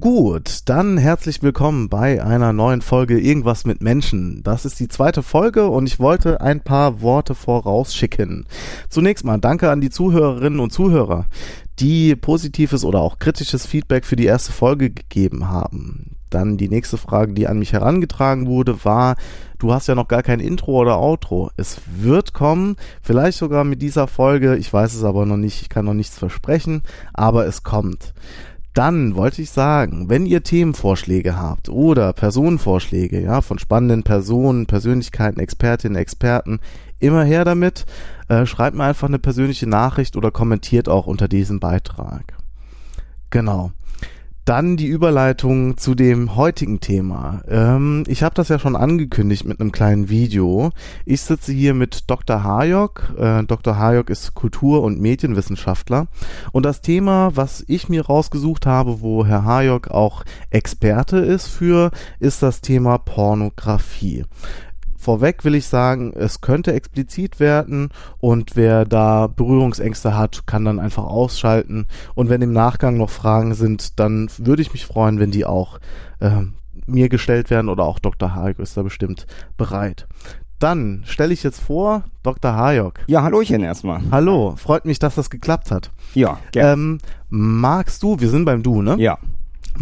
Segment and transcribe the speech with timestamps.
[0.00, 4.42] Gut, dann herzlich willkommen bei einer neuen Folge Irgendwas mit Menschen.
[4.42, 8.46] Das ist die zweite Folge und ich wollte ein paar Worte vorausschicken.
[8.88, 11.26] Zunächst mal danke an die Zuhörerinnen und Zuhörer,
[11.78, 16.16] die positives oder auch kritisches Feedback für die erste Folge gegeben haben.
[16.30, 19.16] Dann die nächste Frage, die an mich herangetragen wurde, war,
[19.58, 21.50] du hast ja noch gar kein Intro oder Outro.
[21.58, 25.68] Es wird kommen, vielleicht sogar mit dieser Folge, ich weiß es aber noch nicht, ich
[25.68, 26.80] kann noch nichts versprechen,
[27.12, 28.14] aber es kommt.
[28.74, 35.40] Dann wollte ich sagen, wenn ihr Themenvorschläge habt oder Personenvorschläge, ja, von spannenden Personen, Persönlichkeiten,
[35.40, 36.58] Expertinnen, Experten,
[36.98, 37.84] immer her damit.
[38.28, 42.34] Äh, schreibt mir einfach eine persönliche Nachricht oder kommentiert auch unter diesem Beitrag.
[43.28, 43.72] Genau.
[44.44, 47.42] Dann die Überleitung zu dem heutigen Thema.
[47.48, 50.70] Ähm, ich habe das ja schon angekündigt mit einem kleinen Video.
[51.04, 52.42] Ich sitze hier mit Dr.
[52.42, 53.14] Hayok.
[53.16, 53.78] Äh, Dr.
[53.78, 56.08] Hayok ist Kultur- und Medienwissenschaftler.
[56.50, 61.92] Und das Thema, was ich mir rausgesucht habe, wo Herr Hayok auch Experte ist für,
[62.18, 64.24] ist das Thema Pornografie.
[65.02, 67.88] Vorweg will ich sagen, es könnte explizit werden
[68.20, 71.86] und wer da Berührungsängste hat, kann dann einfach ausschalten.
[72.14, 75.80] Und wenn im Nachgang noch Fragen sind, dann würde ich mich freuen, wenn die auch
[76.20, 76.42] äh,
[76.86, 78.36] mir gestellt werden oder auch Dr.
[78.36, 80.06] Hayek ist da bestimmt bereit.
[80.60, 82.54] Dann stelle ich jetzt vor, Dr.
[82.54, 83.00] Hayok.
[83.08, 84.00] Ja, Hallöchen erstmal.
[84.12, 85.90] Hallo, freut mich, dass das geklappt hat.
[86.14, 86.72] Ja, gerne.
[86.74, 88.94] Ähm, magst du, wir sind beim Du, ne?
[89.00, 89.18] Ja.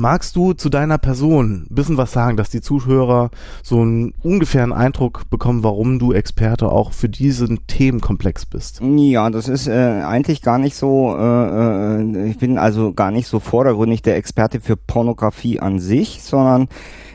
[0.00, 3.30] Magst du zu deiner Person ein bisschen was sagen, dass die Zuhörer
[3.62, 8.80] so einen ungefähren Eindruck bekommen, warum du Experte auch für diesen Themenkomplex bist?
[8.80, 13.26] Ja, das ist äh, eigentlich gar nicht so, äh, äh ich bin also gar nicht
[13.26, 16.68] so vordergründig der Experte für Pornografie an sich, sondern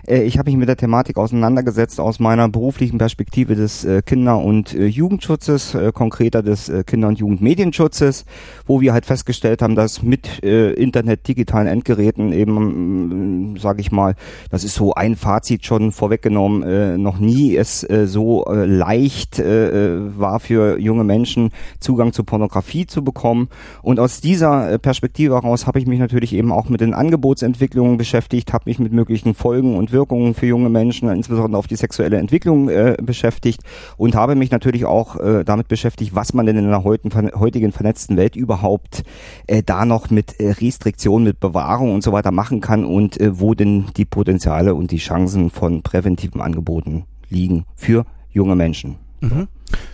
[0.07, 4.39] äh, ich habe mich mit der Thematik auseinandergesetzt aus meiner beruflichen Perspektive des äh, Kinder-
[4.39, 8.25] und äh, Jugendschutzes, konkreter des Kinder- und Jugendmedienschutzes,
[8.65, 14.15] wo wir halt festgestellt haben, dass mit Internet, digitalen Endgeräten eben, mm, sage ich mal,
[14.51, 21.03] das ist so ein Fazit schon vorweggenommen, noch nie es so leicht war für junge
[21.03, 23.49] Menschen Zugang zu Pornografie zu bekommen.
[23.81, 28.53] Und aus dieser Perspektive heraus habe ich mich natürlich eben auch mit den Angebotsentwicklungen beschäftigt,
[28.53, 32.67] habe mich mit möglichen Folgen und Wirkungen für junge Menschen, insbesondere auf die sexuelle Entwicklung
[32.67, 33.61] äh, beschäftigt
[33.95, 38.17] und habe mich natürlich auch äh, damit beschäftigt, was man denn in der heutigen vernetzten
[38.17, 39.03] Welt überhaupt
[39.47, 43.39] äh, da noch mit äh, Restriktionen, mit Bewahrung und so weiter machen kann und äh,
[43.39, 48.97] wo denn die Potenziale und die Chancen von präventiven Angeboten liegen für junge Menschen.
[49.21, 49.47] Mhm.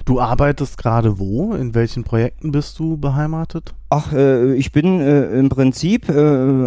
[0.06, 1.53] Du arbeitest gerade wo?
[1.53, 3.75] In welchen Projekten bist du beheimatet?
[3.94, 6.13] Ach, äh, ich bin äh, im Prinzip, äh,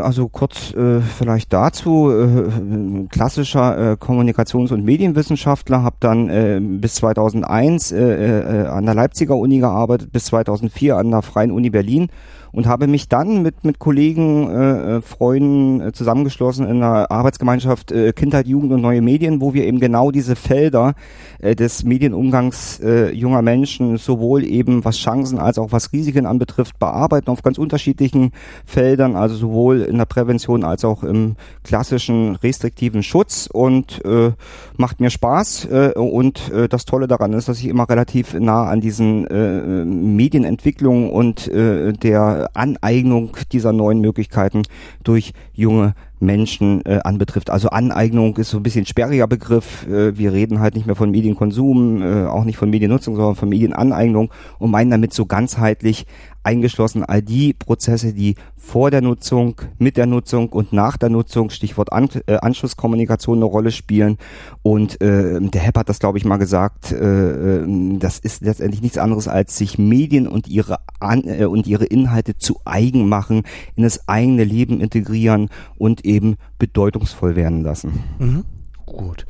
[0.03, 6.97] also kurz äh, vielleicht dazu, äh, klassischer äh, Kommunikations- und Medienwissenschaftler, habe dann äh, bis
[6.97, 12.11] 2001 äh, äh, an der Leipziger Uni gearbeitet, bis 2004 an der Freien Uni Berlin
[12.53, 17.91] und habe mich dann mit, mit Kollegen, äh, äh, Freunden äh, zusammengeschlossen in einer Arbeitsgemeinschaft
[17.91, 20.95] äh, Kindheit, Jugend und neue Medien, wo wir eben genau diese Felder
[21.41, 26.79] äh, des Medienumgangs äh, junger Menschen sowohl eben was Chancen als auch was Risiken anbetrifft
[26.79, 28.33] bearbeiten auf ganz unterschiedlichen
[28.65, 34.33] Feldern, also sowohl in der Prävention als auch im klassischen restriktiven Schutz und äh,
[34.77, 38.65] macht mir Spaß äh, und äh, das Tolle daran ist, dass ich immer relativ nah
[38.65, 44.63] an diesen äh, Medienentwicklungen und äh, der Aneignung dieser neuen Möglichkeiten
[45.03, 47.51] durch junge Menschen äh, anbetrifft.
[47.51, 49.87] Also Aneignung ist so ein bisschen sperriger Begriff.
[49.87, 53.49] Äh, wir reden halt nicht mehr von Medienkonsum, äh, auch nicht von Mediennutzung, sondern von
[53.49, 56.07] Medienaneignung und meinen damit so ganzheitlich
[56.44, 61.50] eingeschlossen all die Prozesse, die vor der Nutzung, mit der Nutzung und nach der Nutzung,
[61.50, 64.19] Stichwort An äh, Anschlusskommunikation eine Rolle spielen.
[64.62, 68.82] Und äh, der Hepp hat das, glaube ich, mal gesagt, äh, äh, das ist letztendlich
[68.82, 73.43] nichts anderes als sich Medien und ihre An äh, und ihre Inhalte zu eigen machen,
[73.76, 78.05] in das eigene Leben integrieren und eben bedeutungsvoll werden lassen.
[78.19, 78.44] Mhm.
[78.87, 79.26] Gut.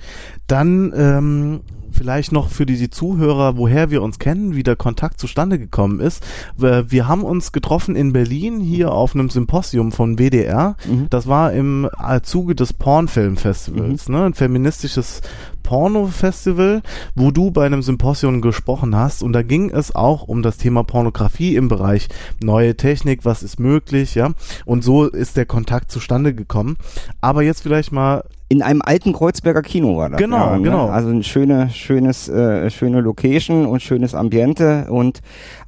[0.46, 1.60] Dann ähm,
[1.94, 6.00] vielleicht noch für die, die Zuhörer, woher wir uns kennen, wie der Kontakt zustande gekommen
[6.00, 6.25] ist.
[6.56, 10.77] Wir haben uns getroffen in Berlin hier auf einem Symposium von WDR.
[10.87, 11.06] Mhm.
[11.10, 14.14] Das war im äh, Zuge des Pornfilmfestivals, mhm.
[14.14, 14.25] ne?
[14.25, 15.23] Ein feministisches
[15.62, 16.82] Porno-Festival,
[17.14, 20.85] wo du bei einem Symposium gesprochen hast und da ging es auch um das Thema
[20.85, 22.08] Pornografie im Bereich
[22.43, 24.32] neue Technik, was ist möglich, ja.
[24.64, 26.76] Und so ist der Kontakt zustande gekommen.
[27.20, 28.25] Aber jetzt vielleicht mal
[28.55, 30.19] in einem alten Kreuzberger Kino war das.
[30.19, 30.62] Genau, ja, ne?
[30.62, 30.87] genau.
[30.89, 35.21] Also ein schöne, schönes, äh, schöne Location und schönes Ambiente und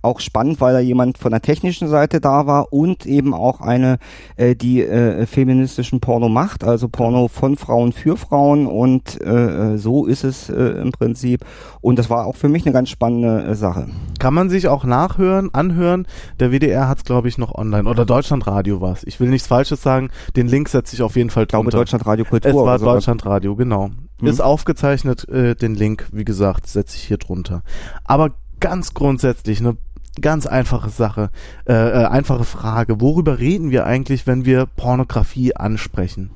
[0.07, 3.99] auch spannend, weil da jemand von der technischen Seite da war und eben auch eine,
[4.37, 10.07] äh, die äh, feministischen Porno macht, also Porno von Frauen für Frauen und äh, so
[10.07, 11.45] ist es äh, im Prinzip.
[11.81, 13.89] Und das war auch für mich eine ganz spannende äh, Sache.
[14.19, 16.07] Kann man sich auch nachhören, anhören.
[16.41, 17.89] Der WDR hat es, glaube ich, noch online.
[17.89, 18.97] Oder Deutschlandradio war.
[19.05, 20.11] Ich will nichts Falsches sagen.
[20.37, 21.79] Den Link setze ich auf jeden Fall Ich glaube drunter.
[21.79, 22.51] Deutschlandradio Kultur.
[22.51, 22.79] Es war.
[22.79, 23.91] Deutschlandradio, genau.
[24.21, 24.29] Mhm.
[24.29, 27.63] Ist aufgezeichnet, äh, den Link, wie gesagt, setze ich hier drunter.
[28.05, 28.31] Aber
[28.61, 29.77] ganz grundsätzlich, eine
[30.23, 31.31] ganz einfache Sache,
[31.69, 33.01] äh, äh, einfache Frage.
[33.01, 36.31] Worüber reden wir eigentlich, wenn wir Pornografie ansprechen?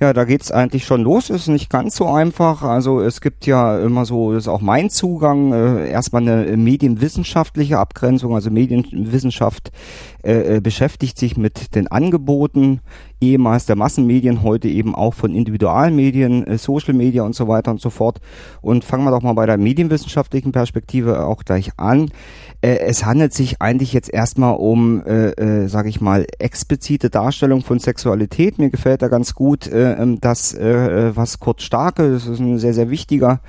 [0.00, 1.28] Ja, da geht's eigentlich schon los.
[1.28, 2.62] Ist nicht ganz so einfach.
[2.62, 7.78] Also es gibt ja immer so, das ist auch mein Zugang, äh, erstmal eine medienwissenschaftliche
[7.78, 8.34] Abgrenzung.
[8.34, 9.70] Also Medienwissenschaft
[10.22, 12.80] äh, äh, beschäftigt sich mit den Angeboten
[13.20, 17.80] ehemals der Massenmedien, heute eben auch von Individualmedien, äh, Social Media und so weiter und
[17.80, 18.20] so fort.
[18.60, 22.10] Und fangen wir doch mal bei der medienwissenschaftlichen Perspektive auch gleich an.
[22.62, 27.62] Äh, es handelt sich eigentlich jetzt erstmal um, äh, äh, sage ich mal, explizite Darstellung
[27.62, 28.58] von Sexualität.
[28.58, 32.58] Mir gefällt da ganz gut äh, ähm, das, äh, was Kurt Starke, das ist ein
[32.58, 33.40] sehr, sehr wichtiger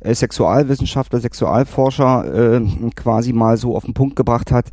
[0.00, 4.72] äh, Sexualwissenschaftler, Sexualforscher äh, quasi mal so auf den Punkt gebracht hat.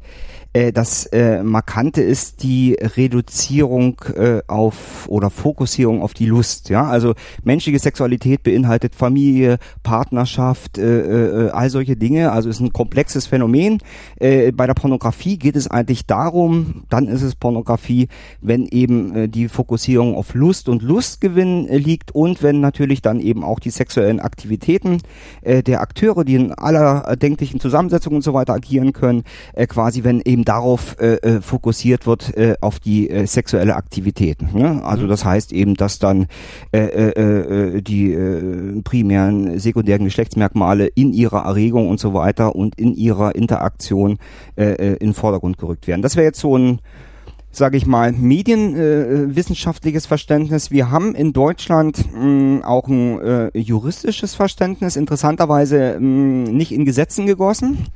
[0.57, 6.69] Äh, das äh, Markante ist die Reduzierung äh, auf oder Fokussierung auf die Lust.
[6.69, 7.13] Ja, also
[7.44, 12.31] menschliche Sexualität beinhaltet Familie, Partnerschaft, äh, äh, all solche Dinge.
[12.31, 13.80] Also ist ein komplexes Phänomen.
[14.19, 18.07] Äh, bei der Pornografie geht es eigentlich darum, dann ist es Pornografie,
[18.42, 23.19] wenn eben äh, die Fokussierung auf Lust und Lustgewinn äh, liegt und wenn natürlich dann
[23.19, 25.01] eben auch die sexuellen Aktivitäten
[25.42, 29.24] äh, der Akteure, die in aller erdenklichen Zusammensetzungen und so weiter agieren können,
[29.54, 34.50] äh, quasi wenn eben darauf äh, äh, fokussiert wird äh, auf die äh, sexuelle Aktivitäten.
[34.54, 34.82] Ne?
[34.84, 36.28] Also das heißt eben, dass dann
[36.72, 42.80] äh, äh, äh, die äh, primären, sekundären Geschlechtsmerkmale in ihrer Erregung und so weiter und
[42.80, 44.20] in ihrer Interaktion
[44.56, 46.02] äh, äh, in den Vordergrund gerückt werden.
[46.02, 46.80] Das wäre jetzt so ein
[47.50, 50.70] sage ich mal, medienwissenschaftliches äh, Verständnis.
[50.70, 57.26] Wir haben in Deutschland mh, auch ein äh, juristisches Verständnis, interessanterweise mh, nicht in Gesetzen
[57.26, 57.88] gegossen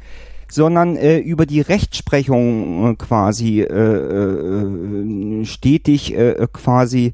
[0.51, 7.13] sondern äh, über die Rechtsprechung äh, quasi äh, äh, stetig äh, quasi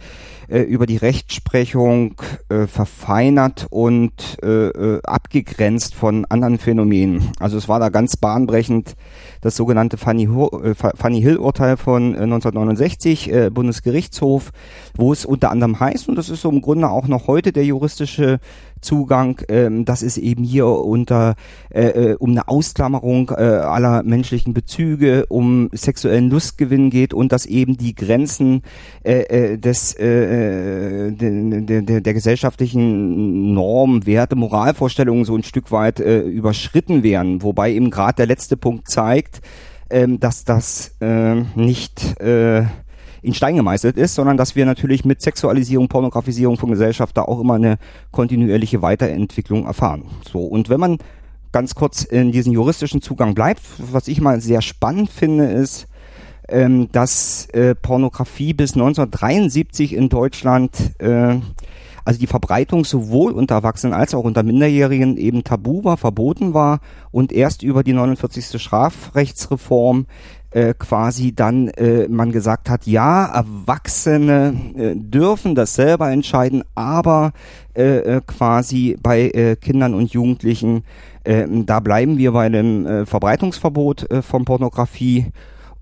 [0.49, 2.15] äh, über die Rechtsprechung
[2.49, 7.31] äh, verfeinert und äh, äh, abgegrenzt von anderen Phänomenen.
[7.39, 8.95] Also es war da ganz bahnbrechend
[9.41, 10.23] das sogenannte Fanny,
[10.63, 14.51] äh, Fanny Hill Urteil von äh, 1969 äh, Bundesgerichtshof,
[14.95, 17.65] wo es unter anderem heißt und das ist so im Grunde auch noch heute der
[17.65, 18.39] juristische
[18.81, 21.35] Zugang, ähm, dass es eben hier unter
[21.69, 27.45] äh, äh, um eine Ausklammerung äh, aller menschlichen Bezüge, um sexuellen Lustgewinn geht und dass
[27.45, 28.61] eben die Grenzen
[29.03, 35.71] äh, äh, des äh, der, der, der, der gesellschaftlichen Normen, Werte, Moralvorstellungen so ein Stück
[35.71, 39.41] weit äh, überschritten werden, wobei eben gerade der letzte Punkt zeigt,
[39.89, 42.65] ähm, dass das äh, nicht äh,
[43.21, 47.39] in Stein gemeißelt ist, sondern dass wir natürlich mit Sexualisierung, Pornografisierung von Gesellschaft da auch
[47.39, 47.77] immer eine
[48.11, 50.03] kontinuierliche Weiterentwicklung erfahren.
[50.29, 50.97] So und wenn man
[51.51, 55.87] ganz kurz in diesen juristischen Zugang bleibt, was ich mal sehr spannend finde, ist,
[56.49, 61.39] ähm, dass äh, Pornografie bis 1973 in Deutschland äh,
[62.07, 66.79] also die Verbreitung sowohl unter Erwachsenen als auch unter Minderjährigen eben tabu war, verboten war
[67.11, 68.61] und erst über die 49.
[68.61, 70.05] Strafrechtsreform
[70.57, 77.31] äh, quasi dann äh, man gesagt hat, ja, Erwachsene äh, dürfen das selber entscheiden, aber
[77.75, 80.83] äh, äh, quasi bei äh, Kindern und Jugendlichen,
[81.25, 85.27] äh, da bleiben wir bei dem äh, Verbreitungsverbot äh, von Pornografie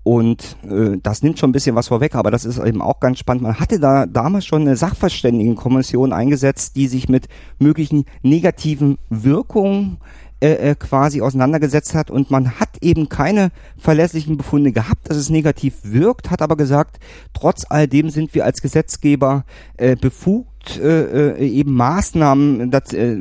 [0.02, 3.18] und äh, das nimmt schon ein bisschen was vorweg, aber das ist eben auch ganz
[3.18, 3.44] spannend.
[3.44, 7.28] Man hatte da damals schon eine Sachverständigenkommission eingesetzt, die sich mit
[7.58, 9.96] möglichen negativen Wirkungen
[10.40, 15.30] äh, äh, quasi auseinandergesetzt hat und man hat eben keine verlässlichen Befunde gehabt, dass es
[15.30, 16.98] negativ wirkt, hat aber gesagt,
[17.32, 19.44] trotz all dem sind wir als Gesetzgeber
[19.78, 23.16] äh, befugt, äh, äh, eben Maßnahmen das, äh,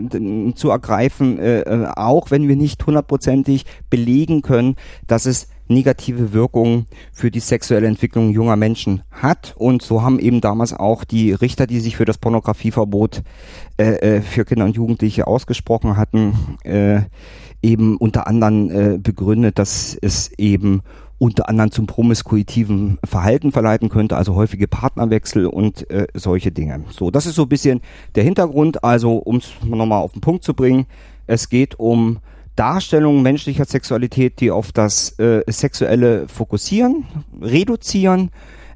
[0.55, 4.75] zu ergreifen, äh, äh, auch wenn wir nicht hundertprozentig belegen können,
[5.07, 9.53] dass es negative Wirkungen für die sexuelle Entwicklung junger Menschen hat.
[9.57, 13.24] Und so haben eben damals auch die Richter, die sich für das Pornografieverbot
[13.77, 17.01] äh, äh, für Kinder und Jugendliche ausgesprochen hatten, äh,
[17.62, 20.81] eben unter anderem äh, begründet, dass es eben
[21.17, 26.84] unter anderem zum promiskuitiven Verhalten verleiten könnte, also häufige Partnerwechsel und äh, solche Dinge.
[26.89, 27.81] So, das ist so ein bisschen
[28.15, 28.84] der Hintergrund.
[28.84, 30.86] Also, um es nochmal auf den Punkt zu bringen,
[31.27, 32.19] es geht um
[32.55, 37.05] Darstellungen menschlicher Sexualität, die auf das äh, Sexuelle fokussieren,
[37.41, 38.31] reduzieren,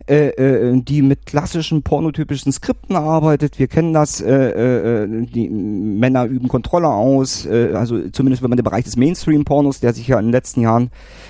[0.10, 3.60] äh, äh, die mit klassischen pornotypischen Skripten arbeitet.
[3.60, 8.58] Wir kennen das, äh, äh, die Männer üben Kontrolle aus, äh, also zumindest wenn man
[8.58, 10.90] den Bereich des Mainstream-Pornos, der sich ja in den letzten Jahren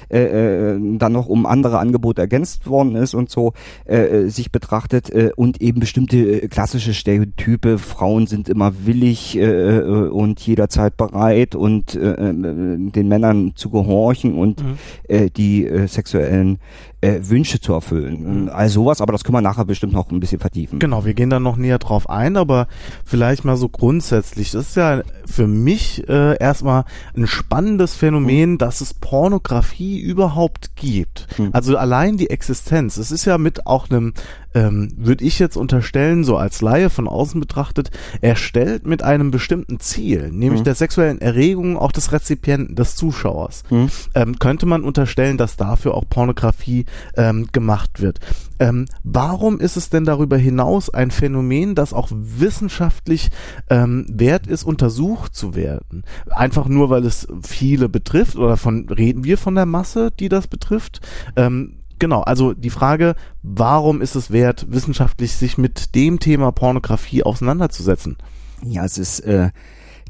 [0.09, 3.53] äh, äh, dann noch um andere Angebote ergänzt worden ist und so,
[3.85, 9.37] äh, äh sich betrachtet äh, und eben bestimmte äh, klassische Stereotype, Frauen sind immer willig
[9.37, 14.77] äh, äh, und jederzeit bereit und äh, den Männern zu gehorchen und mhm.
[15.07, 16.59] äh, die äh, sexuellen
[17.01, 18.43] äh, Wünsche zu erfüllen.
[18.43, 18.49] Mhm.
[18.49, 20.79] All sowas, aber das können wir nachher bestimmt noch ein bisschen vertiefen.
[20.79, 22.67] Genau, wir gehen dann noch näher drauf ein, aber
[23.05, 24.51] vielleicht mal so grundsätzlich.
[24.51, 28.57] Das ist ja für mich äh, erstmal ein spannendes Phänomen, mhm.
[28.57, 31.27] dass es Pornografie überhaupt gibt.
[31.37, 31.49] Mhm.
[31.53, 32.97] Also allein die Existenz.
[32.97, 34.13] Es ist ja mit auch einem
[34.53, 37.91] ähm, würde ich jetzt unterstellen, so als Laie von außen betrachtet,
[38.21, 40.65] erstellt mit einem bestimmten Ziel, nämlich mhm.
[40.65, 43.63] der sexuellen Erregung auch des Rezipienten, des Zuschauers.
[43.69, 43.89] Mhm.
[44.15, 48.19] Ähm, könnte man unterstellen, dass dafür auch Pornografie ähm, gemacht wird.
[48.59, 53.29] Ähm, warum ist es denn darüber hinaus ein Phänomen, das auch wissenschaftlich
[53.69, 56.03] ähm, wert ist, untersucht zu werden?
[56.29, 60.47] Einfach nur, weil es viele betrifft oder von reden wir von der Masse, die das
[60.47, 60.99] betrifft?
[61.35, 67.23] Ähm, Genau, also die Frage, warum ist es wert, wissenschaftlich sich mit dem Thema Pornografie
[67.23, 68.17] auseinanderzusetzen?
[68.63, 69.49] Ja, es ist äh,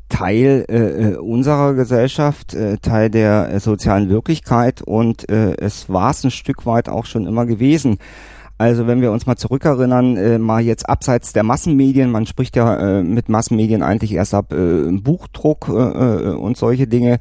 [0.08, 6.12] Teil äh, äh unserer Gesellschaft, äh, Teil der äh, sozialen Wirklichkeit und äh, es war
[6.12, 7.98] es ein Stück weit auch schon immer gewesen.
[8.60, 13.00] Also wenn wir uns mal zurückerinnern, äh, mal jetzt abseits der Massenmedien, man spricht ja
[13.00, 17.20] äh, mit Massenmedien eigentlich erst ab äh, Buchdruck äh, äh, und solche Dinge,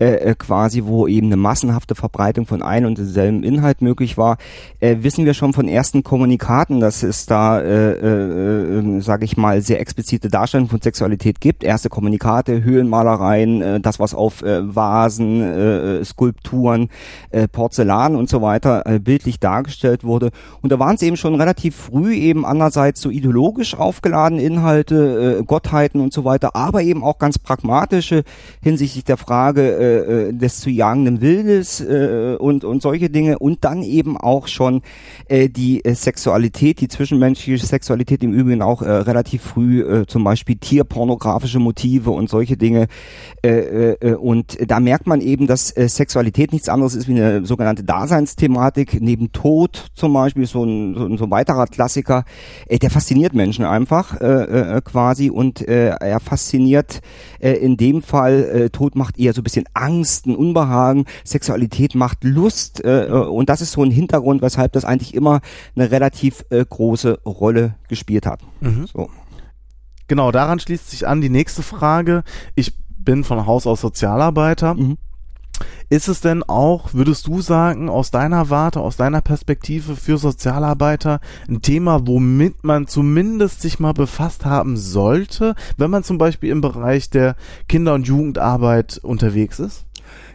[0.00, 4.38] äh, äh, quasi, wo eben eine massenhafte Verbreitung von einem und demselben Inhalt möglich war,
[4.78, 9.36] äh, wissen wir schon von ersten Kommunikaten, dass es da, äh, äh, äh sage ich
[9.36, 11.64] mal, sehr explizite Darstellungen von Sexualität gibt.
[11.64, 16.90] Erste Kommunikate, Höhlenmalereien, äh, das was auf äh, Vasen, äh, Skulpturen,
[17.30, 20.30] äh, Porzellan und so weiter äh, bildlich dargestellt wurde.
[20.62, 25.42] Und da waren es eben schon relativ früh eben andererseits so ideologisch aufgeladene Inhalte, äh,
[25.44, 28.22] Gottheiten und so weiter, aber eben auch ganz pragmatische
[28.62, 33.38] hinsichtlich der Frage, äh, äh, des zu jagenden Wildes äh, und, und solche Dinge.
[33.38, 34.82] Und dann eben auch schon
[35.28, 40.24] äh, die äh, Sexualität, die zwischenmenschliche Sexualität im Übrigen auch äh, relativ früh, äh, zum
[40.24, 42.88] Beispiel tierpornografische Motive und solche Dinge.
[43.42, 47.44] Äh, äh, und da merkt man eben, dass äh, Sexualität nichts anderes ist wie eine
[47.46, 52.24] sogenannte Daseinsthematik, neben Tod zum Beispiel, so ein, so ein, so ein weiterer Klassiker,
[52.66, 55.30] äh, der fasziniert Menschen einfach äh, äh, quasi.
[55.30, 57.00] Und äh, er fasziniert
[57.40, 61.94] äh, in dem Fall, äh, Tod macht eher so ein bisschen Angst, ein Unbehagen, Sexualität
[61.94, 65.40] macht Lust äh, äh, und das ist so ein Hintergrund, weshalb das eigentlich immer
[65.76, 68.40] eine relativ äh, große Rolle gespielt hat.
[68.60, 68.86] Mhm.
[68.86, 69.10] So.
[70.06, 72.24] Genau, daran schließt sich an die nächste Frage.
[72.54, 74.74] Ich bin von Haus aus Sozialarbeiter.
[74.74, 74.98] Mhm.
[75.90, 81.20] Ist es denn auch, würdest du sagen, aus deiner Warte, aus deiner Perspektive für Sozialarbeiter
[81.48, 86.60] ein Thema, womit man zumindest sich mal befasst haben sollte, wenn man zum Beispiel im
[86.60, 87.36] Bereich der
[87.68, 89.87] Kinder- und Jugendarbeit unterwegs ist?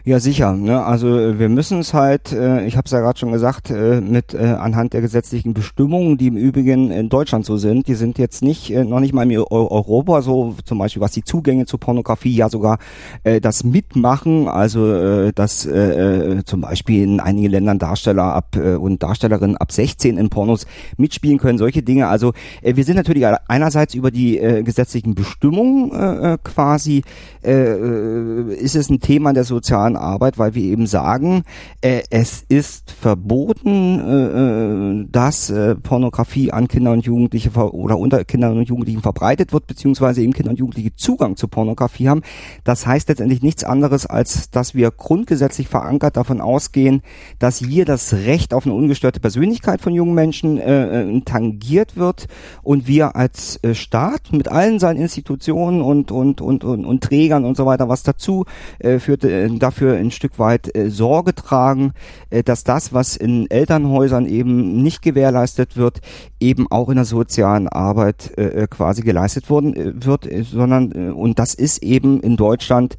[0.06, 0.52] Ja, sicher.
[0.52, 0.84] Ne?
[0.84, 4.02] Also äh, wir müssen es halt, äh, ich habe es ja gerade schon gesagt, äh,
[4.02, 8.18] mit äh, anhand der gesetzlichen Bestimmungen, die im Übrigen in Deutschland so sind, die sind
[8.18, 11.80] jetzt nicht äh, noch nicht mal in Europa so, zum Beispiel was die Zugänge zur
[11.80, 12.80] Pornografie, ja sogar
[13.22, 18.56] äh, das Mitmachen, also äh, dass äh, äh zum Beispiel in einigen Ländern Darsteller ab
[18.56, 20.66] äh, und Darstellerinnen ab 16 in Pornos
[20.98, 22.08] mitspielen können, solche Dinge.
[22.08, 27.04] Also äh, wir sind natürlich einerseits über die äh, gesetzlichen Bestimmungen äh, äh quasi,
[27.42, 31.44] äh, äh, ist es ein Thema der sozialen an Arbeit, weil wir eben sagen,
[31.80, 38.24] äh, es ist verboten, äh, äh, dass äh, Pornografie an Kinder und Jugendliche oder unter
[38.24, 42.22] Kindern und Jugendlichen verbreitet wird, beziehungsweise eben Kinder und Jugendliche Zugang zu Pornografie haben.
[42.64, 47.02] Das heißt letztendlich nichts anderes, als dass wir grundgesetzlich verankert davon ausgehen,
[47.38, 52.26] dass hier das Recht auf eine ungestörte Persönlichkeit von jungen Menschen äh, äh tangiert wird
[52.62, 57.44] und wir als äh, Staat mit allen seinen Institutionen und, und, und, und, und Trägern
[57.44, 58.44] und so weiter, was dazu
[58.78, 61.92] äh, führt, äh, dafür dafür ein Stück weit äh, Sorge tragen,
[62.30, 66.00] äh, dass das, was in Elternhäusern eben nicht gewährleistet wird,
[66.40, 70.92] eben auch in der sozialen Arbeit äh, äh quasi geleistet worden äh, wird, äh, sondern
[71.12, 72.96] und das ist eben in Deutschland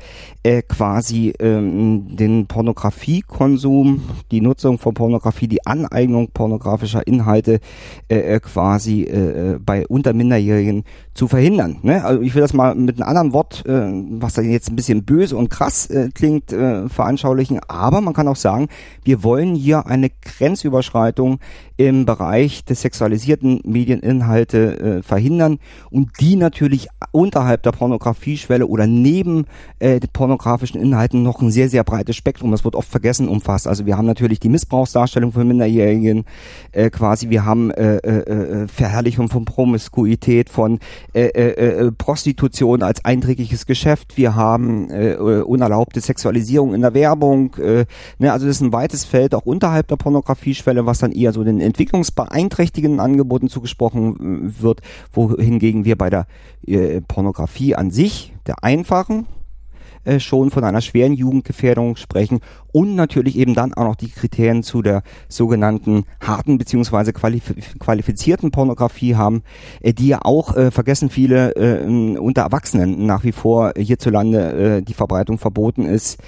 [0.68, 7.60] quasi ähm, den Pornografiekonsum, die Nutzung von Pornografie, die Aneignung pornografischer Inhalte
[8.42, 10.84] quasi bei Unterminderjährigen
[11.16, 11.78] zu verhindern.
[11.82, 12.04] Ne?
[12.04, 15.06] Also ich will das mal mit einem anderen Wort, äh, was da jetzt ein bisschen
[15.06, 17.62] böse und krass äh, klingt, äh, veranschaulichen.
[17.68, 18.68] Aber man kann auch sagen,
[19.04, 21.40] wir wollen hier eine Grenzüberschreitung
[21.78, 29.46] im Bereich des sexualisierten Medieninhalte äh, verhindern und die natürlich unterhalb der Pornografieschwelle oder neben
[29.80, 33.68] äh, pornografischen Inhalten noch ein sehr, sehr breites Spektrum, das wird oft vergessen, umfasst.
[33.68, 36.24] Also wir haben natürlich die Missbrauchsdarstellung von Minderjährigen
[36.72, 40.80] äh, quasi, wir haben äh, äh, äh Verherrlichung von Promiskuität, von
[41.14, 47.56] äh, äh, äh, Prostitution als einträgliches Geschäft, wir haben äh, unerlaubte Sexualisierung in der Werbung,
[47.56, 47.86] äh,
[48.18, 51.44] ne, also das ist ein weites Feld auch unterhalb der Pornografieschwelle, was dann eher so
[51.44, 54.82] den entwicklungsbeeinträchtigenden Angeboten zugesprochen äh, wird,
[55.12, 56.28] wohingegen wir bei der
[56.66, 59.28] äh, Pornografie an sich, der einfachen,
[60.06, 62.40] äh, schon von einer schweren Jugendgefährdung sprechen
[62.72, 68.52] und natürlich eben dann auch noch die Kriterien zu der sogenannten harten beziehungsweise qualif qualifizierten
[68.52, 69.44] Pornografie haben,
[69.82, 74.82] äh, die ja auch, äh, vergessen viele, äh, unter Erwachsenen nach wie vor hierzulande äh,
[74.82, 76.20] die Verbreitung verboten ist.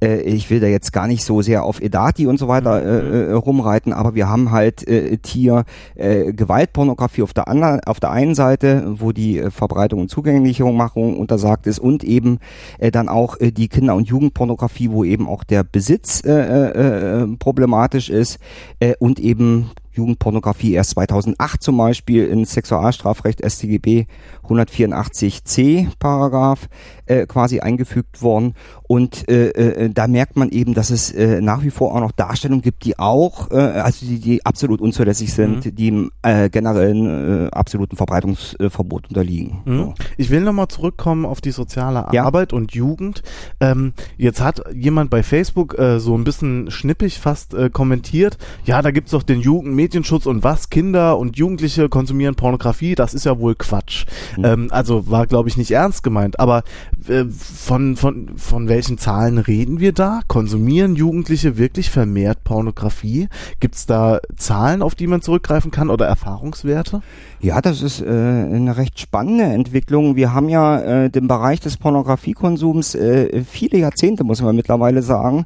[0.00, 3.30] Äh, ich will da jetzt gar nicht so sehr auf Edati und so weiter äh,
[3.30, 5.64] äh, rumreiten, aber wir haben halt äh, Tier
[5.96, 11.18] äh, Gewaltpornografie auf der anderen, auf der einen Seite, wo die äh, Verbreitung und Zugänglichmachung
[11.18, 12.38] untersagt ist und eben
[12.78, 17.22] äh, dann auch äh, die Kinder- und Jugendpornografie, wo eben auch der Besitz äh, äh,
[17.22, 18.38] äh problematisch ist
[18.78, 24.06] äh, und eben Jugendpornografie erst 2008 zum Beispiel in Sexualstrafrecht StGB
[24.48, 26.68] 184c Paragraph
[27.06, 28.54] äh, quasi eingefügt worden
[28.88, 32.12] und äh, äh, da merkt man eben, dass es äh, nach wie vor auch noch
[32.12, 35.74] Darstellungen gibt, die auch, äh, also die, die absolut unzulässig sind, mhm.
[35.74, 39.62] die im äh, generellen äh, absoluten Verbreitungsverbot unterliegen.
[39.64, 39.76] Mhm.
[39.78, 39.94] So.
[40.16, 42.24] Ich will nochmal zurückkommen auf die soziale ja.
[42.24, 43.22] Arbeit und Jugend.
[43.60, 48.82] Ähm, jetzt hat jemand bei Facebook äh, so ein bisschen schnippig fast äh, kommentiert, ja,
[48.82, 49.40] da gibt's doch den
[49.86, 54.04] Jugendmedienschutz und was, Kinder und Jugendliche konsumieren Pornografie, das ist ja wohl Quatsch.
[54.36, 54.44] Mhm.
[54.44, 56.64] Ähm, also war, glaube ich, nicht ernst gemeint, aber
[57.08, 60.20] äh, von, von, von welchen Zahlen reden wir da?
[60.26, 63.28] Konsumieren Jugendliche wirklich vermehrt Pornografie?
[63.60, 67.02] Gibt es da Zahlen, auf die man zurückgreifen kann oder Erfahrungswerte?
[67.40, 70.16] Ja, das ist äh, eine recht spannende Entwicklung.
[70.16, 75.44] Wir haben ja äh, den Bereich des Pornografiekonsums äh, viele Jahrzehnte, muss man mittlerweile sagen.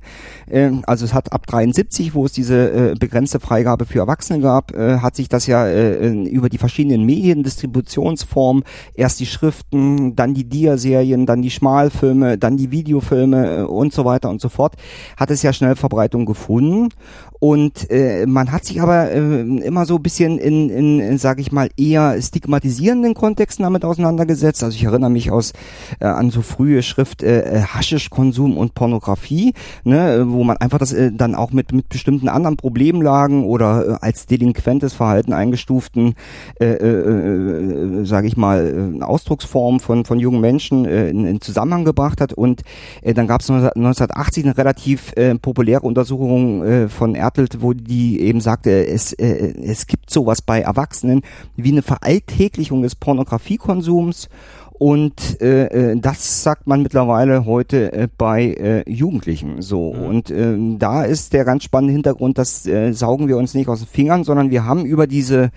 [0.49, 4.73] Äh, also es hat ab 73, wo es diese äh, begrenzte Freigabe für Erwachsene gab,
[4.73, 10.45] äh, hat sich das ja äh, über die verschiedenen Mediendistributionsformen, erst die Schriften, dann die
[10.45, 14.75] Dia-Serien, dann die Schmalfilme, dann die Videofilme äh, und so weiter und so fort,
[15.17, 16.91] hat es ja schnell Verbreitung gefunden.
[17.41, 21.41] Und äh, man hat sich aber äh, immer so ein bisschen in, in, in sage
[21.41, 24.63] ich mal, eher stigmatisierenden Kontexten damit auseinandergesetzt.
[24.63, 25.55] Also ich erinnere mich aus
[26.01, 29.55] äh, an so frühe Schrift äh, äh Haschischkonsum und Pornografie,
[29.85, 33.97] ne, wo man einfach das äh, dann auch mit mit bestimmten anderen Problemlagen oder äh,
[34.03, 36.17] als delinquentes Verhalten eingestuften,
[36.61, 41.41] äh, äh, äh, sage ich mal, äh, Ausdrucksform von von jungen Menschen äh, in, in
[41.41, 42.35] Zusammenhang gebracht hat.
[42.35, 42.65] Und
[43.01, 48.21] äh, dann gab es 1980 eine relativ äh, populäre Untersuchung äh, von Ertelt, wo die
[48.21, 51.23] eben sagte, es, äh, es gibt sowas bei Erwachsenen
[51.55, 54.29] wie eine Veralltäglichung des Pornografiekonsums
[54.73, 59.93] und äh, äh, das sagt man mittlerweile heute äh, bei äh, Jugendlichen so.
[59.93, 60.03] Mhm.
[60.03, 63.81] Und äh, da ist der ganz spannende Hintergrund, das äh, saugen wir uns nicht aus
[63.81, 65.51] den Fingern, sondern wir haben über diese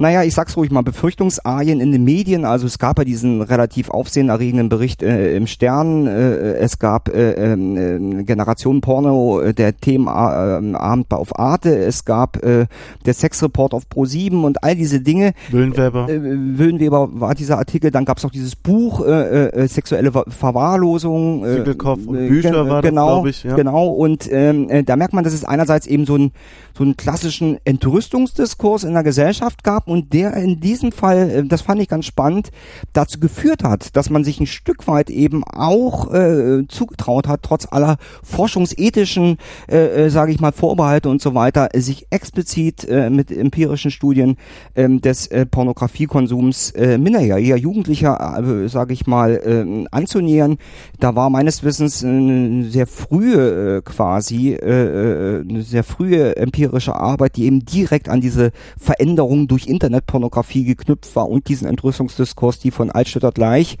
[0.00, 2.46] naja, ich sag's ruhig mal, Befürchtungsarien in den Medien.
[2.46, 6.06] Also es gab ja diesen relativ aufsehenerregenden Bericht äh, im Stern.
[6.06, 11.76] Äh, es gab äh, äh, Generation Porno, äh, der Themenabend äh, auf Arte.
[11.76, 12.66] Es gab äh,
[13.04, 15.34] der Sexreport auf Pro7 und all diese Dinge.
[15.50, 16.08] Wöhnweber.
[16.08, 17.90] Äh, Wöhnweber war dieser Artikel.
[17.90, 21.44] Dann gab's auch dieses Buch äh, äh, Sexuelle Verwahrlosung.
[21.44, 23.42] Äh, Siegelkopf und Bücher war genau, das, glaube ich.
[23.42, 23.54] Ja.
[23.54, 23.88] Genau.
[23.88, 26.32] Und ähm, äh, da merkt man, dass es einerseits eben so, ein,
[26.74, 31.62] so einen klassischen Entrüstungsdiskurs in der Gesellschaft gab und der in diesem Fall, äh, das
[31.62, 32.50] fand ich ganz spannend,
[32.92, 37.66] dazu geführt hat, dass man sich ein Stück weit eben auch äh, zugetraut hat, trotz
[37.70, 43.32] aller forschungsethischen, äh, äh, sage ich mal, Vorbehalte und so weiter, sich explizit äh, mit
[43.32, 44.36] empirischen Studien
[44.74, 50.58] äh, des äh, Pornografiekonsums äh, minderjähriger Jugendlicher, äh, sage ich mal, äh, anzunähern.
[51.00, 56.94] Da war meines Wissens eine sehr frühe äh, quasi, äh, äh, eine sehr frühe empirische
[56.94, 62.70] Arbeit, die eben direkt an diese Veränderung durch Internetpornografie geknüpft war und diesen Entrüstungsdiskurs, die
[62.70, 63.78] von Altstädter gleich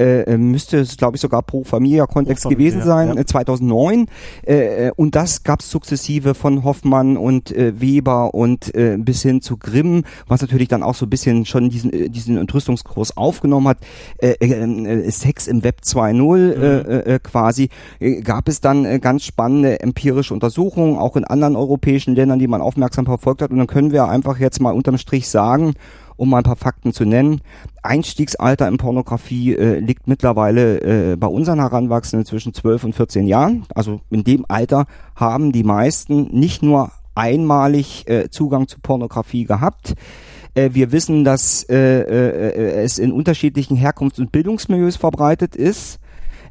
[0.00, 3.24] äh, äh, müsste es, glaube ich, sogar pro Familia-Kontext gewesen sein, ja.
[3.24, 4.06] 2009.
[4.46, 9.22] Äh, äh, und das gab es sukzessive von Hoffmann und äh, Weber und äh, bis
[9.22, 13.16] hin zu Grimm, was natürlich dann auch so ein bisschen schon diesen, äh, diesen Entrüstungskurs
[13.16, 13.78] aufgenommen hat.
[14.18, 16.62] Äh, äh, Sex im Web 2.0 mhm.
[16.62, 17.68] äh, äh, quasi.
[18.00, 22.48] Äh, gab es dann äh, ganz spannende empirische Untersuchungen, auch in anderen europäischen Ländern, die
[22.48, 23.50] man aufmerksam verfolgt hat.
[23.50, 25.74] Und dann können wir einfach jetzt mal unterm Strich sagen,
[26.16, 27.40] um mal ein paar Fakten zu nennen.
[27.82, 33.66] Einstiegsalter in Pornografie äh, liegt mittlerweile äh, bei unseren Heranwachsenden zwischen 12 und 14 Jahren.
[33.74, 39.94] Also in dem Alter haben die meisten nicht nur einmalig äh, Zugang zu Pornografie gehabt.
[40.54, 46.00] Äh, wir wissen, dass äh, äh, es in unterschiedlichen Herkunfts- und Bildungsmilieus verbreitet ist.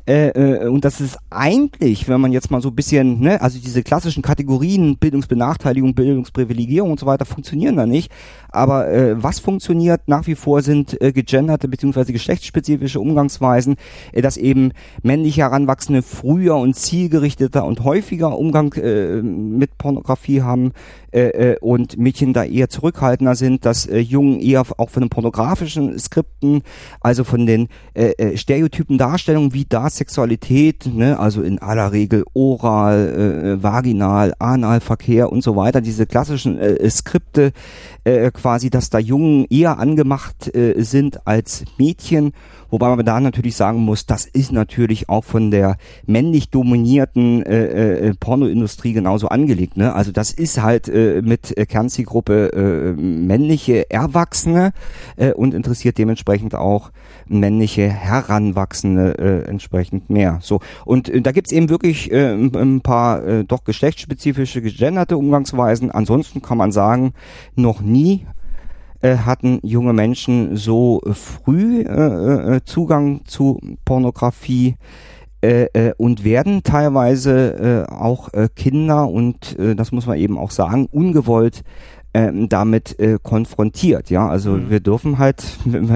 [0.06, 3.58] Äh, äh, und das ist eigentlich, wenn man jetzt mal so ein bisschen, ne, also
[3.58, 8.12] diese klassischen Kategorien Bildungsbenachteiligung, Bildungsprivilegierung und so weiter funktionieren da nicht.
[8.54, 12.12] Aber äh, was funktioniert nach wie vor sind äh, gegenderte bzw.
[12.12, 13.76] geschlechtsspezifische Umgangsweisen,
[14.12, 20.74] äh, dass eben männliche Heranwachsende früher und zielgerichteter und häufiger Umgang äh, mit Pornografie haben
[21.13, 25.10] äh, äh, und Mädchen da eher zurückhaltender sind, dass äh, Jungen eher auch von den
[25.10, 26.63] pornografischen Skripten,
[27.02, 32.26] also von den äh, äh, stereotypen Darstellungen wie da Sexualität, ne, also in aller Regel
[32.34, 37.52] oral, äh, äh, vaginal, Analverkehr und so weiter, diese klassischen äh, Skripte
[38.04, 42.34] äh, quasi, dass da Jungen eher angemacht äh, sind als Mädchen
[42.74, 48.08] Wobei man da natürlich sagen muss, das ist natürlich auch von der männlich dominierten äh,
[48.08, 49.78] äh, Pornoindustrie genauso angelegt.
[49.78, 49.94] Ne?
[49.94, 54.72] Also das ist halt äh, mit äh, Kernzielgruppe äh, männliche Erwachsene
[55.18, 56.92] äh, und interessiert dementsprechend auch
[57.28, 60.40] männliche Heranwachsende äh, entsprechend mehr.
[60.42, 65.92] So und äh, da gibt's eben wirklich äh, ein paar äh, doch geschlechtsspezifische gegenderte Umgangsweisen.
[65.92, 67.14] Ansonsten kann man sagen,
[67.56, 68.26] noch nie
[69.04, 74.76] äh, hatten junge Menschen so früh äh, äh, Zugang zu Pornografie
[75.44, 80.38] äh, äh, und werden teilweise äh, auch äh, Kinder und äh, das muss man eben
[80.38, 81.63] auch sagen ungewollt
[82.13, 84.10] ähm, damit äh, konfrontiert.
[84.10, 84.69] Ja, also mhm.
[84.69, 85.43] wir dürfen halt,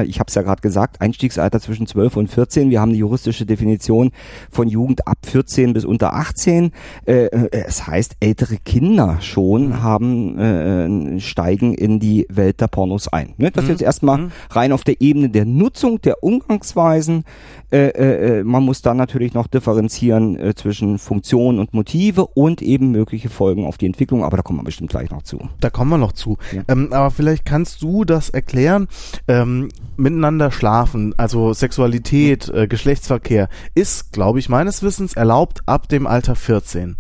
[0.06, 2.69] ich habe es ja gerade gesagt, Einstiegsalter zwischen 12 und 14.
[2.69, 4.12] Wir haben die juristische Definition
[4.49, 6.71] von Jugend ab 14 bis unter 18.
[7.06, 9.84] Äh, äh, es heißt, ältere Kinder schon mhm.
[9.84, 13.34] haben äh, steigen in die Welt der Pornos ein.
[13.38, 13.51] Ne?
[13.51, 13.71] Das mhm.
[13.71, 14.32] jetzt erstmal mhm.
[14.49, 17.23] rein auf der Ebene der Nutzung der Umgangsweisen.
[17.69, 22.62] Äh, äh, äh, man muss dann natürlich noch differenzieren äh, zwischen Funktion und Motive und
[22.62, 25.38] eben mögliche Folgen auf die Entwicklung, aber da kommen wir bestimmt gleich noch zu.
[25.60, 26.38] Da kommen wir noch zu.
[26.52, 26.63] Ja.
[26.67, 28.88] Ähm, aber vielleicht kannst du das erklären.
[29.28, 36.08] Ähm, miteinander schlafen, also Sexualität, äh, Geschlechtsverkehr, ist, glaube ich, meines Wissens erlaubt ab dem
[36.08, 36.98] Alter 14.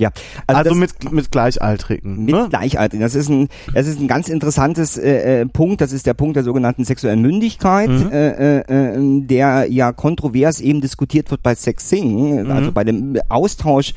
[0.00, 0.10] Ja,
[0.46, 2.24] also, also mit mit Gleichaltrigen.
[2.24, 2.46] Mit ne?
[2.48, 3.02] Gleichaltrigen.
[3.02, 5.82] Das ist ein das ist ein ganz interessantes äh, äh, Punkt.
[5.82, 8.10] Das ist der Punkt der sogenannten sexuellen Mündigkeit, mhm.
[8.10, 12.50] äh, äh, äh der ja kontrovers eben diskutiert wird bei Sexing, mhm.
[12.50, 13.92] also bei dem Austausch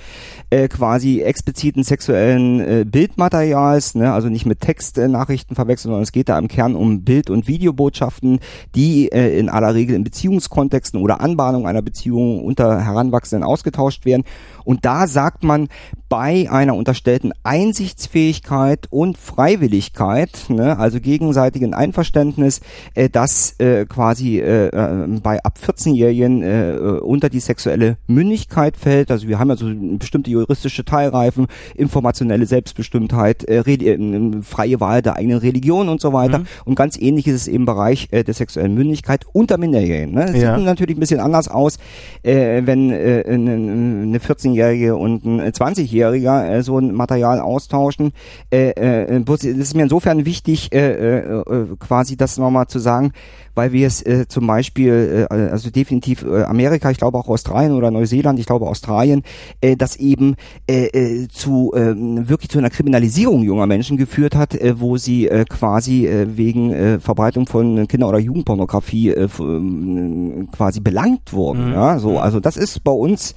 [0.49, 4.11] äh, quasi expliziten sexuellen äh, Bildmaterials, ne?
[4.11, 7.47] also nicht mit Textnachrichten äh, verwechseln, sondern es geht da im Kern um Bild- und
[7.47, 8.39] Videobotschaften,
[8.75, 14.25] die äh, in aller Regel in Beziehungskontexten oder Anbahnung einer Beziehung unter Heranwachsenden ausgetauscht werden.
[14.63, 15.69] Und da sagt man,
[16.09, 22.61] bei einer unterstellten Einsichtsfähigkeit und Freiwilligkeit, ne, also gegenseitigen Einverständnis,
[22.93, 29.11] äh, das äh, quasi äh, äh bei ab 14-Jährigen äh, unter die sexuelle Mündigkeit fällt.
[29.11, 35.15] Also wir haben ja so bestimmte juristische Teilreifen, informationelle Selbstbestimmtheit, äh, äh, freie Wahl der
[35.15, 36.39] eigenen Religion und so weiter.
[36.39, 36.45] Mhm.
[36.65, 40.13] Und ganz ähnlich ist es im Bereich äh, der sexuellen Mündigkeit unter Minderjährigen.
[40.13, 40.25] Ne?
[40.25, 40.55] Das ja.
[40.55, 41.77] sieht natürlich ein bisschen anders aus,
[42.23, 48.13] äh, wenn äh, eine 14-Jährige und ein 20-Jährige 20-Jähriger äh, so ein Material austauschen.
[48.51, 53.11] Äh, äh, das ist mir insofern wichtig, äh, äh, äh quasi das nochmal zu sagen,
[53.55, 57.73] weil wir es äh, zum Beispiel, äh, also definitiv äh, Amerika, ich glaube auch Australien
[57.73, 59.23] oder Neuseeland, ich glaube Australien,
[59.61, 60.35] äh, das eben
[60.67, 65.27] äh, äh, zu äh, wirklich zu einer Kriminalisierung junger Menschen geführt hat, äh, wo sie
[65.27, 71.67] äh, quasi äh, wegen äh, Verbreitung von Kinder- oder Jugendpornografie äh, äh, quasi belangt wurden.
[71.67, 71.73] Mhm.
[71.73, 72.17] Ja, so, mhm.
[72.17, 73.35] also das ist bei uns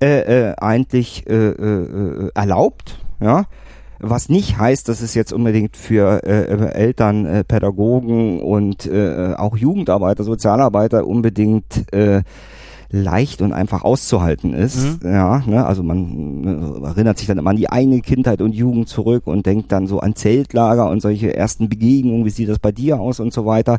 [0.00, 2.98] äh, äh, eigentlich äh, äh, erlaubt.
[3.20, 3.46] Ja,
[3.98, 9.56] was nicht heißt, dass es jetzt unbedingt für äh, Eltern, äh, Pädagogen und äh, auch
[9.56, 12.22] Jugendarbeiter, Sozialarbeiter unbedingt äh,
[12.90, 15.02] leicht und einfach auszuhalten ist.
[15.02, 15.10] Mhm.
[15.10, 18.88] Ja, ne, also man ne, erinnert sich dann immer an die eigene Kindheit und Jugend
[18.88, 22.72] zurück und denkt dann so an Zeltlager und solche ersten Begegnungen, wie sieht das bei
[22.72, 23.78] dir aus und so weiter.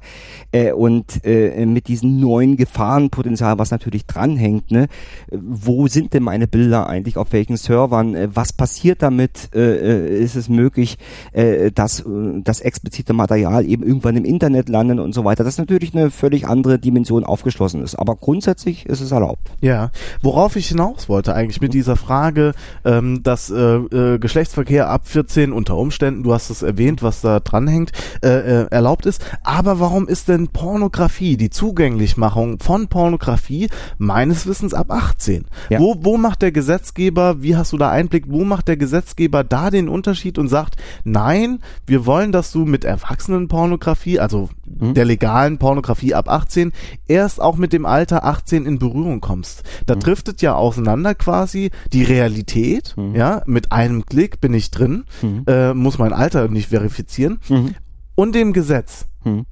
[0.52, 4.88] Äh, und äh, mit diesem neuen Gefahrenpotenzial, was natürlich dranhängt, ne,
[5.32, 10.24] wo sind denn meine Bilder eigentlich, auf welchen Servern, äh, was passiert damit, äh, äh
[10.24, 10.98] ist es möglich,
[11.34, 15.44] äh, dass äh, das explizite Material eben irgendwann im Internet landet und so weiter.
[15.44, 17.96] Das ist natürlich eine völlig andere Dimension aufgeschlossen ist.
[17.96, 19.50] Aber grundsätzlich ist es es erlaubt.
[19.62, 22.54] Ja, worauf ich hinaus wollte eigentlich mit dieser Frage,
[22.86, 27.40] ähm, dass äh, äh, Geschlechtsverkehr ab 14 unter Umständen, du hast es erwähnt, was da
[27.40, 27.92] dranhängt,
[28.24, 29.26] äh, äh, erlaubt ist.
[29.44, 35.46] Aber warum ist denn Pornografie, die Zugänglichmachung von Pornografie meines Wissens ab 18?
[35.70, 35.80] Ja.
[35.80, 39.72] Wo, wo macht der Gesetzgeber, wie hast du da Einblick, wo macht der Gesetzgeber da
[39.72, 44.94] den Unterschied und sagt, nein, wir wollen, dass du mit Erwachsenenpornografie, also mhm.
[44.94, 46.74] der legalen Pornografie ab 18
[47.08, 49.64] erst auch mit dem Alter 18 in Berührung kommst.
[49.86, 50.00] Da mhm.
[50.00, 53.16] driftet ja auseinander quasi die Realität, mhm.
[53.16, 55.44] ja, mit einem Klick bin ich drin, mhm.
[55.48, 57.76] äh, muss mein Alter nicht verifizieren mhm.
[58.16, 59.08] und dem Gesetz.
[59.24, 59.46] Mhm.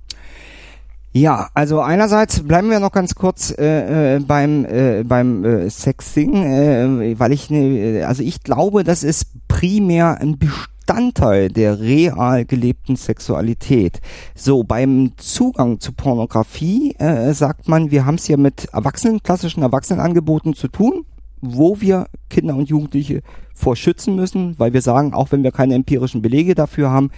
[1.11, 6.35] Ja, also einerseits bleiben wir noch ganz kurz äh, äh, beim äh, beim äh, Sexing,
[6.35, 10.37] äh, weil ich ne, also ich glaube, das ist primär ein
[10.85, 14.01] Bestandteil der real gelebten Sexualität.
[14.35, 19.63] So beim Zugang zu Pornografie äh, sagt man, wir haben es hier mit Erwachsenen, klassischen
[19.63, 21.05] Erwachsenenangeboten zu tun,
[21.41, 23.23] wo wir Kinder und Jugendliche
[23.55, 27.09] vor schützen müssen, weil wir sagen, auch wenn wir keine empirischen Belege dafür haben,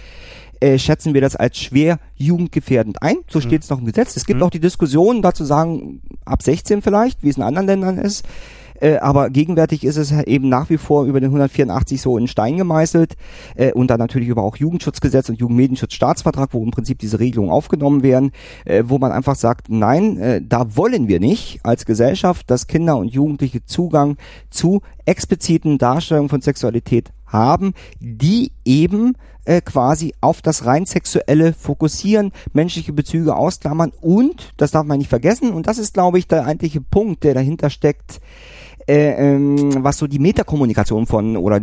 [0.60, 3.16] äh, schätzen wir das als schwer jugendgefährdend ein.
[3.28, 3.74] So steht es mhm.
[3.74, 4.16] noch im Gesetz.
[4.16, 4.46] Es gibt mhm.
[4.46, 8.24] auch die Diskussion dazu sagen, ab 16 vielleicht, wie es in anderen Ländern ist.
[8.80, 12.56] Äh, aber gegenwärtig ist es eben nach wie vor über den 184 so in Stein
[12.56, 13.16] gemeißelt
[13.56, 18.02] äh, und dann natürlich über auch Jugendschutzgesetz und Jugendmedienschutzstaatsvertrag, wo im Prinzip diese Regelungen aufgenommen
[18.02, 18.32] werden,
[18.64, 22.96] äh, wo man einfach sagt, nein, äh, da wollen wir nicht als Gesellschaft, dass Kinder
[22.96, 24.16] und Jugendliche Zugang
[24.50, 29.14] zu expliziten Darstellungen von Sexualität haben, die eben
[29.44, 35.08] äh, quasi auf das rein sexuelle fokussieren, menschliche Bezüge ausklammern und, das darf man nicht
[35.08, 38.20] vergessen, und das ist, glaube ich, der eigentliche Punkt, der dahinter steckt,
[38.88, 41.60] äh, ähm, was so die Metakommunikation von oder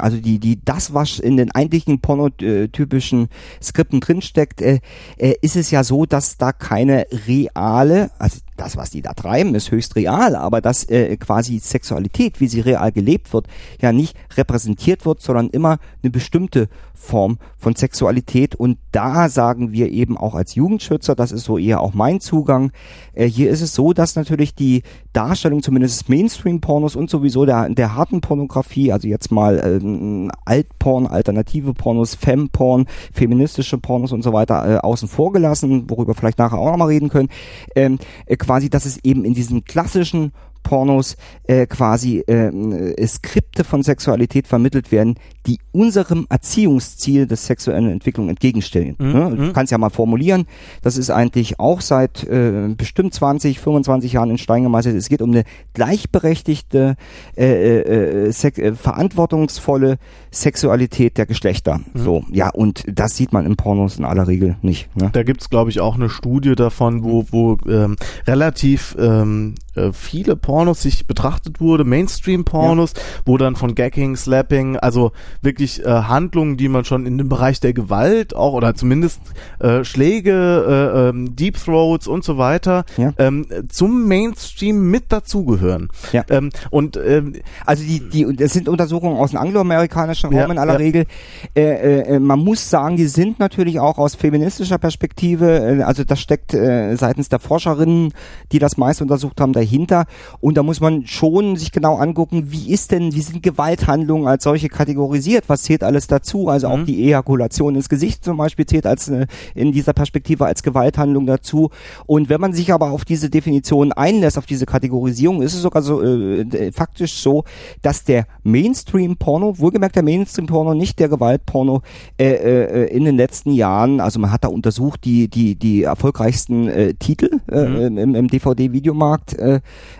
[0.00, 3.28] also die die das was in den eigentlichen pornotypischen
[3.60, 4.80] Skripten drinsteckt, äh,
[5.16, 9.54] äh, ist es ja so, dass da keine reale, also das, was die da treiben,
[9.54, 13.46] ist höchst real, aber dass äh, quasi Sexualität, wie sie real gelebt wird,
[13.80, 16.68] ja nicht repräsentiert wird, sondern immer eine bestimmte
[17.00, 18.54] Form von Sexualität.
[18.54, 22.72] Und da sagen wir eben auch als Jugendschützer, das ist so eher auch mein Zugang.
[23.14, 27.94] Äh, hier ist es so, dass natürlich die Darstellung zumindest Mainstream-Pornos und sowieso der, der
[27.96, 34.68] harten Pornografie, also jetzt mal äh, Altporn, alternative Pornos, Femporn, feministische Pornos und so weiter
[34.68, 37.30] äh, außen vor gelassen, worüber vielleicht nachher auch nochmal reden können,
[37.74, 43.82] ähm, äh, quasi, dass es eben in diesen klassischen Pornos äh, quasi äh, Skripte von
[43.82, 48.96] Sexualität vermittelt werden, die unserem Erziehungsziel des sexuellen Entwicklung entgegenstellen.
[48.98, 49.12] Mhm.
[49.12, 49.36] Ne?
[49.36, 49.52] Du mhm.
[49.52, 50.46] kannst ja mal formulieren,
[50.82, 54.96] das ist eigentlich auch seit äh, bestimmt 20, 25 Jahren in Stein gemeißelt.
[54.96, 55.44] Es geht um eine
[55.74, 56.96] gleichberechtigte,
[57.36, 59.98] äh, äh, äh, äh, verantwortungsvolle
[60.30, 61.80] Sexualität der Geschlechter.
[61.94, 61.98] Mhm.
[61.98, 64.94] So, ja, und das sieht man im Pornos in aller Regel nicht.
[64.96, 65.10] Ne?
[65.12, 67.96] Da gibt's glaube ich, auch eine Studie davon, wo, wo ähm,
[68.26, 73.02] relativ ähm, äh, viele Pornos sich betrachtet wurde, Mainstream-Pornos, ja.
[73.24, 77.60] wo dann von Gagging, Slapping, also wirklich äh, Handlungen, die man schon in dem Bereich
[77.60, 79.20] der Gewalt auch oder zumindest
[79.58, 83.12] äh, Schläge, äh, ähm, Deep Throats und so weiter ja.
[83.18, 85.88] ähm, zum Mainstream mit dazugehören.
[86.12, 86.24] Ja.
[86.28, 87.34] Ähm, und ähm,
[87.66, 91.06] also die, die, das sind Untersuchungen aus dem angloamerikanischen Raum ja, in aller Regel.
[91.54, 96.20] Äh, äh, man muss sagen, die sind natürlich auch aus feministischer Perspektive, äh, also das
[96.20, 98.12] steckt äh, seitens der Forscherinnen,
[98.52, 100.06] die das meist untersucht haben, dahinter.
[100.40, 104.44] Und da muss man schon sich genau angucken, wie ist denn, wie sind Gewalthandlungen als
[104.44, 105.44] solche kategorisiert?
[105.48, 106.48] Was zählt alles dazu?
[106.48, 106.74] Also mhm.
[106.74, 111.26] auch die Ejakulation ins Gesicht zum Beispiel zählt als äh, in dieser Perspektive als Gewalthandlung
[111.26, 111.70] dazu.
[112.06, 115.82] Und wenn man sich aber auf diese Definition einlässt, auf diese Kategorisierung, ist es sogar
[115.82, 117.44] so äh, faktisch so,
[117.82, 121.82] dass der Mainstream-Porno, wohlgemerkt der Mainstream-Porno, nicht der Gewaltporno,
[122.18, 126.68] äh, äh, in den letzten Jahren, also man hat da untersucht die die die erfolgreichsten
[126.68, 127.98] äh, Titel äh, mhm.
[127.98, 129.49] im, im DVD-Videomarkt, äh,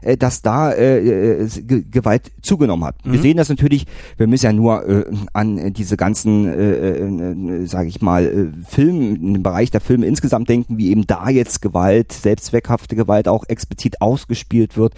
[0.02, 1.48] äh, dass da äh, äh
[1.90, 3.04] Gewalt zugenommen hat.
[3.04, 3.12] Mhm.
[3.12, 3.86] Wir sehen das natürlich,
[4.16, 9.34] wir müssen ja nur äh, an diese ganzen, äh, äh, sage ich mal, äh, Film,
[9.36, 14.00] im Bereich der Filme insgesamt denken, wie eben da jetzt Gewalt, selbstzweckhafte Gewalt auch explizit
[14.00, 14.94] ausgespielt wird.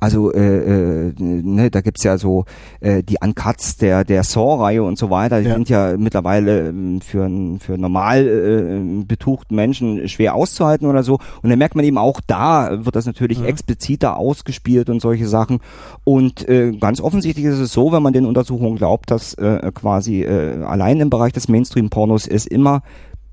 [0.00, 2.44] Also äh, äh, ne, da gibt's ja so
[2.80, 5.54] äh, die Uncuts der, der Saw-Reihe und so weiter, die ja.
[5.54, 11.18] sind ja mittlerweile äh, für, für normal äh, betuchten Menschen schwer auszuhalten oder so.
[11.42, 13.46] Und dann merkt man eben auch, da wird das natürlich mhm.
[13.94, 15.60] Expliziter ausgespielt und solche Sachen.
[16.04, 20.22] Und äh, ganz offensichtlich ist es so, wenn man den Untersuchungen glaubt, dass äh, quasi
[20.22, 22.82] äh, allein im Bereich des Mainstream-Pornos es immer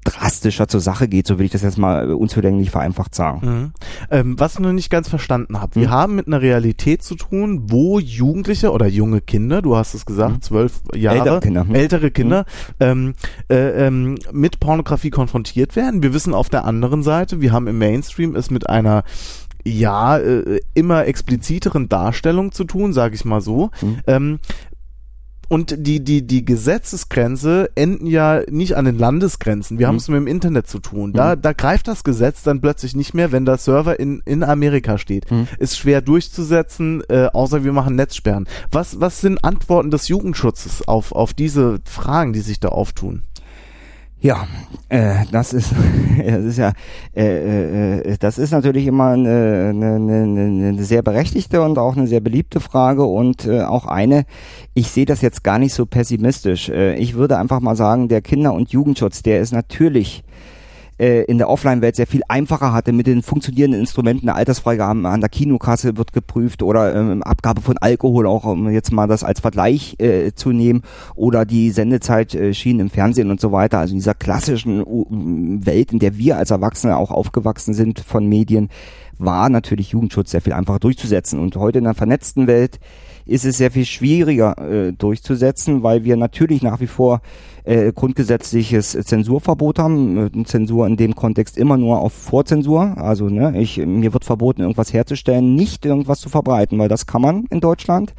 [0.04, 3.42] drastischer zur Sache geht, so will ich das jetzt mal äh, unzulänglich vereinfacht sagen.
[3.44, 3.72] Mhm.
[4.10, 5.92] Ähm, was ich noch nicht ganz verstanden habe, wir mhm.
[5.92, 10.34] haben mit einer Realität zu tun, wo Jugendliche oder junge Kinder, du hast es gesagt,
[10.34, 10.42] mhm.
[10.42, 11.76] zwölf Jahre, ältere Kinder, mhm.
[11.76, 12.46] ältere Kinder
[12.80, 12.86] mhm.
[12.86, 13.14] ähm,
[13.52, 16.02] äh, ähm, mit Pornografie konfrontiert werden.
[16.02, 19.04] Wir wissen auf der anderen Seite, wir haben im Mainstream es mit einer
[19.66, 23.72] ja, äh, immer expliziteren Darstellung zu tun, sage ich mal so.
[23.82, 24.00] Mhm.
[24.08, 24.40] Ähm,
[25.52, 29.80] und die, die, die Gesetzesgrenze enden ja nicht an den Landesgrenzen.
[29.80, 29.90] Wir mhm.
[29.90, 31.12] haben es mit dem Internet zu tun.
[31.12, 31.42] Da, mhm.
[31.42, 35.30] da greift das Gesetz dann plötzlich nicht mehr, wenn der Server in, in Amerika steht.
[35.30, 35.50] Mhm.
[35.60, 38.48] Ist schwer durchzusetzen, äh, außer wir machen Netzsperren.
[38.72, 43.24] Was, was sind Antworten des Jugendschutzes auf, auf diese Fragen, die sich da auftun?
[44.24, 44.48] Ja,
[44.90, 45.74] äh, das ist,
[46.26, 46.74] das ist ja,
[47.16, 52.06] äh, äh, das ist natürlich immer eine, eine, eine, eine sehr berechtigte und auch eine
[52.06, 54.26] sehr beliebte Frage und äh, auch eine,
[54.76, 56.70] ich sehe das jetzt gar nicht so pessimistisch.
[56.70, 60.24] Äh, ich würde einfach mal sagen, der Kinder- und Jugendschutz, der ist natürlich
[61.02, 65.20] äh, in der Offline-Welt sehr viel einfacher hatte mit den funktionierenden Instrumenten der Altersfreigaben an
[65.20, 69.40] der Kinokasse wird geprüft oder ähm, Abgabe von Alkohol auch, um jetzt mal das als
[69.40, 70.84] Vergleich äh, zu nehmen
[71.16, 73.80] oder die Sendezeit äh, schienen im Fernsehen und so weiter.
[73.80, 78.28] Also in dieser klassischen uh, Welt, in der wir als Erwachsene auch aufgewachsen sind von
[78.28, 78.70] Medien,
[79.18, 81.40] war natürlich Jugendschutz sehr viel einfacher durchzusetzen.
[81.40, 82.80] Und heute in der vernetzten Welt
[83.32, 87.22] ist es sehr viel schwieriger äh, durchzusetzen, weil wir natürlich nach wie vor
[87.64, 90.18] äh, grundgesetzliches Zensurverbot haben.
[90.18, 92.98] Äh, Zensur in dem Kontext immer nur auf Vorzensur.
[92.98, 97.22] Also ne, ich, mir wird verboten, irgendwas herzustellen, nicht irgendwas zu verbreiten, weil das kann
[97.22, 98.14] man in Deutschland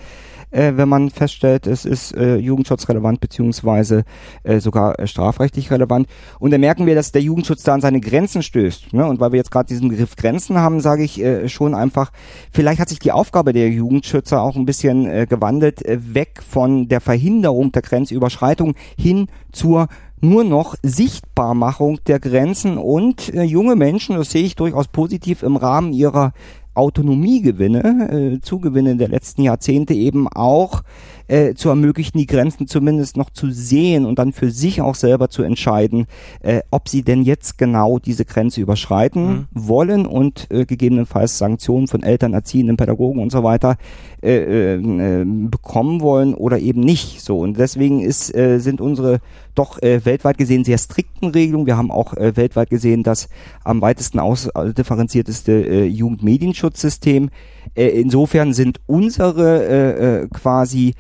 [0.53, 4.05] äh, wenn man feststellt, es ist äh, jugendschutzrelevant beziehungsweise
[4.45, 6.07] äh, sogar äh, strafrechtlich relevant.
[6.38, 8.93] Und da merken wir, dass der Jugendschutz da an seine Grenzen stößt.
[8.93, 9.07] Ne?
[9.07, 12.12] Und weil wir jetzt gerade diesen Begriff Grenzen haben, sage ich äh, schon einfach,
[12.53, 16.88] vielleicht hat sich die Aufgabe der Jugendschützer auch ein bisschen äh, gewandelt, äh, weg von
[16.88, 19.88] der Verhinderung der Grenzüberschreitung hin zur
[20.23, 25.57] nur noch Sichtbarmachung der Grenzen und äh, junge Menschen, das sehe ich durchaus positiv im
[25.57, 26.33] Rahmen ihrer
[26.74, 30.82] Autonomiegewinne, äh, Zugewinne der letzten Jahrzehnte eben auch
[31.28, 35.28] äh, zu ermöglichen, die Grenzen zumindest noch zu sehen und dann für sich auch selber
[35.28, 36.06] zu entscheiden,
[36.40, 39.46] äh, ob sie denn jetzt genau diese Grenze überschreiten mhm.
[39.52, 43.76] wollen und äh, gegebenenfalls Sanktionen von Eltern, Erziehenden, Pädagogen und so weiter
[44.22, 47.20] äh, äh, bekommen wollen oder eben nicht.
[47.20, 49.20] So und deswegen ist äh, sind unsere
[49.55, 51.67] doch äh, weltweit gesehen sehr strikten Regelungen.
[51.67, 53.29] Wir haben auch äh, weltweit gesehen das
[53.65, 57.31] am weitesten ausdifferenzierteste äh, Jugendmedienschutzsystem.
[57.75, 60.95] Äh, insofern sind unsere äh, äh, quasi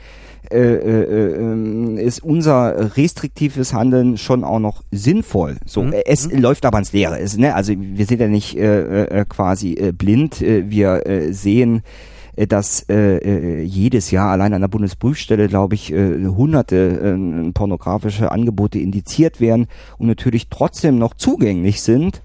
[0.50, 5.56] äh, äh, äh, ist unser restriktives Handeln schon auch noch sinnvoll.
[5.64, 5.94] So, mhm.
[6.04, 6.40] es mhm.
[6.40, 7.18] läuft aber ins Leere.
[7.18, 7.54] Es, ne?
[7.54, 10.42] Also wir sind ja nicht äh, äh, quasi äh, blind.
[10.42, 15.74] Äh, wir äh, sehen äh, dass äh, äh, jedes Jahr allein an der Bundesprüfstelle, glaube
[15.74, 19.66] ich, äh, hunderte äh, pornografische Angebote indiziert werden
[19.98, 22.22] und natürlich trotzdem noch zugänglich sind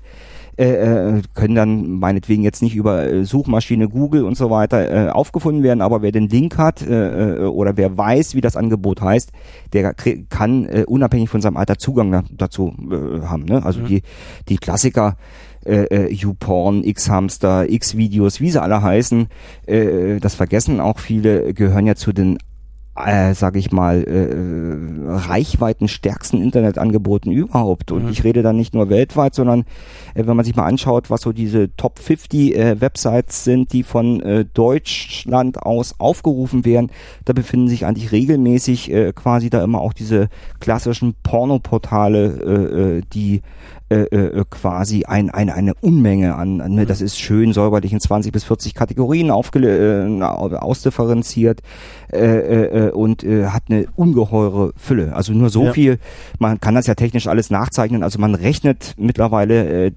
[0.58, 5.10] äh, äh, können dann meinetwegen jetzt nicht über äh, Suchmaschine Google und so weiter äh,
[5.10, 9.02] aufgefunden werden, aber wer den Link hat äh, äh, oder wer weiß, wie das Angebot
[9.02, 9.32] heißt,
[9.74, 13.46] der kann äh, unabhängig von seinem Alter Zugang da, dazu äh, haben.
[13.46, 13.64] Ne?
[13.64, 13.86] Also mhm.
[13.86, 14.02] die,
[14.50, 15.16] die Klassiker
[15.64, 19.28] äh, YouPorn, X-Hamster, X-Videos, wie sie alle heißen,
[19.68, 22.38] äh, das vergessen auch viele, gehören ja zu den
[23.06, 27.92] äh, sage ich mal, äh, reichweitenstärksten Internetangeboten überhaupt.
[27.92, 28.10] Und mhm.
[28.10, 29.62] ich rede da nicht nur weltweit, sondern
[30.16, 33.84] äh, wenn man sich mal anschaut, was so diese Top 50 äh, Websites sind, die
[33.84, 36.92] von äh, Deutschland aus aufgerufen werden,
[37.26, 40.30] da befinden sich eigentlich regelmäßig äh, quasi da immer auch diese
[40.60, 43.42] klassischen Pornoportale, äh, äh die
[43.90, 48.00] äh, äh, quasi ein, ein, eine Unmenge an, an ne, das ist schön säuberlich in
[48.00, 51.62] 20 bis 40 Kategorien aufge, äh, ausdifferenziert
[52.12, 55.16] äh, äh, und äh, hat eine ungeheure Fülle.
[55.16, 55.74] Also nur so ja.
[55.74, 56.00] viel,
[56.40, 59.92] man kann das ja technisch alles nachzeichnen, also man rechnet mittlerweile äh,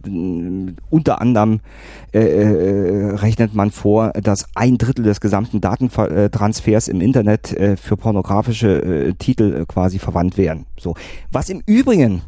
[0.91, 1.61] unter anderem
[2.13, 7.97] äh, äh, rechnet man vor, dass ein Drittel des gesamten Datentransfers im Internet äh, für
[7.97, 10.67] pornografische äh, Titel äh, quasi verwandt werden.
[10.79, 10.95] So.
[11.31, 12.23] Was im Übrigen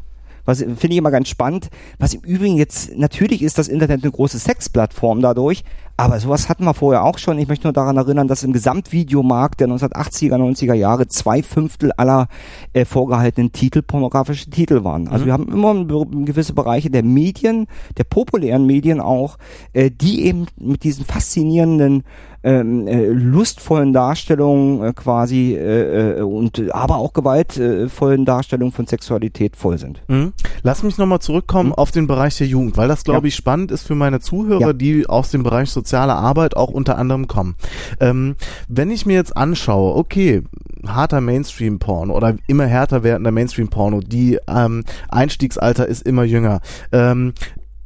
[0.45, 1.69] was finde ich immer ganz spannend.
[1.99, 5.63] Was im Übrigen jetzt, natürlich ist das Internet eine große Sexplattform dadurch,
[5.95, 7.37] aber sowas hatten wir vorher auch schon.
[7.37, 12.27] Ich möchte nur daran erinnern, dass im Gesamtvideomarkt der 1980er, 90er Jahre zwei Fünftel aller
[12.73, 15.07] äh, vorgehaltenen Titel pornografische Titel waren.
[15.07, 15.27] Also mhm.
[15.27, 15.85] wir haben immer
[16.25, 19.37] gewisse Bereiche der Medien, der populären Medien auch,
[19.73, 22.03] äh, die eben mit diesen faszinierenden
[22.43, 29.55] ähm, äh, lustvollen Darstellungen äh, quasi äh, äh, und aber auch gewaltvollen Darstellungen von Sexualität
[29.55, 30.01] voll sind.
[30.07, 30.33] Mhm.
[30.61, 31.75] Lass mich nochmal zurückkommen mhm.
[31.75, 33.29] auf den Bereich der Jugend, weil das glaube ja.
[33.29, 34.73] ich spannend ist für meine Zuhörer, ja.
[34.73, 37.55] die aus dem Bereich soziale Arbeit auch unter anderem kommen.
[37.99, 38.35] Ähm,
[38.69, 40.41] wenn ich mir jetzt anschaue, okay,
[40.87, 46.61] harter Mainstream-Porno oder immer härter werdender Mainstream-Porno, die ähm, Einstiegsalter ist immer jünger.
[46.91, 47.33] Ähm,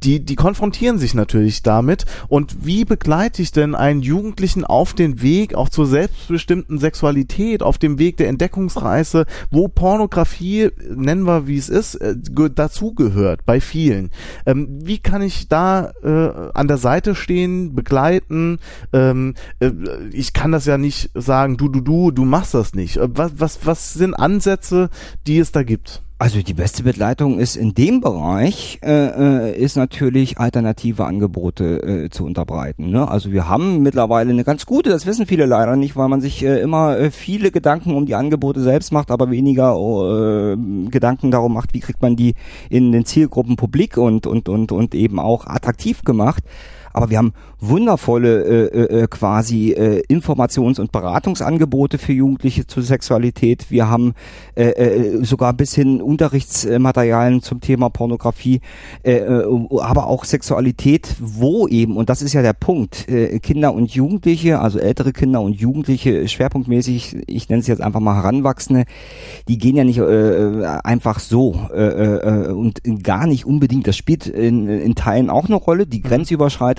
[0.02, 2.04] die, die konfrontieren sich natürlich damit.
[2.28, 7.78] Und wie begleite ich denn einen Jugendlichen auf den Weg auch zur selbstbestimmten Sexualität, auf
[7.78, 12.14] dem Weg der Entdeckungsreise, wo Pornografie, nennen wir wie es ist, äh,
[12.54, 14.10] dazugehört bei vielen.
[14.46, 18.58] Ähm, wie kann ich da äh, an der Seite stehen, begleiten?
[18.92, 19.70] Ähm, äh,
[20.12, 22.96] ich kann das ja nicht sagen, du, du, du, du machst das nicht.
[22.96, 24.90] Äh, was, was, was sind Ansätze,
[25.26, 26.02] die es da gibt?
[26.20, 32.10] Also die beste Begleitung ist in dem Bereich äh, äh, ist natürlich alternative Angebote äh,
[32.10, 32.90] zu unterbreiten.
[32.90, 33.06] Ne?
[33.06, 36.44] Also wir haben mittlerweile eine ganz gute, das wissen viele leider nicht, weil man sich
[36.44, 40.56] äh, immer äh, viele Gedanken um die Angebote selbst macht, aber weniger äh,
[40.90, 42.34] Gedanken darum macht, wie kriegt man die
[42.68, 46.42] in den Zielgruppen publik und und und und eben auch attraktiv gemacht
[46.98, 52.82] aber wir haben wundervolle äh, äh, äh, quasi äh, Informations- und Beratungsangebote für Jugendliche zur
[52.82, 53.70] Sexualität.
[53.70, 54.14] Wir haben
[54.56, 58.60] äh, äh, sogar bis hin Unterrichtsmaterialien zum Thema Pornografie,
[59.04, 59.44] äh, äh,
[59.80, 64.58] aber auch Sexualität, wo eben, und das ist ja der Punkt, äh, Kinder und Jugendliche,
[64.58, 68.86] also ältere Kinder und Jugendliche, schwerpunktmäßig, ich nenne es jetzt einfach mal Heranwachsende,
[69.46, 74.26] die gehen ja nicht äh, einfach so äh, äh, und gar nicht unbedingt, das spielt
[74.26, 76.08] in, in Teilen auch eine Rolle, die mhm.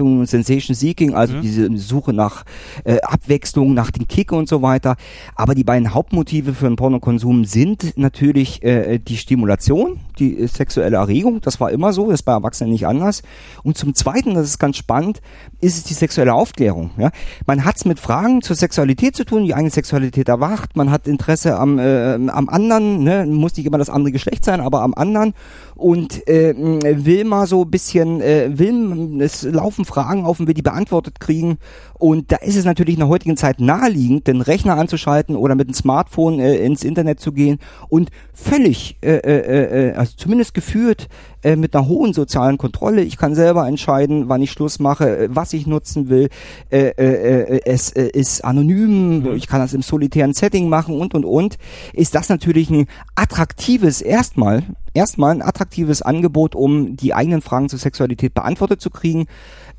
[0.10, 1.41] Grenzüberschreitung, Sensation Seeking, also mhm.
[1.41, 2.43] diese Suche nach
[2.84, 4.95] äh, Abwechslung, nach dem Kick und so weiter.
[5.36, 11.41] Aber die beiden Hauptmotive für den Pornokonsum sind natürlich äh, die Stimulation, die sexuelle Erregung.
[11.41, 13.22] Das war immer so, das ist bei Erwachsenen nicht anders.
[13.64, 15.22] Und zum Zweiten, das ist ganz spannend,
[15.62, 16.91] ist es die sexuelle Aufklärung.
[16.97, 17.12] Ja?
[17.45, 20.76] Man hat es mit Fragen zur Sexualität zu tun, die eigene Sexualität erwacht.
[20.76, 23.26] Man hat Interesse am, äh, am anderen, ne?
[23.26, 25.34] muss nicht immer das andere Geschlecht sein, aber am anderen
[25.80, 30.54] und äh, will mal so ein bisschen, äh, will, es laufen Fragen auf und will
[30.54, 31.58] die beantwortet kriegen.
[31.98, 35.68] Und da ist es natürlich in der heutigen Zeit naheliegend, den Rechner anzuschalten oder mit
[35.68, 41.08] dem Smartphone äh, ins Internet zu gehen und völlig, äh, äh, äh, also zumindest geführt,
[41.44, 43.02] äh, mit einer hohen sozialen Kontrolle.
[43.02, 46.30] Ich kann selber entscheiden, wann ich Schluss mache, äh, was ich nutzen will.
[46.70, 49.36] Äh, äh, äh, es äh, ist anonym, mhm.
[49.36, 51.58] ich kann das im solitären Setting machen und und und.
[51.94, 54.64] Ist das natürlich ein attraktives erstmal
[54.94, 59.28] erstmal ein attraktives Angebot, um die eigenen Fragen zur Sexualität beantwortet zu kriegen.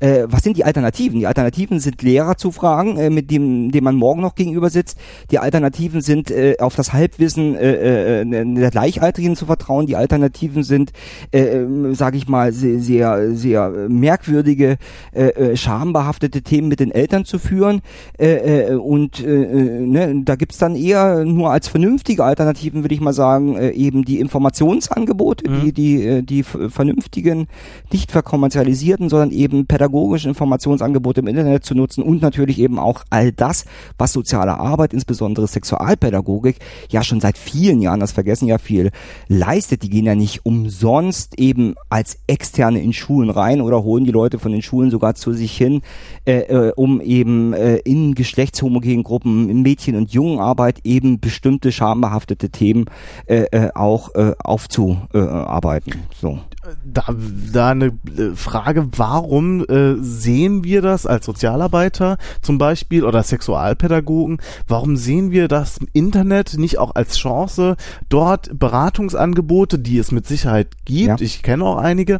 [0.01, 1.19] Äh, was sind die Alternativen?
[1.19, 4.97] Die Alternativen sind Lehrer zu fragen, äh, mit dem, dem man morgen noch gegenüber sitzt.
[5.29, 9.85] Die Alternativen sind äh, auf das Halbwissen äh, äh, der Gleichaltrigen zu vertrauen.
[9.85, 10.91] Die Alternativen sind,
[11.31, 11.59] äh,
[11.91, 14.77] sage ich mal, sehr, sehr, sehr merkwürdige,
[15.13, 17.81] äh, äh, schambehaftete Themen mit den Eltern zu führen.
[18.17, 23.01] Äh, äh, und äh, ne, da gibt's dann eher nur als vernünftige Alternativen, würde ich
[23.01, 25.61] mal sagen, äh, eben die Informationsangebote, mhm.
[25.61, 27.47] die, die, äh, die vernünftigen,
[27.91, 33.03] nicht verkommerzialisierten, sondern eben pädagogische pädagogische Informationsangebote im Internet zu nutzen und natürlich eben auch
[33.09, 33.65] all das,
[33.97, 36.57] was soziale Arbeit, insbesondere Sexualpädagogik,
[36.89, 38.91] ja schon seit vielen Jahren, das vergessen ja viel,
[39.27, 39.83] leistet.
[39.83, 44.39] Die gehen ja nicht umsonst eben als Externe in Schulen rein oder holen die Leute
[44.39, 45.81] von den Schulen sogar zu sich hin,
[46.25, 52.49] äh, äh um eben äh, in geschlechtshomogenen Gruppen, in Mädchen- und Jungenarbeit eben bestimmte schambehaftete
[52.49, 52.85] Themen
[53.25, 55.93] äh, äh, auch äh, aufzuarbeiten.
[56.19, 56.39] So
[56.85, 57.05] da,
[57.51, 64.39] da eine äh, Frage, warum äh, sehen wir das als Sozialarbeiter zum Beispiel oder Sexualpädagogen,
[64.67, 67.77] warum sehen wir das Internet nicht auch als Chance,
[68.09, 71.15] dort Beratungsangebote, die es mit Sicherheit gibt, ja.
[71.19, 72.19] ich kenne auch einige,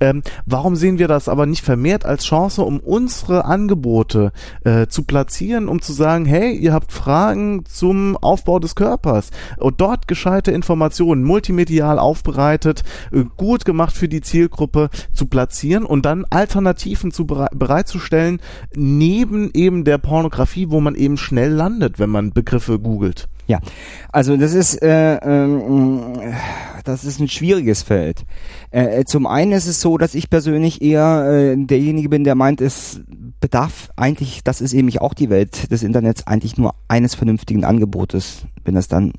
[0.00, 4.32] ähm, warum sehen wir das aber nicht vermehrt als Chance, um unsere Angebote
[4.64, 9.80] äh, zu platzieren, um zu sagen, hey, ihr habt Fragen zum Aufbau des Körpers und
[9.80, 16.04] dort gescheite Informationen, multimedial aufbereitet, äh, gut gemacht, gemacht für die Zielgruppe zu platzieren und
[16.04, 18.40] dann Alternativen zu bereitzustellen,
[18.74, 23.28] neben eben der Pornografie, wo man eben schnell landet, wenn man Begriffe googelt.
[23.46, 23.60] Ja,
[24.10, 26.34] also das ist äh, äh,
[26.84, 28.24] das ist ein schwieriges Feld.
[28.72, 32.60] Äh, zum einen ist es so, dass ich persönlich eher äh, derjenige bin, der meint,
[32.60, 33.00] es
[33.40, 38.46] bedarf eigentlich, das ist eben auch die Welt des Internets, eigentlich nur eines vernünftigen Angebotes,
[38.64, 39.12] wenn das dann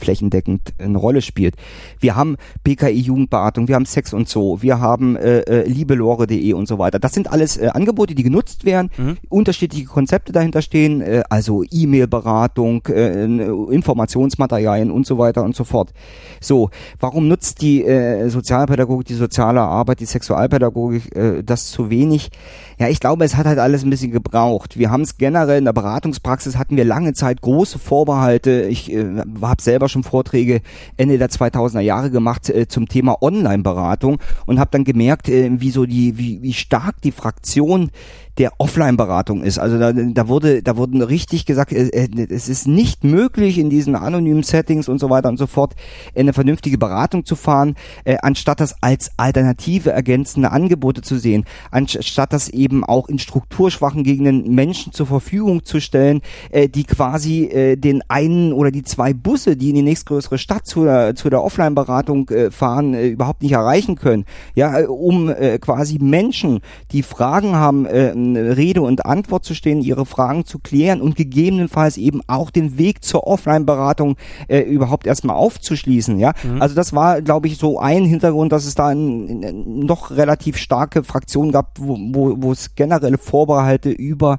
[0.00, 1.54] flächendeckend eine Rolle spielt.
[2.00, 6.66] Wir haben BKI Jugendberatung, wir haben Sex und so, wir haben äh, äh, liebelore.de und
[6.66, 6.98] so weiter.
[6.98, 9.18] Das sind alles äh, Angebote, die genutzt werden, mhm.
[9.28, 15.92] unterschiedliche Konzepte dahinter stehen, äh, also E-Mail-Beratung, äh, Informationsmaterialien und so weiter und so fort.
[16.40, 16.70] So,
[17.00, 22.30] warum nutzt die äh, Sozialpädagogik, die soziale Arbeit, die Sexualpädagogik äh, das zu wenig?
[22.78, 24.78] Ja, ich glaube, es hat halt alles ein bisschen gebraucht.
[24.78, 28.62] Wir haben es generell in der Beratungspraxis hatten wir lange Zeit große Vorbehalte.
[28.68, 30.60] Ich äh, habe selber schon Vorträge
[30.96, 35.70] Ende der 2000er Jahre gemacht äh, zum Thema Online-Beratung und habe dann gemerkt, äh, wie
[35.70, 37.90] so die wie, wie stark die Fraktion
[38.38, 39.58] der Offline-Beratung ist.
[39.58, 43.70] Also da, da wurde, da wurden richtig gesagt, äh, äh, es ist nicht möglich in
[43.70, 45.74] diesen anonymen Settings und so weiter und so fort
[46.14, 52.32] eine vernünftige Beratung zu fahren, äh, anstatt das als alternative ergänzende Angebote zu sehen, anstatt
[52.32, 56.20] das eben auch in strukturschwachen Gegenden Menschen zur Verfügung zu stellen,
[56.50, 60.84] äh, die quasi äh, den einen oder die zwei Busse, die die nächstgrößere Stadt zu
[60.84, 64.24] der, zu der Offline-Beratung äh, fahren, äh, überhaupt nicht erreichen können.
[64.54, 66.60] Ja, äh, um äh, quasi Menschen,
[66.92, 71.96] die Fragen haben, äh, Rede und Antwort zu stehen, ihre Fragen zu klären und gegebenenfalls
[71.96, 74.16] eben auch den Weg zur Offline-Beratung
[74.48, 76.18] äh, überhaupt erstmal aufzuschließen.
[76.18, 76.62] Ja, mhm.
[76.62, 80.56] also das war, glaube ich, so ein Hintergrund, dass es da ein, ein, noch relativ
[80.56, 84.38] starke Fraktionen gab, wo es generelle Vorbehalte über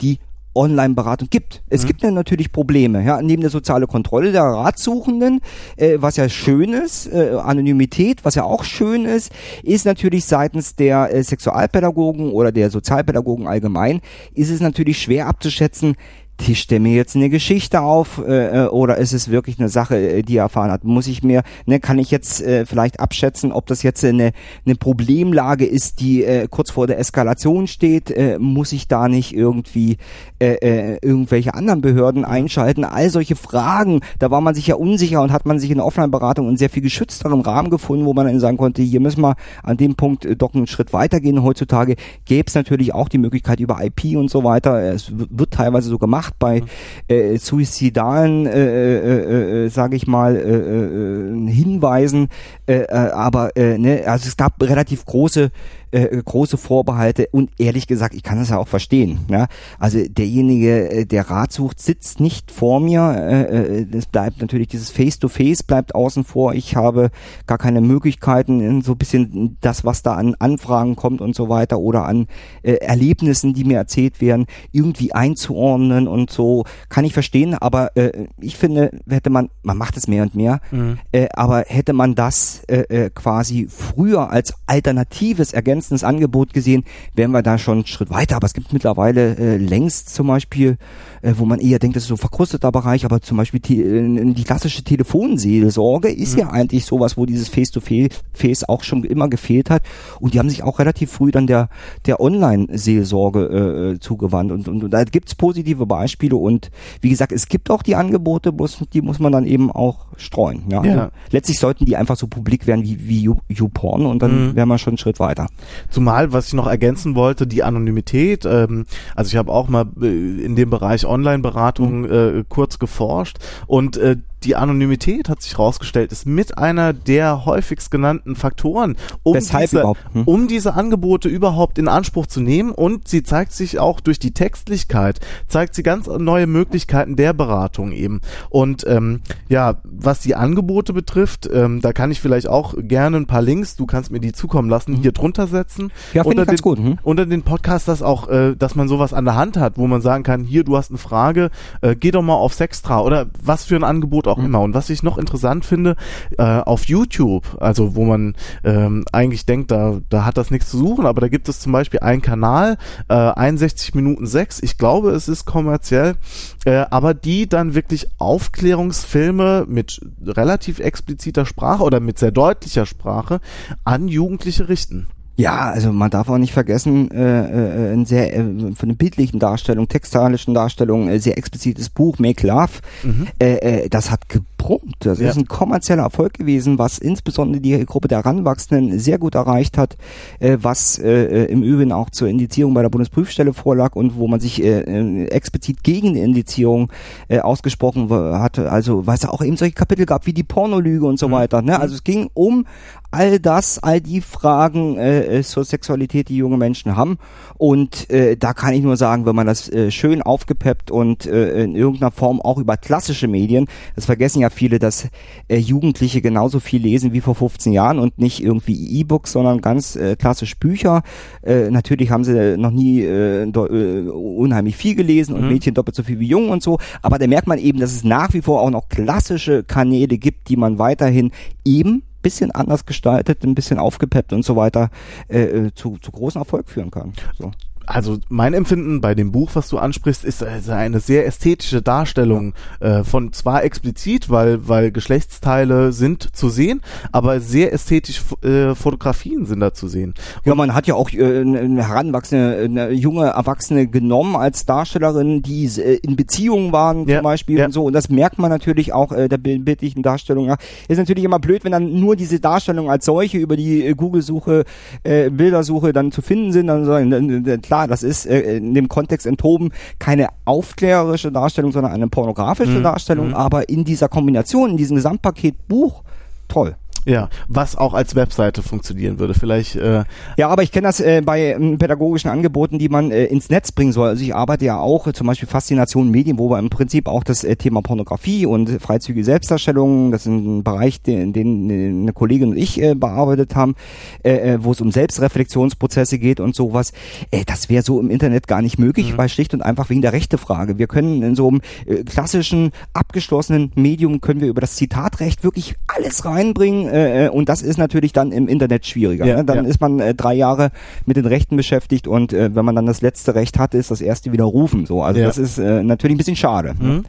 [0.00, 0.18] die
[0.54, 1.62] Online-Beratung gibt.
[1.68, 1.86] Es mhm.
[1.88, 5.40] gibt ja natürlich Probleme, ja, neben der soziale Kontrolle der Ratsuchenden,
[5.76, 9.32] äh, was ja schön ist, äh, Anonymität, was ja auch schön ist,
[9.62, 14.00] ist natürlich seitens der äh, Sexualpädagogen oder der Sozialpädagogen allgemein,
[14.34, 15.96] ist es natürlich schwer abzuschätzen,
[16.36, 19.96] tischt er mir jetzt eine Geschichte auf äh, äh, oder ist es wirklich eine Sache,
[19.96, 20.84] äh, die er erfahren hat?
[20.84, 24.32] Muss ich mir, ne, kann ich jetzt äh, vielleicht abschätzen, ob das jetzt eine,
[24.66, 28.10] eine Problemlage ist, die äh, kurz vor der Eskalation steht?
[28.10, 29.96] Äh, muss ich da nicht irgendwie
[30.40, 32.84] äh, äh, irgendwelche anderen Behörden einschalten?
[32.84, 36.48] All solche Fragen, da war man sich ja unsicher und hat man sich in Offline-Beratung
[36.48, 39.76] in sehr viel geschützterem Rahmen gefunden, wo man dann sagen konnte, hier müssen wir an
[39.76, 41.42] dem Punkt äh, doch einen Schritt weitergehen.
[41.42, 44.82] Heutzutage gäbe es natürlich auch die Möglichkeit über IP und so weiter.
[44.82, 46.62] Es wird teilweise so gemacht gemacht bei
[47.08, 52.28] äh, suizidalen, äh, äh, äh, sage ich mal, äh, äh, Hinweisen,
[52.66, 55.50] äh, äh, aber äh, ne, also es gab relativ große
[55.94, 59.20] äh, große Vorbehalte und ehrlich gesagt, ich kann das ja auch verstehen.
[59.30, 59.46] Ja?
[59.78, 63.14] Also derjenige, äh, der Rat sucht, sitzt nicht vor mir.
[63.16, 66.54] Äh, äh, es bleibt natürlich dieses Face-to-Face -face bleibt außen vor.
[66.54, 67.10] Ich habe
[67.46, 71.78] gar keine Möglichkeiten, so ein bisschen das, was da an Anfragen kommt und so weiter
[71.78, 72.26] oder an
[72.62, 77.54] äh, Erlebnissen, die mir erzählt werden, irgendwie einzuordnen und so kann ich verstehen.
[77.54, 80.98] Aber äh, ich finde, hätte man, man macht es mehr und mehr, mhm.
[81.12, 87.30] äh, aber hätte man das äh, quasi früher als alternatives ergänzt ergänzendes Angebot gesehen, wären
[87.32, 88.36] wir da schon einen Schritt weiter.
[88.36, 90.76] Aber es gibt mittlerweile äh, längst zum Beispiel,
[91.22, 94.32] äh, wo man eher denkt, das ist so verkrusteter Bereich, aber zum Beispiel die, äh,
[94.34, 96.40] die klassische Telefonseelsorge ist mhm.
[96.40, 99.82] ja eigentlich sowas, wo dieses Face-to-Face auch schon immer gefehlt hat.
[100.20, 101.68] Und die haben sich auch relativ früh dann der,
[102.06, 104.52] der Online-Seelsorge äh, äh zugewandt.
[104.52, 106.70] Und, und, und da gibt's positive Beispiele und
[107.00, 110.64] wie gesagt, es gibt auch die Angebote, bloß die muss man dann eben auch streuen.
[110.70, 110.84] Ja?
[110.84, 110.92] ja.
[110.92, 114.56] Also letztlich sollten die einfach so publik werden wie, wie YouPorn und dann mhm.
[114.56, 115.48] wären wir schon einen Schritt weiter.
[115.90, 118.44] Zumal, was ich noch ergänzen wollte, die Anonymität.
[118.44, 122.12] Ähm, also ich habe auch mal äh, in dem Bereich Online-Beratung mhm.
[122.12, 127.90] äh, kurz geforscht und äh, die Anonymität hat sich herausgestellt, ist mit einer der häufigst
[127.90, 130.22] genannten Faktoren, um diese, hm?
[130.24, 132.70] um diese Angebote überhaupt in Anspruch zu nehmen.
[132.70, 137.92] Und sie zeigt sich auch durch die Textlichkeit, zeigt sie ganz neue Möglichkeiten der Beratung
[137.92, 138.20] eben.
[138.50, 143.26] Und ähm, ja, was die Angebote betrifft, ähm, da kann ich vielleicht auch gerne ein
[143.26, 144.96] paar Links, du kannst mir die zukommen lassen, mhm.
[145.02, 145.63] hier drunter setzen.
[146.12, 146.78] Ja, finde ich ganz den, gut.
[146.78, 146.98] Hm?
[147.02, 150.00] Unter den Podcast, dass auch, äh, dass man sowas an der Hand hat, wo man
[150.00, 151.50] sagen kann, hier, du hast eine Frage,
[151.80, 154.46] äh, geh doch mal auf Sextra oder was für ein Angebot auch mhm.
[154.46, 154.60] immer.
[154.60, 155.96] Und was ich noch interessant finde,
[156.38, 160.78] äh, auf YouTube, also wo man ähm, eigentlich denkt, da, da hat das nichts zu
[160.78, 162.76] suchen, aber da gibt es zum Beispiel einen Kanal,
[163.08, 166.16] äh, 61 Minuten 6, ich glaube, es ist kommerziell,
[166.64, 173.40] äh, aber die dann wirklich Aufklärungsfilme mit relativ expliziter Sprache oder mit sehr deutlicher Sprache
[173.84, 175.08] an Jugendliche richten.
[175.36, 178.44] Ja, also man darf auch nicht vergessen, äh, äh, ein sehr äh,
[178.76, 183.26] von der bildlichen Darstellung, textalischen Darstellung, äh, sehr explizites Buch, Make Love, mhm.
[183.40, 184.94] äh, äh, das hat gebrummt.
[185.00, 185.30] Das ja.
[185.30, 189.96] ist ein kommerzieller Erfolg gewesen, was insbesondere die Gruppe der Heranwachsenden sehr gut erreicht hat,
[190.38, 194.28] äh, was äh, äh im Übrigen auch zur Indizierung bei der Bundesprüfstelle vorlag und wo
[194.28, 196.92] man sich äh, äh, explizit gegen die Indizierung
[197.26, 198.70] äh, ausgesprochen hatte.
[198.70, 201.32] Also, weil es auch eben solche Kapitel gab wie die Pornolüge und so mhm.
[201.32, 201.60] weiter.
[201.60, 201.80] Ne?
[201.80, 202.66] Also es ging um
[203.14, 207.18] all das, all die Fragen äh, äh, zur Sexualität, die junge Menschen haben.
[207.56, 211.62] Und äh, da kann ich nur sagen, wenn man das äh, schön aufgepeppt und äh,
[211.62, 215.08] in irgendeiner Form auch über klassische Medien, das vergessen ja viele, dass
[215.48, 219.94] äh, Jugendliche genauso viel lesen wie vor 15 Jahren und nicht irgendwie E-Books, sondern ganz
[219.94, 221.02] äh, klassisch Bücher.
[221.42, 225.48] Äh, natürlich haben sie noch nie äh, äh, unheimlich viel gelesen und mhm.
[225.48, 226.78] Mädchen doppelt so viel wie Jungen und so.
[227.00, 230.48] Aber da merkt man eben, dass es nach wie vor auch noch klassische Kanäle gibt,
[230.48, 231.30] die man weiterhin
[231.64, 234.90] eben bisschen anders gestaltet, ein bisschen aufgepeppt und so weiter
[235.28, 237.12] äh, äh zu, zu großen Erfolg führen kann.
[237.38, 237.52] So
[237.86, 243.04] also mein Empfinden bei dem Buch, was du ansprichst, ist eine sehr ästhetische Darstellung äh,
[243.04, 246.80] von zwar explizit, weil weil Geschlechtsteile sind zu sehen,
[247.12, 250.14] aber sehr ästhetisch äh, Fotografien sind da zu sehen.
[250.38, 255.42] Und ja, man hat ja auch äh, eine heranwachsende, eine junge Erwachsene genommen als Darstellerin,
[255.42, 257.66] die äh, in Beziehungen waren ja, zum Beispiel ja.
[257.66, 257.84] und so.
[257.84, 260.46] Und das merkt man natürlich auch äh, der bildlichen Darstellung.
[260.46, 260.56] Ja.
[260.88, 264.64] Ist natürlich immer blöd, wenn dann nur diese Darstellung als solche über die äh, Google-Suche,
[265.02, 266.66] äh, Bildersuche dann zu finden sind.
[266.66, 267.44] Dann sagen,
[267.74, 272.82] klar, das ist äh, in dem Kontext enthoben keine aufklärerische Darstellung, sondern eine pornografische mhm.
[272.84, 273.34] Darstellung, mhm.
[273.34, 276.04] aber in dieser Kombination, in diesem Gesamtpaket Buch,
[276.46, 276.76] toll.
[277.06, 279.34] Ja, was auch als Webseite funktionieren würde.
[279.34, 279.76] Vielleicht.
[279.76, 280.04] Äh
[280.38, 283.72] ja, aber ich kenne das äh, bei äh, pädagogischen Angeboten, die man äh, ins Netz
[283.72, 284.08] bringen soll.
[284.08, 287.22] Also ich arbeite ja auch äh, zum Beispiel Faszination Medien, wo wir im Prinzip auch
[287.22, 292.12] das äh, Thema Pornografie und freizügige Selbstdarstellung, das ist ein Bereich, den, den äh, eine
[292.14, 293.74] Kollegin und ich äh, bearbeitet haben,
[294.22, 296.92] äh, äh, wo es um Selbstreflexionsprozesse geht und sowas.
[297.30, 299.18] Äh, das wäre so im Internet gar nicht möglich, mhm.
[299.18, 300.78] weil schlicht und einfach wegen der Rechtefrage.
[300.78, 305.74] Wir können in so einem äh, klassischen abgeschlossenen Medium können wir über das Zitatrecht wirklich
[305.86, 309.26] alles reinbringen äh, äh, und das ist natürlich dann im Internet schwieriger.
[309.26, 309.44] Ja, ne?
[309.44, 309.70] Dann ja.
[309.70, 310.70] ist man äh, drei Jahre
[311.06, 314.00] mit den Rechten beschäftigt und äh, wenn man dann das letzte Recht hat, ist das
[314.00, 314.86] erste widerrufen.
[314.86, 315.26] So, also ja.
[315.26, 316.74] das ist äh, natürlich ein bisschen schade.
[316.78, 316.88] Ne?
[316.88, 317.04] Mhm.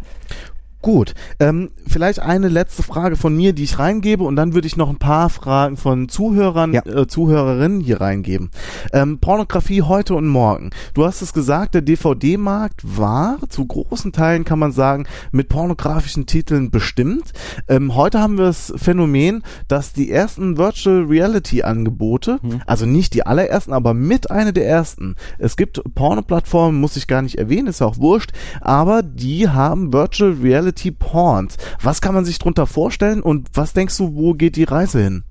[0.85, 4.77] Gut, ähm, vielleicht eine letzte Frage von mir, die ich reingebe und dann würde ich
[4.77, 6.85] noch ein paar Fragen von Zuhörern, ja.
[6.85, 8.51] äh, Zuhörerinnen hier reingeben.
[8.93, 10.69] Ähm, Pornografie heute und morgen.
[10.93, 16.27] Du hast es gesagt, der DVD-Markt war zu großen Teilen, kann man sagen, mit pornografischen
[16.27, 17.33] Titeln bestimmt.
[17.67, 22.61] Ähm, heute haben wir das Phänomen, dass die ersten Virtual Reality Angebote, mhm.
[22.67, 25.15] also nicht die allerersten, aber mit einer der ersten.
[25.39, 29.91] Es gibt Porno-Plattformen, muss ich gar nicht erwähnen, ist ja auch wurscht, aber die haben
[29.91, 31.57] Virtual Reality Reality Porns.
[31.81, 35.23] Was kann man sich darunter vorstellen und was denkst du, wo geht die Reise hin?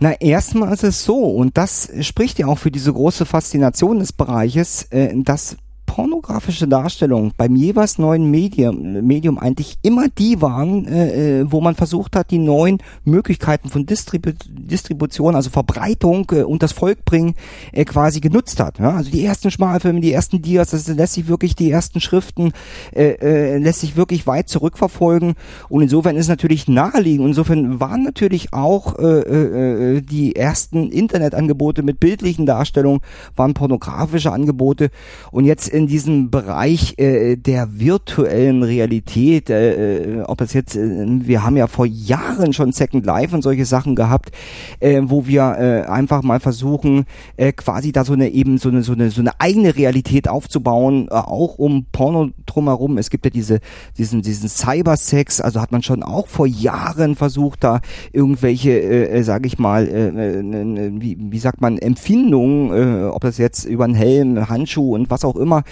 [0.00, 4.12] Na, erstmal ist es so, und das spricht ja auch für diese große Faszination des
[4.12, 5.56] Bereiches, äh, dass
[5.88, 11.74] pornografische Darstellungen beim jeweils neuen Medium, Medium eigentlich immer die waren, äh, äh, wo man
[11.74, 17.34] versucht hat, die neuen Möglichkeiten von Distribu Distribution, also Verbreitung äh, und das Volk bringen,
[17.72, 18.78] äh, quasi genutzt hat.
[18.78, 18.90] Ja?
[18.90, 22.52] Also die ersten Schmalfilme, die ersten Dias, das lässt sich wirklich die ersten Schriften,
[22.94, 25.34] äh, äh, lässt sich wirklich weit zurückverfolgen
[25.70, 27.28] und insofern ist natürlich naheliegend.
[27.28, 33.00] Insofern waren natürlich auch äh, äh, äh, die ersten Internetangebote mit bildlichen Darstellungen,
[33.36, 34.90] waren pornografische Angebote
[35.32, 41.06] und jetzt in diesem Bereich äh, der virtuellen Realität, äh, äh, ob es jetzt, äh,
[41.06, 44.32] wir haben ja vor Jahren schon Second Life und solche Sachen gehabt,
[44.80, 47.04] äh, wo wir äh, einfach mal versuchen,
[47.36, 51.06] äh, quasi da so eine eben so eine so eine so eine eigene Realität aufzubauen,
[51.10, 52.98] äh, auch um Porno drumherum.
[52.98, 53.60] Es gibt ja diese
[53.96, 57.80] diesen diesen Cybersex, also hat man schon auch vor Jahren versucht, da
[58.12, 63.22] irgendwelche, äh, äh sage ich mal, äh, äh, wie, wie sagt man, Empfindungen, äh, ob
[63.22, 65.62] das jetzt über einen Helm, Handschuh und was auch immer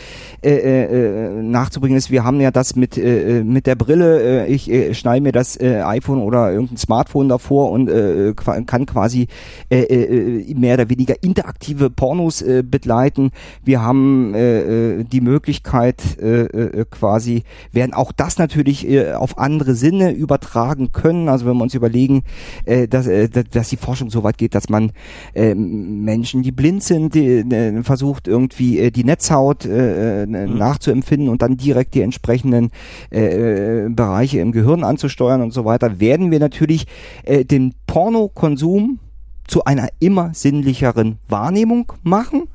[0.43, 0.51] äh,
[0.85, 2.11] äh, nachzubringen ist.
[2.11, 4.47] Wir haben ja das mit äh, mit der Brille.
[4.47, 8.87] Äh, ich äh, schneide mir das äh, iPhone oder irgendein Smartphone davor und äh, kann
[8.87, 9.29] quasi
[9.71, 13.31] äh, äh, mehr oder weniger interaktive Pornos äh, begleiten.
[13.65, 19.39] Wir haben äh, äh die Möglichkeit äh, äh, quasi werden auch das natürlich äh, auf
[19.39, 21.29] andere Sinne übertragen können.
[21.29, 22.23] Also wenn wir uns überlegen,
[22.65, 24.93] äh, dass, äh, dass die Forschung so weit geht, dass man
[25.35, 30.59] äh, Menschen, die blind sind, die, äh, versucht irgendwie äh, die Netzhaut äh, äh, mhm.
[30.59, 32.70] nachzuempfinden und dann direkt die entsprechenden
[33.11, 36.87] äh, äh, Bereiche im Gehirn anzusteuern und so weiter, werden wir natürlich
[37.24, 38.99] äh, den Pornokonsum
[39.47, 42.49] zu einer immer sinnlicheren Wahrnehmung machen.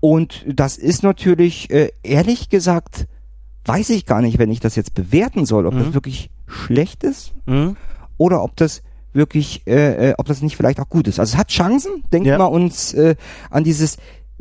[0.00, 3.06] Und das ist natürlich, äh, ehrlich gesagt,
[3.64, 5.78] weiß ich gar nicht, wenn ich das jetzt bewerten soll, ob mhm.
[5.78, 7.76] das wirklich schlecht ist mhm.
[8.18, 8.82] oder ob das
[9.14, 11.18] wirklich, äh, äh, ob das nicht vielleicht auch gut ist.
[11.20, 12.02] Also es hat Chancen.
[12.12, 12.36] Denkt ja.
[12.36, 13.14] mal uns äh,
[13.50, 13.96] an dieses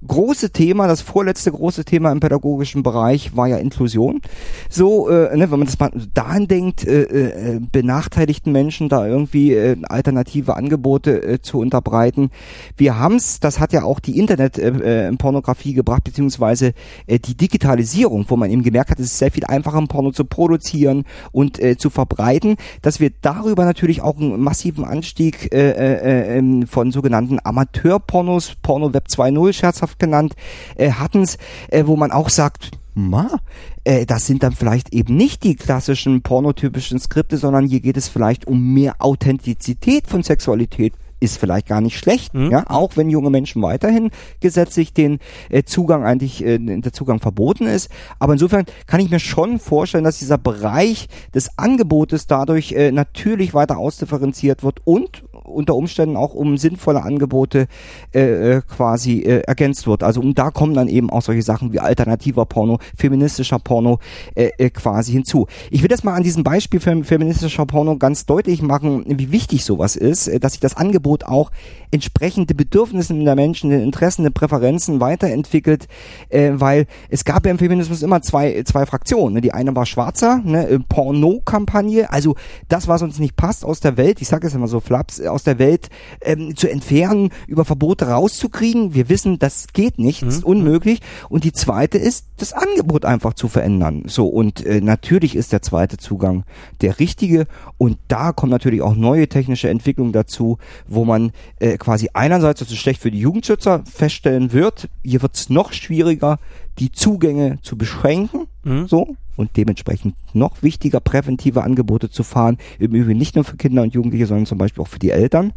[0.08, 4.22] große Thema, das vorletzte große Thema im pädagogischen Bereich war ja Inklusion.
[4.70, 9.54] So, äh, ne, wenn man das mal daran denkt, äh, äh, benachteiligten Menschen da irgendwie
[9.54, 12.32] äh, alternative Angebote äh, zu unterbreiten.
[12.78, 16.74] Wir haben's, das hat ja auch die Internet-Pornografie äh, äh gebracht, beziehungsweise
[17.08, 20.12] äh, die Digitalisierung, wo man eben gemerkt hat, es ist sehr viel einfacher, ein Porno
[20.12, 25.72] zu produzieren und äh, zu verbreiten, dass wir darüber natürlich auch einen massiven Anstieg äh,
[25.72, 30.36] äh, äh von sogenannten Amateurpornos, Porno Web 2.0 scherzhaft Microsoft genannt,
[30.76, 31.38] äh, hatten es,
[31.70, 33.40] äh, wo man auch sagt, ma,
[33.84, 38.08] äh, das sind dann vielleicht eben nicht die klassischen pornotypischen Skripte, sondern hier geht es
[38.08, 42.52] vielleicht um mehr Authentizität von Sexualität ist vielleicht gar nicht schlecht, mhm.
[42.52, 45.20] ja, auch wenn junge Menschen weiterhin gesetzlich den
[45.50, 47.90] äh, Zugang eigentlich äh, der Zugang verboten ist,
[48.20, 53.54] aber insofern kann ich mir schon vorstellen, dass dieser Bereich des Angebotes dadurch äh, natürlich
[53.54, 57.68] weiter ausdifferenziert wird und unter Umständen auch um sinnvolle Angebote
[58.14, 60.04] äh, äh, quasi äh, ergänzt wird.
[60.04, 64.00] Also und da kommen dann eben auch solche Sachen wie alternativer Porno, feministischer Porno
[64.36, 65.48] äh, äh, quasi hinzu.
[65.70, 69.66] Ich will das mal an diesem Beispiel für feministischer Porno ganz deutlich machen, wie wichtig
[69.66, 71.52] sowas ist, äh, dass sich das Angebot auch
[71.92, 75.88] entsprechende Bedürfnisse der Menschen, den Interessen, den Präferenzen weiterentwickelt,
[76.30, 79.36] äh, weil es gab ja im Feminismus immer zwei, zwei Fraktionen.
[79.36, 79.42] Ne?
[79.42, 80.84] Die eine war schwarzer, ne?
[80.90, 82.36] Porno-Kampagne, also
[82.70, 85.44] das, was uns nicht passt aus der Welt, ich sage es immer so flaps, aus
[85.44, 85.90] der Welt
[86.22, 88.94] ähm, zu entfernen, über Verbote rauszukriegen.
[88.94, 90.30] Wir wissen, das geht nicht, mhm.
[90.30, 91.02] ist unmöglich.
[91.30, 94.04] Und die zweite ist, das Angebot einfach zu verändern.
[94.08, 96.44] So, und äh, natürlich ist der zweite Zugang
[96.82, 97.48] der richtige.
[97.78, 100.58] Und da kommen natürlich auch neue technische Entwicklungen dazu,
[100.88, 105.36] wo man äh, quasi einerseits, das ist schlecht für die Jugendschützer, feststellen wird, hier wird
[105.36, 106.40] es noch schwieriger,
[106.80, 108.88] die Zugänge zu beschränken, mhm.
[108.88, 113.82] so, und dementsprechend noch wichtiger, präventive Angebote zu fahren, im Übrigen nicht nur für Kinder
[113.82, 115.54] und Jugendliche, sondern zum Beispiel auch für die Eltern.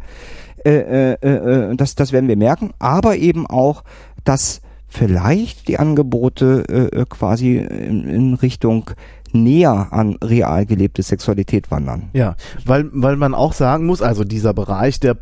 [0.65, 3.83] Äh, äh, äh, das, das werden wir merken, aber eben auch,
[4.23, 8.89] dass vielleicht die Angebote äh, quasi in, in Richtung
[9.33, 12.09] näher an real gelebte Sexualität wandern.
[12.13, 15.17] Ja, weil, weil man auch sagen muss, also dieser Bereich, der äh,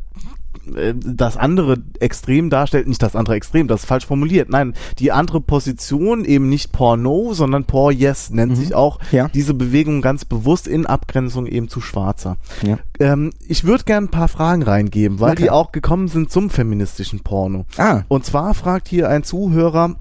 [0.96, 4.50] das andere Extrem darstellt, nicht das andere Extrem, das ist falsch formuliert.
[4.50, 8.56] Nein, die andere Position eben nicht Porno, sondern Por Yes nennt mhm.
[8.56, 9.30] sich auch ja.
[9.30, 12.38] diese Bewegung ganz bewusst in Abgrenzung eben zu Schwarzer.
[12.62, 12.80] Ja.
[13.00, 15.44] Ähm, ich würde gerne ein paar Fragen reingeben, weil okay.
[15.44, 17.66] die auch gekommen sind zum feministischen Porno.
[17.78, 18.04] Ah.
[18.08, 19.96] Und zwar fragt hier ein Zuhörer,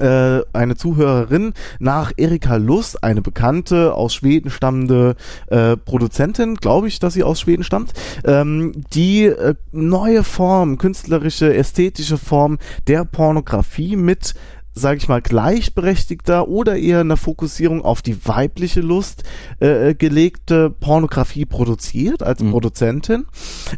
[0.00, 5.16] äh, eine Zuhörerin nach Erika Luss, eine bekannte aus Schweden stammende
[5.48, 7.92] äh, Produzentin, glaube ich, dass sie aus Schweden stammt,
[8.24, 14.34] ähm, die äh, neue Form, künstlerische, ästhetische Form der Pornografie mit
[14.74, 19.22] sage ich mal, gleichberechtigter oder eher eine Fokussierung auf die weibliche Lust
[19.60, 22.50] äh, äh gelegte Pornografie produziert als mhm.
[22.50, 23.26] Produzentin.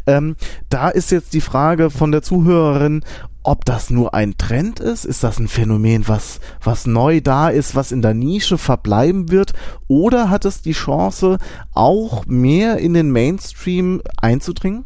[0.07, 0.35] Ähm,
[0.69, 3.03] da ist jetzt die Frage von der Zuhörerin,
[3.47, 7.75] ob das nur ein Trend ist, ist das ein Phänomen, was, was neu da ist,
[7.75, 9.53] was in der Nische verbleiben wird,
[9.87, 11.37] oder hat es die Chance,
[11.73, 14.83] auch mehr in den Mainstream einzudringen?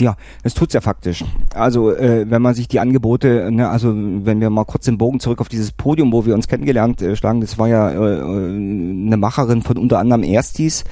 [0.00, 1.24] Ja, es tut's ja faktisch.
[1.54, 5.20] Also äh, wenn man sich die Angebote, ne, also wenn wir mal kurz den Bogen
[5.20, 8.50] zurück auf dieses Podium, wo wir uns kennengelernt äh, schlagen, das war ja äh, äh
[8.50, 10.84] eine Macherin von unter anderem Erstis,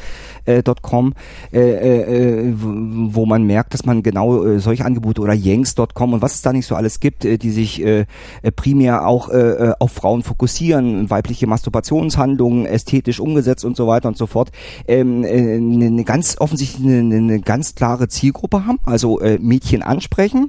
[0.45, 1.15] äh, .com,
[1.53, 6.35] äh, äh, wo man merkt, dass man genau äh, solche Angebote oder Yanks.com und was
[6.35, 8.07] es da nicht so alles gibt, äh, die sich äh,
[8.43, 14.09] äh, primär auch äh, äh, auf Frauen fokussieren, weibliche Masturbationshandlungen ästhetisch umgesetzt und so weiter
[14.09, 14.51] und so fort,
[14.87, 20.49] ähm, äh, eine ganz offensichtlich eine, eine ganz klare Zielgruppe haben, also äh, Mädchen ansprechen,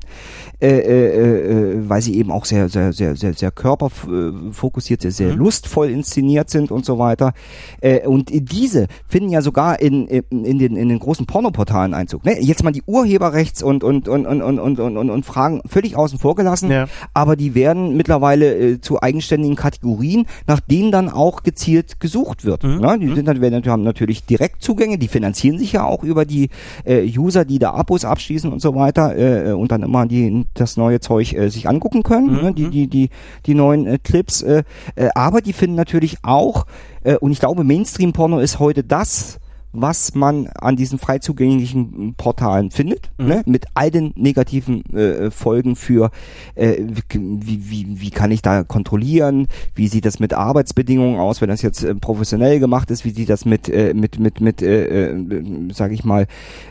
[0.62, 5.32] äh, äh, äh, weil sie eben auch sehr, sehr, sehr, sehr, sehr körperfokussiert, sehr, sehr
[5.32, 5.38] mhm.
[5.40, 7.34] lustvoll inszeniert sind und so weiter.
[7.80, 12.26] Äh, und diese finden ja sogar in, in, in, den, in den großen Pornoportalen Einzug.
[12.26, 12.42] Ne?
[12.42, 15.96] Jetzt mal die Urheberrechts- und, und, und, und, und, und, und, und, und Fragen völlig
[15.96, 16.88] außen vor gelassen, ja.
[17.14, 22.64] aber die werden mittlerweile äh, zu eigenständigen Kategorien, nach denen dann auch gezielt gesucht wird.
[22.64, 22.80] Mhm.
[22.80, 23.00] Ne?
[23.00, 23.16] Die mhm.
[23.16, 26.50] sind dann, werden, haben natürlich Direktzugänge, die finanzieren sich ja auch über die
[26.84, 30.78] äh, User, die da Abos abschließen und so weiter äh, und dann immer die das
[30.78, 32.42] neue Zeug äh, sich angucken können, mhm.
[32.42, 32.54] ne?
[32.54, 33.10] die, die, die,
[33.46, 34.42] die neuen äh, Clips.
[34.42, 34.64] Äh,
[34.96, 36.66] äh, aber die finden natürlich auch,
[37.04, 39.40] äh, und ich glaube, Mainstream-Porno ist heute das,
[39.72, 43.28] was man an diesen frei zugänglichen Portalen findet, mhm.
[43.28, 43.44] ne?
[43.46, 46.10] mit all den negativen äh, Folgen für
[46.56, 46.78] äh,
[47.14, 51.62] wie, wie, wie kann ich da kontrollieren, wie sieht das mit Arbeitsbedingungen aus, wenn das
[51.62, 55.74] jetzt äh, professionell gemacht ist, wie sieht das mit äh, mit mit mit äh, äh,
[55.74, 56.26] sage ich mal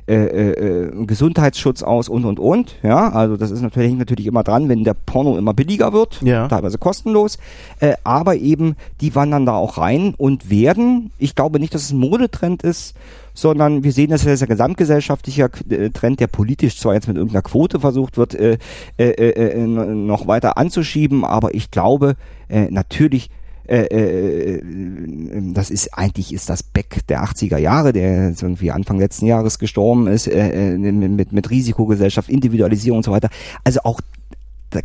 [0.08, 4.68] äh, äh, Gesundheitsschutz aus und und und, ja, also das ist natürlich natürlich immer dran,
[4.68, 6.48] wenn der Porno immer billiger wird, ja.
[6.48, 7.38] teilweise kostenlos,
[7.80, 11.92] äh, aber eben die wandern da auch rein und werden, ich glaube nicht, dass es
[11.92, 12.87] ein Modetrend ist,
[13.34, 17.42] sondern wir sehen, dass das ein gesamtgesellschaftlicher äh, Trend, der politisch zwar jetzt mit irgendeiner
[17.42, 18.58] Quote versucht wird, äh,
[18.98, 22.16] äh, äh, äh noch weiter anzuschieben, aber ich glaube,
[22.48, 23.30] äh, natürlich
[23.70, 30.06] das ist eigentlich ist das Beck der 80er Jahre, der irgendwie Anfang letzten Jahres gestorben
[30.06, 33.28] ist, mit, mit Risikogesellschaft, Individualisierung und so weiter.
[33.64, 34.00] Also auch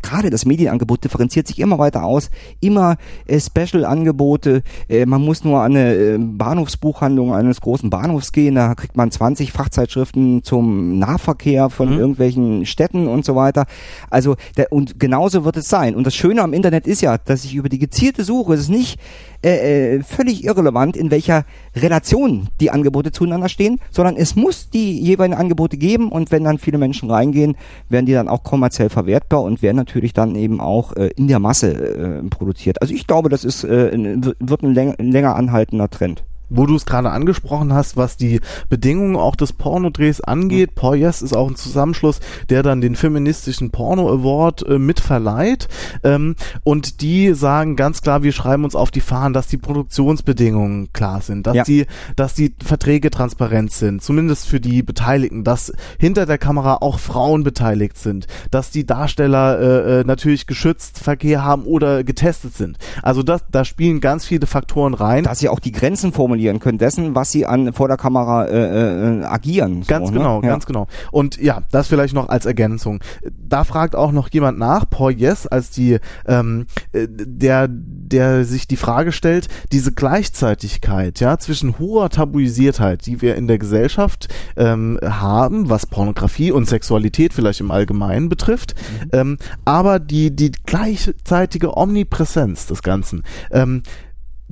[0.01, 2.29] gerade das Medienangebot differenziert sich immer weiter aus,
[2.59, 4.63] immer äh, Special-Angebote.
[4.89, 9.11] Äh, man muss nur an eine äh, Bahnhofsbuchhandlung eines großen Bahnhofs gehen, da kriegt man
[9.11, 11.99] 20 Fachzeitschriften zum Nahverkehr von mhm.
[11.99, 13.65] irgendwelchen Städten und so weiter.
[14.09, 15.95] Also der, und genauso wird es sein.
[15.95, 18.69] Und das Schöne am Internet ist ja, dass ich über die gezielte Suche, es ist
[18.69, 18.99] nicht
[19.43, 21.43] äh, äh, völlig irrelevant, in welcher
[21.75, 26.59] Relation die Angebote zueinander stehen, sondern es muss die jeweiligen Angebote geben und wenn dann
[26.59, 27.57] viele Menschen reingehen,
[27.89, 31.39] werden die dann auch kommerziell verwertbar und werden natürlich dann eben auch äh, in der
[31.39, 32.82] Masse äh, produziert.
[32.82, 33.91] Also ich glaube, das ist äh,
[34.39, 36.24] wird ein, läng länger anhaltender Trend
[36.55, 38.39] wo du es gerade angesprochen hast, was die
[38.69, 40.71] Bedingungen auch des Pornodrehs angeht.
[40.71, 40.75] Mhm.
[40.75, 45.67] Paul Yes ist auch ein Zusammenschluss, der dann den feministischen Porno Award äh, mitverleiht.
[46.03, 50.93] Ähm, und die sagen ganz klar, wir schreiben uns auf die Fahnen, dass die Produktionsbedingungen
[50.93, 51.63] klar sind, dass ja.
[51.63, 51.85] die,
[52.15, 57.43] dass die Verträge transparent sind, zumindest für die Beteiligten, dass hinter der Kamera auch Frauen
[57.43, 62.77] beteiligt sind, dass die Darsteller äh, äh natürlich geschützt Verkehr haben oder getestet sind.
[63.01, 65.23] Also das, da spielen ganz viele Faktoren rein.
[65.23, 68.45] Dass sie auch die Grenzen formulieren verlieren können dessen, was sie an vor der Kamera
[68.45, 69.83] äh, äh, agieren.
[69.87, 70.47] Ganz so, genau, ne?
[70.47, 70.87] ganz genau.
[71.11, 72.99] Und ja, das vielleicht noch als Ergänzung.
[73.23, 78.67] Da fragt auch noch jemand nach, Paul Yes, als die ähm, äh, der der sich
[78.67, 84.99] die Frage stellt, diese Gleichzeitigkeit, ja, zwischen hoher Tabuisiertheit, die wir in der Gesellschaft ähm,
[85.01, 89.09] haben, was Pornografie und Sexualität vielleicht im Allgemeinen betrifft, mhm.
[89.13, 93.23] ähm, aber die die gleichzeitige Omnipräsenz des Ganzen.
[93.51, 93.83] Ähm,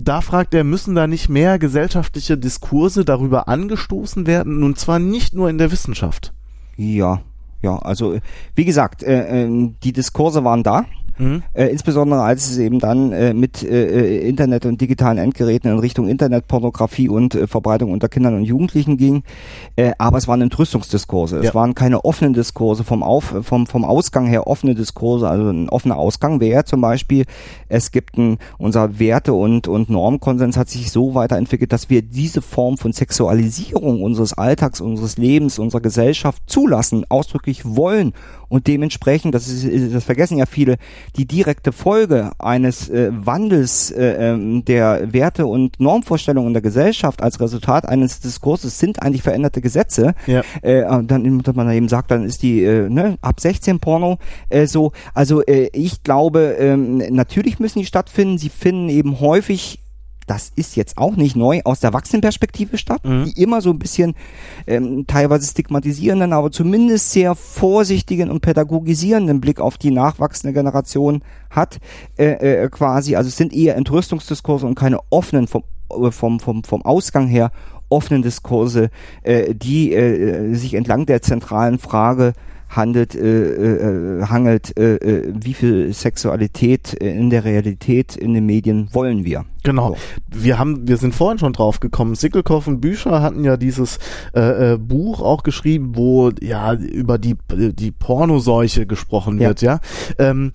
[0.03, 5.33] da fragt er, müssen da nicht mehr gesellschaftliche Diskurse darüber angestoßen werden, und zwar nicht
[5.33, 6.33] nur in der Wissenschaft?
[6.77, 7.21] Ja,
[7.61, 8.17] ja, also
[8.55, 10.85] wie gesagt, äh, äh, die Diskurse waren da.
[11.21, 11.43] Mhm.
[11.53, 15.79] Äh, insbesondere als es eben dann äh, mit äh, äh, Internet und digitalen Endgeräten in
[15.79, 19.23] Richtung Internetpornografie und äh, Verbreitung unter Kindern und Jugendlichen ging.
[19.75, 21.37] Äh, aber es waren Entrüstungsdiskurse.
[21.37, 21.49] Ja.
[21.49, 25.29] Es waren keine offenen Diskurse vom, Auf, vom, vom Ausgang her offene Diskurse.
[25.29, 27.25] Also ein offener Ausgang wäre zum Beispiel,
[27.69, 32.41] es gibt ein, unser Werte- und, und Normkonsens hat sich so weiterentwickelt, dass wir diese
[32.41, 38.13] Form von Sexualisierung unseres Alltags, unseres Lebens, unserer Gesellschaft zulassen, ausdrücklich wollen
[38.51, 40.75] und dementsprechend, das, ist, das vergessen ja viele,
[41.17, 47.39] die direkte Folge eines äh, Wandels äh, ähm, der Werte und Normvorstellungen der Gesellschaft als
[47.39, 50.13] Resultat eines Diskurses sind eigentlich veränderte Gesetze.
[50.27, 50.41] Ja.
[50.61, 54.67] Äh, dann, dass man eben sagt, dann ist die äh, ne, ab 16 Porno äh,
[54.67, 54.91] so.
[55.13, 58.37] Also äh, ich glaube, äh, natürlich müssen die stattfinden.
[58.37, 59.80] Sie finden eben häufig
[60.31, 63.25] das ist jetzt auch nicht neu, aus der Erwachsenenperspektive statt, mhm.
[63.25, 64.15] die immer so ein bisschen
[64.65, 71.79] ähm, teilweise stigmatisierenden, aber zumindest sehr vorsichtigen und pädagogisierenden Blick auf die nachwachsende Generation hat,
[72.17, 73.17] äh, äh, quasi.
[73.17, 77.51] Also es sind eher Entrüstungsdiskurse und keine offenen vom, äh, vom, vom, vom Ausgang her
[77.89, 78.89] offenen Diskurse,
[79.23, 82.31] äh, die äh, sich entlang der zentralen Frage
[82.71, 88.89] handelt, äh, äh, hangelt, äh, äh, wie viel Sexualität in der Realität in den Medien
[88.93, 89.45] wollen wir.
[89.63, 89.89] Genau.
[89.89, 90.43] So.
[90.43, 92.15] Wir haben, wir sind vorhin schon drauf gekommen.
[92.15, 93.99] Sickelkoff und Bücher hatten ja dieses
[94.33, 99.79] äh, äh, Buch auch geschrieben, wo ja über die die Pornoseuche gesprochen wird, ja.
[100.17, 100.29] ja?
[100.29, 100.53] Ähm,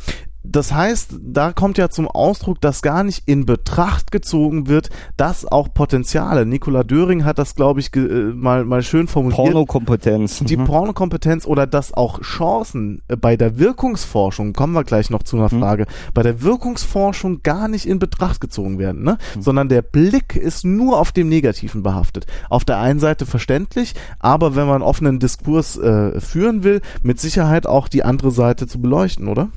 [0.49, 5.45] das heißt, da kommt ja zum Ausdruck, dass gar nicht in Betracht gezogen wird, dass
[5.45, 6.47] auch Potenziale.
[6.47, 9.37] Nikola Döring hat das, glaube ich, äh, mal, mal schön formuliert.
[9.37, 10.41] Pornokompetenz.
[10.41, 10.65] Die mhm.
[10.65, 15.53] Pornokompetenz oder dass auch Chancen äh, bei der Wirkungsforschung, kommen wir gleich noch zu einer
[15.53, 15.61] mhm.
[15.61, 16.13] Frage, mhm.
[16.15, 19.19] bei der Wirkungsforschung gar nicht in Betracht gezogen werden, ne?
[19.35, 19.43] Mhm.
[19.43, 22.27] sondern der Blick ist nur auf dem Negativen behaftet.
[22.49, 27.67] Auf der einen Seite verständlich, aber wenn man offenen Diskurs äh, führen will, mit Sicherheit
[27.67, 29.49] auch die andere Seite zu beleuchten, oder?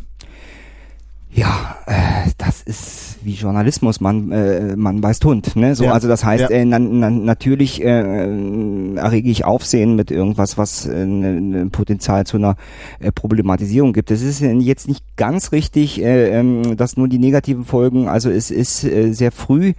[1.31, 5.75] Ja, äh, das ist wie Journalismus, man äh, man weiß Hund, ne?
[5.75, 5.91] So, ja.
[5.91, 6.49] also das heißt, ja.
[6.49, 12.37] äh, na, na, natürlich äh, errege ich Aufsehen mit irgendwas, was äh, ein Potenzial zu
[12.37, 12.55] einer
[12.99, 14.09] äh, Problematisierung gibt.
[14.09, 18.49] Es ist jetzt nicht ganz richtig, äh, äh, dass nur die negativen Folgen, also es
[18.49, 19.73] ist äh, sehr früh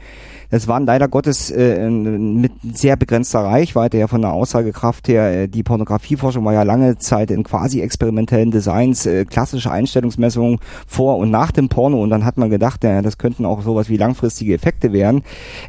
[0.50, 5.42] es waren leider Gottes äh, mit sehr begrenzter Reichweite ja von der Aussagekraft her.
[5.42, 11.18] Äh, die Pornografieforschung war ja lange Zeit in quasi experimentellen Designs, äh, klassische Einstellungsmessungen vor
[11.18, 13.96] und nach dem Porno und dann hat man gedacht, ja, das könnten auch sowas wie
[13.96, 15.22] langfristige Effekte werden.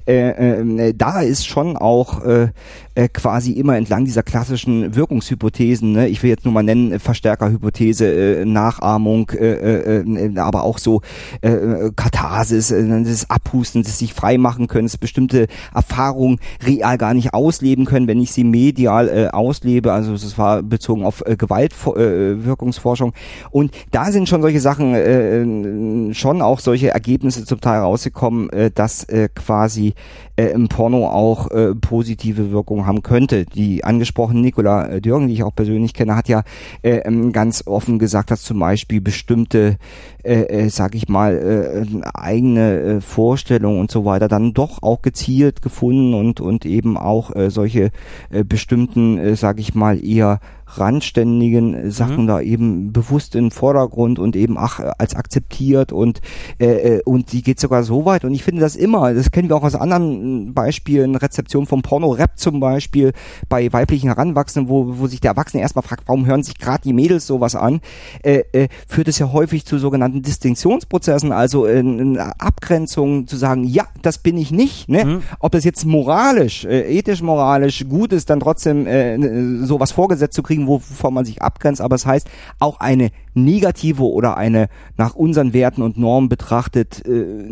[0.07, 2.49] Äh, äh, da ist schon auch äh,
[2.95, 6.07] äh, quasi immer entlang dieser klassischen Wirkungshypothesen, ne?
[6.07, 11.01] ich will jetzt nur mal nennen, Verstärkerhypothese, äh, Nachahmung, äh, äh, aber auch so
[11.41, 17.33] äh, Katharsis, äh, das Abhusten, das sich freimachen können, das bestimmte Erfahrungen real gar nicht
[17.33, 19.93] ausleben können, wenn ich sie medial äh, auslebe.
[19.93, 23.11] Also das war bezogen auf äh, Gewaltwirkungsforschung.
[23.11, 28.49] Äh, und da sind schon solche Sachen, äh, schon auch solche Ergebnisse zum Teil rausgekommen,
[28.49, 29.93] äh, dass äh, quasi
[30.35, 32.51] äh, im Porno auch äh, positive
[32.81, 33.45] Wirkungen haben könnte.
[33.45, 36.43] Die angesprochene Nicola äh, Dürgen, die ich auch persönlich kenne, hat ja
[36.81, 39.77] äh, ähm, ganz offen gesagt, dass zum Beispiel bestimmte,
[40.23, 45.01] äh, äh, sag ich mal, äh, eigene äh, Vorstellungen und so weiter dann doch auch
[45.01, 47.91] gezielt gefunden und und eben auch äh, solche
[48.29, 50.39] äh, bestimmten, äh, sag ich mal, eher
[50.77, 52.27] randständigen Sachen mhm.
[52.27, 56.21] da eben bewusst in den Vordergrund und eben ach, als akzeptiert und
[56.59, 59.49] äh, äh, und die geht sogar so weit und ich finde das immer, das kennen
[59.49, 63.13] wir auch aus anderen Beispielen, Rezeption vom Porno-Rap zum Beispiel
[63.49, 66.93] bei weiblichen Heranwachsenden, wo, wo sich der Erwachsene erstmal fragt, warum hören sich gerade die
[66.93, 67.81] Mädels sowas an,
[68.23, 73.63] äh, äh, führt es ja häufig zu sogenannten Distinktionsprozessen, also äh, eine Abgrenzung zu sagen,
[73.63, 75.05] ja, das bin ich nicht, ne?
[75.05, 75.23] Mhm.
[75.39, 80.43] Ob das jetzt moralisch, äh, ethisch moralisch gut ist, dann trotzdem äh, sowas vorgesetzt zu
[80.43, 85.53] kriegen, wovon man sich abgrenzt, aber es heißt auch eine negative oder eine nach unseren
[85.53, 87.47] Werten und Normen betrachtet äh,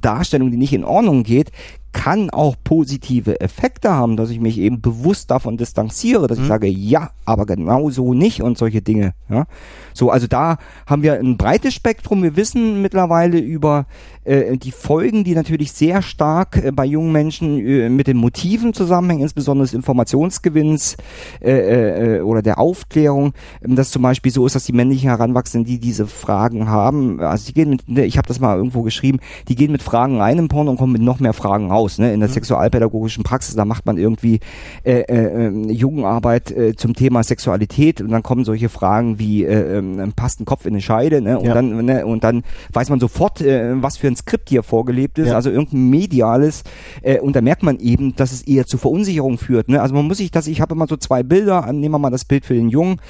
[0.00, 1.52] Darstellung, die nicht in Ordnung geht,
[1.92, 6.44] kann auch positive Effekte haben, dass ich mich eben bewusst davon distanziere, dass mhm.
[6.44, 9.12] ich sage, ja, aber genau so nicht und solche Dinge.
[9.28, 9.46] Ja.
[9.92, 12.22] So, also da haben wir ein breites Spektrum.
[12.22, 13.86] Wir wissen mittlerweile über
[14.24, 18.72] äh, die Folgen, die natürlich sehr stark äh, bei jungen Menschen äh, mit den Motiven
[18.72, 20.96] zusammenhängen, insbesondere des Informationsgewinns
[21.40, 23.32] äh, äh, oder der Aufklärung,
[23.62, 27.46] ähm, dass zum Beispiel so ist, dass die männlichen Heranwachsenden, die diese Fragen haben, also
[27.46, 30.38] die gehen mit, ne, ich habe das mal irgendwo geschrieben, die gehen mit Fragen rein
[30.38, 31.79] im Porno und kommen mit noch mehr Fragen raus.
[31.98, 32.12] Ne?
[32.12, 32.34] In der mhm.
[32.34, 34.40] sexualpädagogischen Praxis, da macht man irgendwie
[34.84, 39.78] äh, äh, ähm, Jugendarbeit äh, zum Thema Sexualität und dann kommen solche Fragen wie äh,
[39.78, 41.38] äh, passt ein Kopf in eine Scheide ne?
[41.38, 41.54] und ja.
[41.54, 42.06] dann ne?
[42.06, 45.34] und dann weiß man sofort, äh, was für ein Skript hier vorgelebt ist, ja.
[45.34, 46.62] also irgendein mediales.
[47.02, 49.68] Äh, und da merkt man eben, dass es eher zu Verunsicherung führt.
[49.68, 49.80] Ne?
[49.80, 52.24] Also man muss sich das, ich habe immer so zwei Bilder, nehmen wir mal das
[52.24, 53.00] Bild für den Jungen.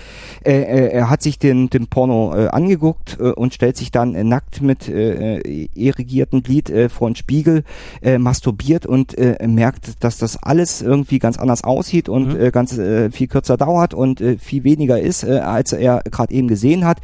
[0.45, 4.15] Äh, äh, er hat sich den, den Porno äh, angeguckt äh, und stellt sich dann
[4.15, 7.65] äh, nackt mit äh, äh irrigiertem Glied äh, vor den Spiegel,
[8.03, 12.41] äh, masturbiert und äh, merkt, dass das alles irgendwie ganz anders aussieht und mhm.
[12.41, 16.35] äh, ganz äh, viel kürzer dauert und äh, viel weniger ist, äh, als er gerade
[16.35, 16.99] eben gesehen hat.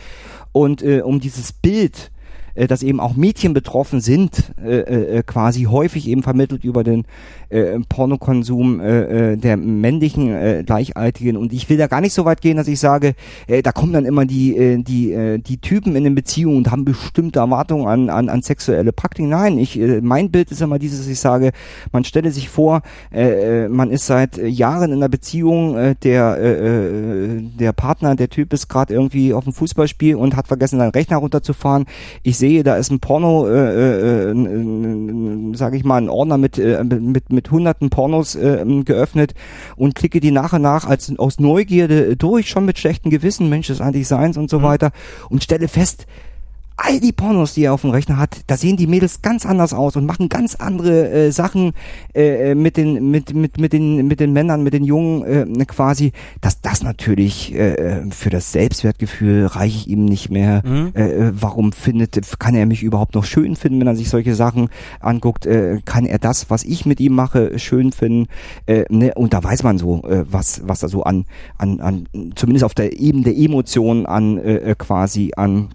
[0.52, 2.10] Und äh, um dieses Bild
[2.56, 7.04] äh, dass eben auch Mädchen betroffen sind, äh, äh, quasi häufig eben vermittelt über den
[7.48, 11.36] äh, Pornokonsum äh, äh, der männlichen äh, Gleichaltigen.
[11.36, 13.14] Und ich will da gar nicht so weit gehen, dass ich sage,
[13.46, 16.70] äh, da kommen dann immer die, äh, die, äh, die Typen in den Beziehungen und
[16.70, 19.28] haben bestimmte Erwartungen an, an, an sexuelle Praktiken.
[19.28, 21.52] Nein, ich, äh, mein Bild ist immer dieses, ich sage,
[21.92, 22.82] man stelle sich vor,
[23.12, 28.28] äh, äh man ist seit Jahren in einer Beziehung, äh, der, äh, der Partner, der
[28.28, 31.86] Typ ist gerade irgendwie auf dem Fußballspiel und hat vergessen, seinen Rechner runterzufahren.
[32.22, 36.82] Ich sehe, da ist ein Porno, äh, äh, sage ich mal, ein Ordner mit, äh,
[36.84, 39.34] mit, mit hunderten Pornos äh, geöffnet
[39.76, 43.68] und klicke die nach und nach als aus Neugierde durch, schon mit schlechtem Gewissen, Mensch
[43.68, 44.64] des Anti-Seins und so mhm.
[44.64, 44.92] weiter
[45.30, 46.06] und stelle fest,
[46.76, 49.72] all die Pornos, die er auf dem Rechner hat, da sehen die Mädels ganz anders
[49.72, 51.72] aus und machen ganz andere äh, Sachen
[52.14, 56.12] äh, mit den mit mit mit den mit den Männern, mit den Jungen äh, quasi,
[56.40, 60.62] dass das natürlich äh, für das Selbstwertgefühl reiche ich ihm nicht mehr.
[60.64, 60.92] Mhm.
[60.94, 64.68] Äh, warum findet kann er mich überhaupt noch schön finden, wenn er sich solche Sachen
[65.00, 65.46] anguckt?
[65.46, 68.28] Äh, kann er das, was ich mit ihm mache, schön finden?
[68.66, 69.12] Äh, ne?
[69.14, 71.24] Und da weiß man so, äh, was was da so an
[71.56, 75.70] an an zumindest auf der Ebene der Emotionen an äh, quasi an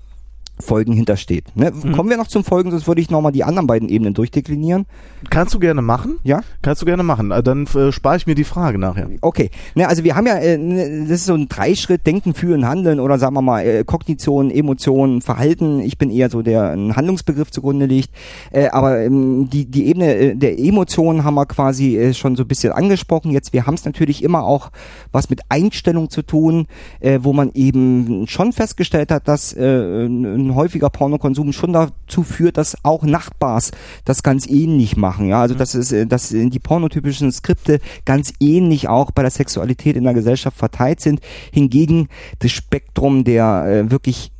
[0.62, 1.46] Folgen hintersteht.
[1.56, 1.72] Ne?
[1.72, 1.92] Mhm.
[1.94, 4.86] Kommen wir noch zum Folgen, sonst würde ich nochmal die anderen beiden Ebenen durchdeklinieren.
[5.30, 6.20] Kannst du gerne machen?
[6.24, 6.42] Ja.
[6.62, 7.32] Kannst du gerne machen.
[7.32, 9.10] Äh, dann äh, spare ich mir die Frage nachher.
[9.22, 9.50] Okay.
[9.76, 13.00] Ne, also wir haben ja, äh, ne, das ist so ein Dreischritt, Denken, Fühlen, Handeln
[13.00, 15.80] oder sagen wir mal äh, Kognition, Emotionen, Verhalten.
[15.82, 18.10] Ich bin eher so, der einen Handlungsbegriff zugrunde liegt.
[18.52, 22.44] Äh, aber ähm, die, die Ebene äh, der Emotionen haben wir quasi äh, schon so
[22.44, 23.32] ein bisschen angesprochen.
[23.32, 24.72] Jetzt, wir haben es natürlich immer auch
[25.12, 26.68] was mit Einstellung zu tun,
[27.00, 32.58] äh, wo man eben schon festgestellt hat, dass äh, ein häufiger Pornokonsum schon dazu führt,
[32.58, 33.72] dass auch Nachbars
[34.06, 35.28] das ganz ähnlich machen.
[35.28, 35.60] Ja, also mhm.
[35.60, 40.14] das ist, äh, dass die pornotypischen Skripte ganz ähnlich auch bei der Sexualität in der
[40.14, 41.22] Gesellschaft verteilt sind.
[41.52, 42.08] Hingegen
[42.40, 44.31] das Spektrum der äh, wirklich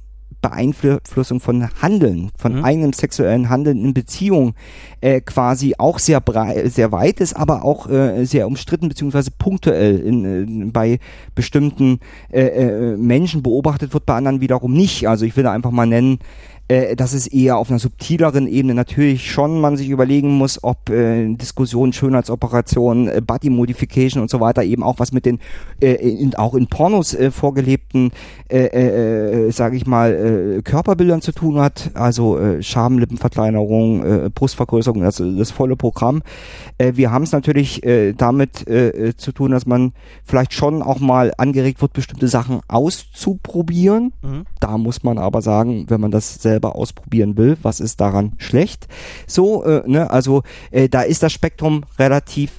[0.42, 2.66] Beeinflussung von Handeln, von mhm.
[2.66, 4.56] eigenem sexuellen Handeln in Beziehung
[5.02, 10.00] äh, quasi auch sehr breit, sehr weit ist, aber auch äh, sehr umstritten beziehungsweise punktuell
[10.00, 11.00] in, äh, bei
[11.36, 12.00] bestimmten
[12.32, 15.08] äh, äh, Menschen beobachtet wird, bei anderen wiederum nicht.
[15.08, 16.20] Also ich will da einfach mal nennen,
[16.72, 20.90] äh, dass es eher auf einer subtileren Ebene natürlich schon man sich überlegen muss, ob
[20.90, 25.40] äh, Diskussionen, Schönheitsoperationen, äh, Body Modification und so weiter eben auch was mit den
[25.82, 28.12] äh, in, auch in Pornos äh, vorgelebten,
[28.50, 30.14] äh, äh, äh sage ich mal,
[30.60, 36.22] äh, Körperbildern zu tun hat, also äh, Schamlippenverkleinerung, äh, Brustvergrößerung, das, das volle Programm.
[36.78, 39.92] Äh, wir haben es natürlich äh, damit äh, zu tun, dass man
[40.24, 44.14] vielleicht schon auch mal angeregt wird, bestimmte Sachen auszuprobieren.
[44.22, 44.46] Mhm.
[44.62, 48.34] Da muss man aber sagen, wenn man das selber selber ausprobieren will, was ist daran
[48.38, 48.88] schlecht?
[49.28, 52.52] So, äh, ne, also äh, da ist das Spektrum relativ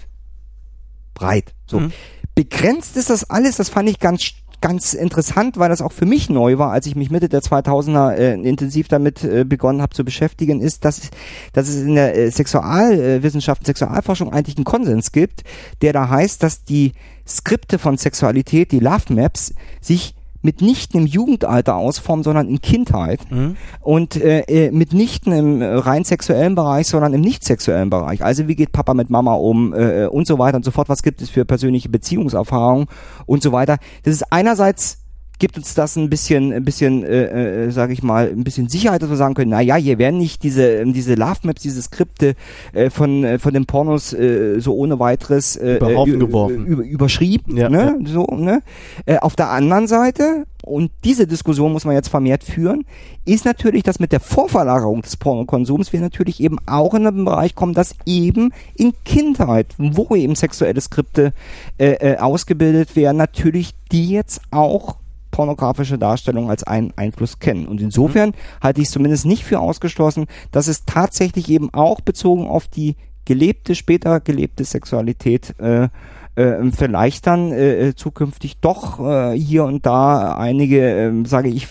[1.14, 1.54] breit.
[1.66, 1.92] So mhm.
[2.34, 3.56] begrenzt ist das alles.
[3.56, 6.94] Das fand ich ganz ganz interessant, weil das auch für mich neu war, als ich
[6.94, 11.10] mich Mitte der 2000er äh, intensiv damit äh, begonnen habe zu beschäftigen, ist, dass,
[11.52, 15.42] dass es in der äh, Sexualwissenschaft, Sexualforschung eigentlich einen Konsens gibt,
[15.82, 16.92] der da heißt, dass die
[17.26, 23.56] Skripte von Sexualität, die Love Maps, sich mitnichten im Jugendalter ausformen, sondern in Kindheit mhm.
[23.80, 28.24] und äh, äh, mitnichten im rein sexuellen Bereich, sondern im nicht sexuellen Bereich.
[28.24, 30.88] Also wie geht Papa mit Mama um äh, und so weiter und so fort.
[30.88, 32.86] Was gibt es für persönliche Beziehungserfahrungen
[33.26, 33.78] und so weiter.
[34.02, 35.01] Das ist einerseits
[35.42, 39.02] gibt uns das ein bisschen, ein bisschen, äh, äh, sage ich mal, ein bisschen Sicherheit,
[39.02, 42.36] dass wir sagen können, na ja, hier werden nicht diese, diese Love Maps, diese Skripte
[42.72, 46.64] äh, von äh, von den Pornos äh, so ohne weiteres äh, Über Haufen geworfen.
[46.64, 47.98] über, überschrieben, Ja, ne?
[48.04, 48.62] So, ne?
[49.04, 52.84] Äh, auf der anderen Seite und diese Diskussion muss man jetzt vermehrt führen,
[53.24, 57.56] ist natürlich, dass mit der Vorverlagerung des Pornokonsums wir natürlich eben auch in einen Bereich
[57.56, 61.32] kommen, dass eben in Kindheit, wo eben sexuelle Skripte
[61.78, 65.01] äh, äh, ausgebildet werden, natürlich die jetzt auch
[65.32, 67.66] pornografische Darstellung als einen Einfluss kennen.
[67.66, 72.46] Und insofern halte ich es zumindest nicht für ausgeschlossen, dass es tatsächlich eben auch bezogen
[72.46, 75.88] auf die gelebte, später gelebte Sexualität äh,
[76.34, 81.66] äh, vielleicht dann äh, äh, zukünftig doch äh, hier und da einige, äh, sage ich,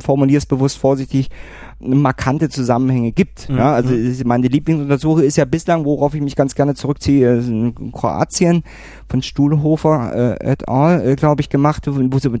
[0.00, 1.30] formuliere es bewusst vorsichtig,
[1.80, 3.48] markante Zusammenhänge gibt.
[3.48, 3.56] Mhm.
[3.58, 7.92] Ja, also ist- meine Lieblingsuntersuchung ist ja bislang, worauf ich mich ganz gerne zurückziehe, in
[7.92, 8.62] Kroatien
[9.08, 12.38] von Stuhlhofer äh, et al., äh, glaube ich, gemacht, wo wo so äh,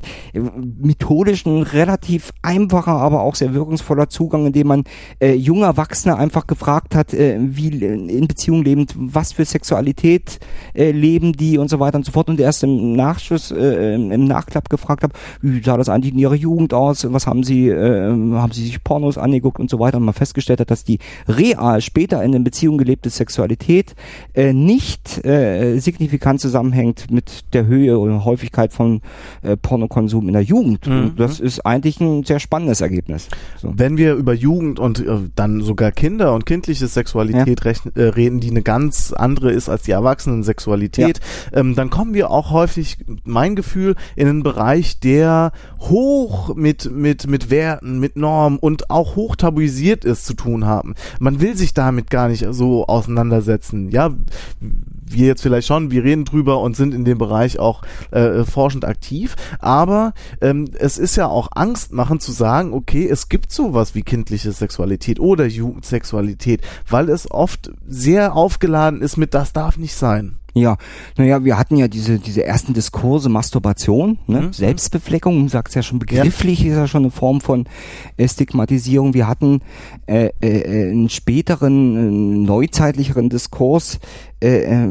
[0.80, 4.84] methodisch ein relativ einfacher, aber auch sehr wirkungsvoller Zugang, indem man
[5.20, 10.38] äh, junge Erwachsene einfach gefragt hat, äh, wie in Beziehung lebend, was für Sexualität
[10.74, 14.24] äh, leben die und so weiter und so fort und erst im Nachschuss, äh, im
[14.24, 18.08] Nachklapp gefragt habe, wie sah das eigentlich in ihrer Jugend aus, was haben sie, äh,
[18.10, 20.98] haben sie sich Pornos angeguckt und so weiter und man festgestellt hat, dass die
[21.28, 23.94] real später in den Beziehungen gelebte Sexualität
[24.34, 29.00] äh, nicht äh, signifikant zusammenhängt mit der Höhe oder Häufigkeit von
[29.42, 30.86] äh, Pornokonsum in der Jugend.
[30.86, 30.98] Mhm.
[30.98, 33.28] Und das ist eigentlich ein sehr spannendes Ergebnis.
[33.60, 33.72] So.
[33.76, 38.40] Wenn wir über Jugend und äh, dann sogar Kinder und kindliche Sexualität rechn- äh, reden,
[38.40, 41.20] die eine ganz andere ist als die Erwachsenen-Sexualität,
[41.52, 47.26] ähm, dann kommen wir auch häufig, mein Gefühl, in einen Bereich, der hoch mit, mit,
[47.26, 50.94] mit Werten, mit Normen und auch hoch tabuisiert ist zu tun haben.
[51.18, 53.90] Man will sich damit gar nicht so auseinandersetzen.
[53.90, 54.14] Ja,
[54.60, 58.84] wir jetzt vielleicht schon, wir reden drüber und sind in dem Bereich auch äh, forschend
[58.84, 64.02] aktiv, aber ähm, es ist ja auch angstmachend zu sagen, okay, es gibt sowas wie
[64.02, 70.36] kindliche Sexualität oder Jugendsexualität, weil es oft sehr aufgeladen ist mit das darf nicht sein.
[70.58, 70.76] Ja,
[71.16, 74.42] naja, wir hatten ja diese, diese ersten Diskurse Masturbation, ne?
[74.42, 74.52] Mhm.
[74.52, 77.66] Selbstbefleckung, sagt ja schon begrifflich, ist ja schon eine Form von
[78.16, 79.14] äh, Stigmatisierung.
[79.14, 79.60] Wir hatten
[80.06, 83.98] äh, äh, einen späteren, äh, neuzeitlicheren Diskurs,
[84.40, 84.86] äh, äh,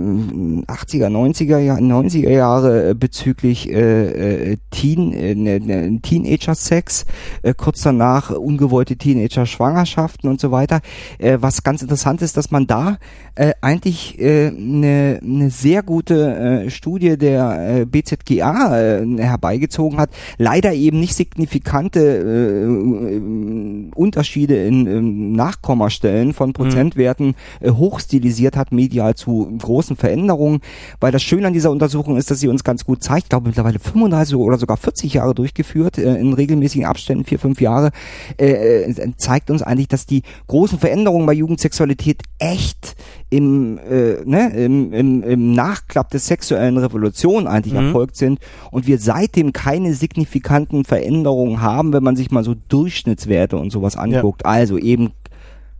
[0.65, 7.05] 80er, 90er, Jahr, 90er Jahre äh, bezüglich äh, äh, Teen, äh, ne, ne, Teenager-Sex,
[7.43, 10.81] äh, kurz danach ungewollte Teenager-Schwangerschaften und so weiter.
[11.17, 12.97] Äh, was ganz interessant ist, dass man da
[13.35, 19.99] äh, eigentlich eine äh, ne ne sehr gute äh, Studie der äh, BZGA äh, herbeigezogen
[19.99, 28.57] hat, leider eben nicht signifikante äh, äh, Unterschiede in ähm, Nachkommastellen von Prozentwerten äh, hochstilisiert
[28.57, 30.61] hat, medial zu großen Veränderungen,
[30.99, 33.47] weil das Schöne an dieser Untersuchung ist, dass sie uns ganz gut zeigt, ich glaube
[33.47, 37.91] mittlerweile 35 oder sogar 40 Jahre durchgeführt, äh, in regelmäßigen Abständen, vier, fünf Jahre,
[38.39, 42.95] äh, äh, zeigt uns eigentlich, dass die großen Veränderungen bei Jugendsexualität echt
[43.29, 47.87] im, äh, ne, im, im, im Nachklapp der sexuellen Revolution eigentlich Mhm.
[47.87, 48.39] erfolgt sind
[48.71, 53.97] und wir seitdem keine signifikanten Veränderungen haben, wenn man sich mal so Durchschnittswerte und sowas
[53.97, 54.45] anguckt.
[54.45, 55.11] Also eben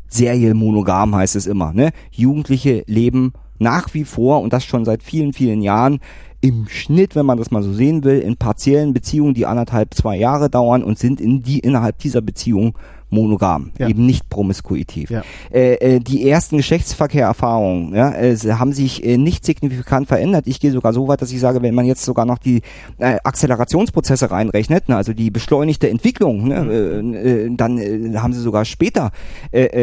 [0.07, 1.91] seriell monogam heißt es immer, ne?
[2.11, 5.99] Jugendliche leben nach wie vor und das schon seit vielen, vielen Jahren
[6.41, 10.17] im Schnitt, wenn man das mal so sehen will, in partiellen Beziehungen, die anderthalb, zwei
[10.17, 12.77] Jahre dauern und sind in die innerhalb dieser Beziehung
[13.09, 13.87] monogam, Ja.
[13.87, 15.09] eben nicht promiskuitiv.
[15.09, 15.23] Ja.
[15.51, 20.45] Äh, äh, die ersten Geschlechtsverkehrerfahrungen ja, äh, haben sich äh, nicht signifikant verändert.
[20.47, 22.61] Ich gehe sogar so weit, dass ich sage, wenn man jetzt sogar noch die
[22.97, 27.79] äh, Akzelerationsprozesse reinrechnet, ne, also die beschleunigte Entwicklung, ne, äh, äh, dann
[28.21, 29.11] haben sie sogar später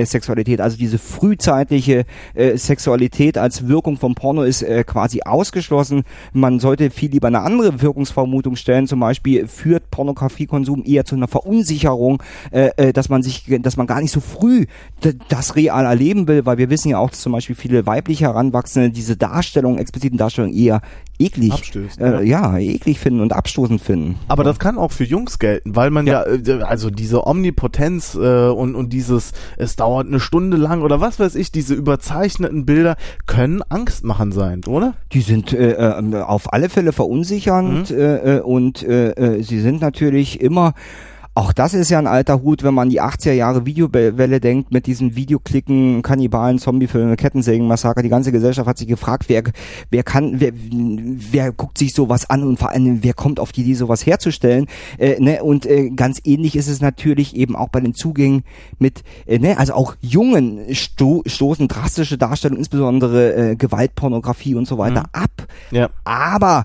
[0.04, 2.04] Sexualität, also diese frühzeitliche
[2.54, 6.02] Sexualität als Wirkung vom Porno ist quasi ausgeschlossen.
[6.32, 11.28] Man sollte viel lieber eine andere Wirkungsvermutung stellen, zum Beispiel führt Pornografiekonsum eher zu einer
[11.28, 12.22] Verunsicherung,
[12.92, 14.66] dass man sich, dass man gar nicht so früh
[15.28, 18.90] das real erleben will, weil wir wissen ja auch, dass zum Beispiel viele weibliche Heranwachsende
[18.90, 20.80] diese Darstellung, expliziten Darstellung eher
[21.18, 24.16] eklig, Abstößt, äh, ja, eklig finden und abstoßend finden.
[24.28, 28.48] Aber das kann auch für Jungs gelten, weil man ja, äh, also diese Omnipotenz äh,
[28.48, 32.96] und, und dieses, es dauert eine Stunde lang oder was weiß ich, diese überzeichneten Bilder
[33.26, 34.94] können angstmachend sein, oder?
[35.12, 40.40] Die sind äh, äh, auf alle Fälle verunsichernd äh, äh, und äh, sie sind natürlich
[40.40, 40.74] immer
[41.36, 44.86] auch das ist ja ein alter Hut, wenn man die 80er Jahre Videowelle denkt, mit
[44.86, 48.02] diesen Videoklicken, Kannibalen, Zombiefilme, Kettensägenmassaker.
[48.02, 49.42] Die ganze Gesellschaft hat sich gefragt, wer,
[49.90, 53.62] wer kann, wer, wer guckt sich sowas an und vor allem, wer kommt auf die
[53.62, 54.66] Idee, sowas herzustellen.
[54.96, 55.42] Äh, ne?
[55.42, 58.44] Und äh, ganz ähnlich ist es natürlich eben auch bei den Zugängen
[58.78, 59.58] mit, äh, ne?
[59.58, 65.48] also auch Jungen sto stoßen drastische Darstellungen, insbesondere äh, Gewaltpornografie und so weiter ab.
[65.72, 65.90] Ja.
[66.04, 66.64] Aber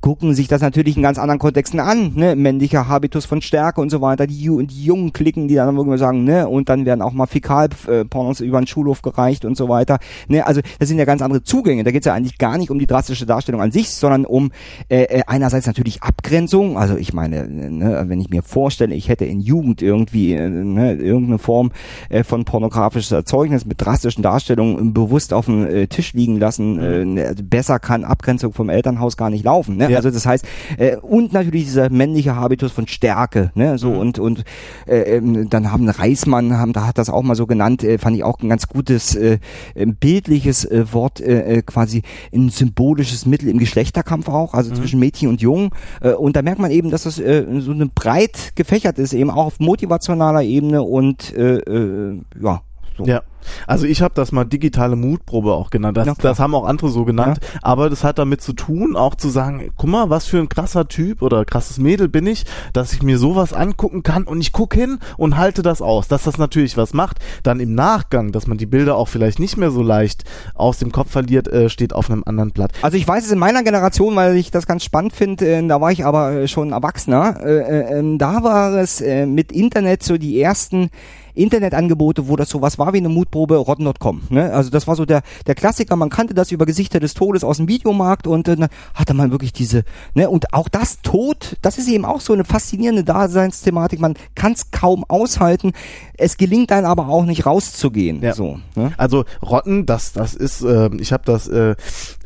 [0.00, 2.34] gucken sich das natürlich in ganz anderen Kontexten an, ne?
[2.34, 6.24] Männlicher Habitus von Stärke und so weiter, die, die Jungen klicken, die dann irgendwie sagen,
[6.24, 6.48] ne?
[6.48, 9.98] Und dann werden auch mal Fäkalpornos über den Schulhof gereicht und so weiter.
[10.28, 10.46] Ne?
[10.46, 11.84] Also das sind ja ganz andere Zugänge.
[11.84, 14.52] Da geht es ja eigentlich gar nicht um die drastische Darstellung an sich, sondern um
[14.88, 16.78] äh, äh, einerseits natürlich Abgrenzung.
[16.78, 20.94] Also ich meine, ne, wenn ich mir vorstelle, ich hätte in Jugend irgendwie äh, ne,
[20.94, 21.72] irgendeine Form
[22.08, 27.04] äh, von pornografisches Erzeugnis mit drastischen Darstellungen bewusst auf dem äh, Tisch liegen lassen, äh,
[27.04, 29.76] ne, besser kann Abgrenzung vom Elternhaus gar nicht laufen.
[29.76, 29.89] Ne?
[29.90, 29.96] Ja.
[29.98, 30.44] Also das heißt,
[30.78, 33.78] äh, und natürlich dieser männliche Habitus von Stärke, ne?
[33.78, 33.98] So mhm.
[33.98, 34.44] und und
[34.86, 38.16] äh, ähm, dann haben Reismann, haben, da hat das auch mal so genannt, äh, fand
[38.16, 39.38] ich auch ein ganz gutes äh,
[39.74, 44.76] bildliches äh, Wort, äh, äh, quasi ein symbolisches Mittel im Geschlechterkampf auch, also mhm.
[44.76, 45.70] zwischen Mädchen und Jungen.
[46.00, 49.30] Äh, und da merkt man eben, dass das äh, so eine breit gefächert ist, eben
[49.30, 52.62] auch auf motivationaler Ebene und äh, äh, ja,
[52.96, 53.04] so.
[53.04, 53.22] Ja.
[53.66, 55.96] Also ich habe das mal digitale Mutprobe auch genannt.
[55.96, 57.38] Das, das haben auch andere so genannt.
[57.42, 57.60] Ja.
[57.62, 60.88] Aber das hat damit zu tun, auch zu sagen, guck mal, was für ein krasser
[60.88, 64.74] Typ oder krasses Mädel bin ich, dass ich mir sowas angucken kann und ich guck
[64.74, 66.08] hin und halte das aus.
[66.08, 69.56] Dass das natürlich was macht, dann im Nachgang, dass man die Bilder auch vielleicht nicht
[69.56, 72.72] mehr so leicht aus dem Kopf verliert, äh, steht auf einem anderen Blatt.
[72.82, 75.80] Also ich weiß es in meiner Generation, weil ich das ganz spannend finde, äh, da
[75.80, 80.02] war ich aber äh, schon Erwachsener, äh, äh, ähm, da war es äh, mit Internet
[80.02, 80.90] so die ersten
[81.34, 84.22] Internetangebote, wo das sowas war wie eine Mutprobe, rotten.com.
[84.30, 84.52] Ne?
[84.52, 87.58] Also das war so der, der Klassiker, man kannte das über Gesichter des Todes aus
[87.58, 89.84] dem Videomarkt und äh, hatte man wirklich diese,
[90.14, 94.52] ne, und auch das Tod, das ist eben auch so eine faszinierende Daseinsthematik, man kann
[94.52, 95.72] es kaum aushalten,
[96.14, 98.22] es gelingt einem aber auch nicht rauszugehen.
[98.22, 98.34] Ja.
[98.34, 98.92] So, ne?
[98.96, 101.74] Also Rotten, das, das ist, äh, ich habe das äh,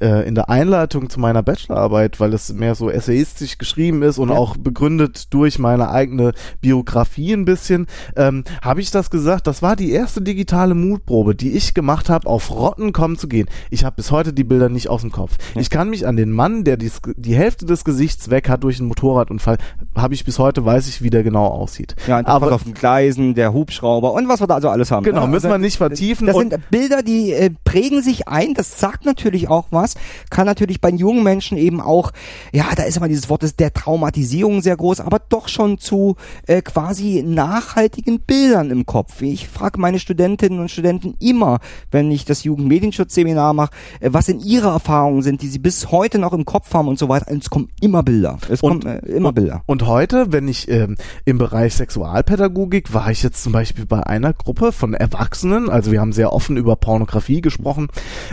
[0.00, 4.30] äh, in der Einleitung zu meiner Bachelorarbeit, weil es mehr so essayistisch geschrieben ist und
[4.30, 4.36] ja.
[4.36, 7.86] auch begründet durch meine eigene Biografie ein bisschen,
[8.16, 12.28] ähm, habe ich das gesagt, das war die erste digitale Mutprobe, die ich gemacht habe,
[12.28, 13.48] auf Rotten kommen zu gehen.
[13.70, 15.36] Ich habe bis heute die Bilder nicht aus dem Kopf.
[15.54, 15.60] Ja.
[15.60, 18.78] Ich kann mich an den Mann, der die, die Hälfte des Gesichts weg hat durch
[18.78, 19.58] einen Motorradunfall,
[19.96, 21.96] habe ich bis heute, weiß ich, wie der genau aussieht.
[22.06, 25.04] Ja, aber auf den Gleisen, der Hubschrauber und was wir da also alles haben.
[25.04, 26.26] Genau, müssen wir nicht vertiefen.
[26.26, 29.94] Das sind Bilder, die äh, prägen sich ein, das sagt natürlich auch was,
[30.30, 32.12] kann natürlich bei jungen Menschen eben auch,
[32.52, 36.16] ja, da ist immer dieses Wort der Traumatisierung sehr groß, aber doch schon zu
[36.46, 39.20] äh, quasi nachhaltigen Bildern im Kopf.
[39.22, 40.83] Ich frage meine Studentinnen und Studenten
[41.20, 41.58] immer,
[41.90, 46.18] wenn ich das Jugendmedienschutzseminar mache, äh, was in ihre Erfahrungen sind, die sie bis heute
[46.18, 47.26] noch im Kopf haben und so weiter.
[47.30, 48.38] Es kommen immer Bilder.
[48.48, 49.62] Es und, kommen äh, immer und, Bilder.
[49.66, 54.32] Und heute, wenn ich ähm, im Bereich Sexualpädagogik war ich jetzt zum Beispiel bei einer
[54.32, 57.88] Gruppe von Erwachsenen, also wir haben sehr offen über Pornografie gesprochen,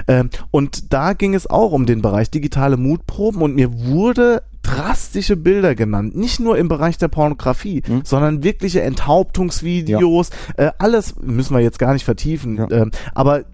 [0.08, 5.36] ähm, und da ging es auch um den Bereich digitale Mutproben und mir wurde drastische
[5.36, 6.16] Bilder genannt.
[6.16, 8.02] Nicht nur im Bereich der Pornografie, mhm.
[8.04, 10.30] sondern wirkliche Enthauptungsvideos.
[10.58, 10.68] Ja.
[10.68, 12.58] Äh, alles müssen wir jetzt gar nicht vertiefen.
[12.58, 12.68] Ja.
[12.68, 13.46] Äh, aber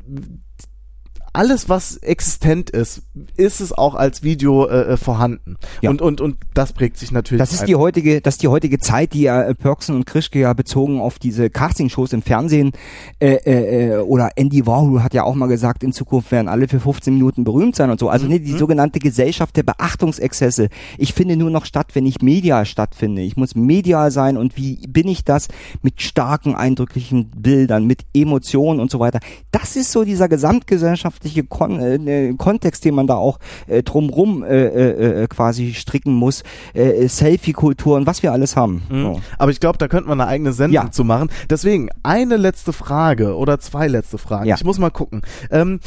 [1.37, 3.03] alles, was existent ist,
[3.35, 5.57] ist es auch als Video äh, äh, vorhanden.
[5.81, 5.91] Ja.
[5.91, 7.39] Und, und, und das prägt sich natürlich.
[7.39, 10.39] Das ist die heutige, das ist die heutige Zeit, die ja äh, Perksen und Krischke
[10.39, 12.71] ja bezogen auf diese Castingshows im Fernsehen
[13.19, 16.67] äh, äh, äh, oder Andy Warhol hat ja auch mal gesagt, in Zukunft werden alle
[16.67, 18.09] für 15 Minuten berühmt sein und so.
[18.09, 18.31] Also mhm.
[18.31, 18.57] ne, die mhm.
[18.57, 20.69] sogenannte Gesellschaft der Beachtungsexzesse.
[20.97, 23.21] Ich finde nur noch statt, wenn ich medial stattfinde.
[23.21, 25.49] Ich muss medial sein und wie bin ich das
[25.83, 29.19] mit starken, eindrücklichen Bildern, mit Emotionen und so weiter.
[29.51, 34.43] Das ist so dieser gesamtgesellschaftliche gesellschaftliche Kon äh, Kontext, den man da auch äh, drumrum
[34.43, 36.43] äh, äh, äh, quasi stricken muss,
[36.73, 38.83] äh, Selfie-Kultur und was wir alles haben.
[38.89, 39.01] Mhm.
[39.01, 39.21] So.
[39.37, 40.91] Aber ich glaube, da könnte man eine eigene Sendung ja.
[40.91, 41.29] zu machen.
[41.49, 44.45] Deswegen eine letzte Frage oder zwei letzte Fragen.
[44.45, 44.55] Ja.
[44.55, 45.21] Ich muss mal gucken.
[45.51, 45.79] Ähm,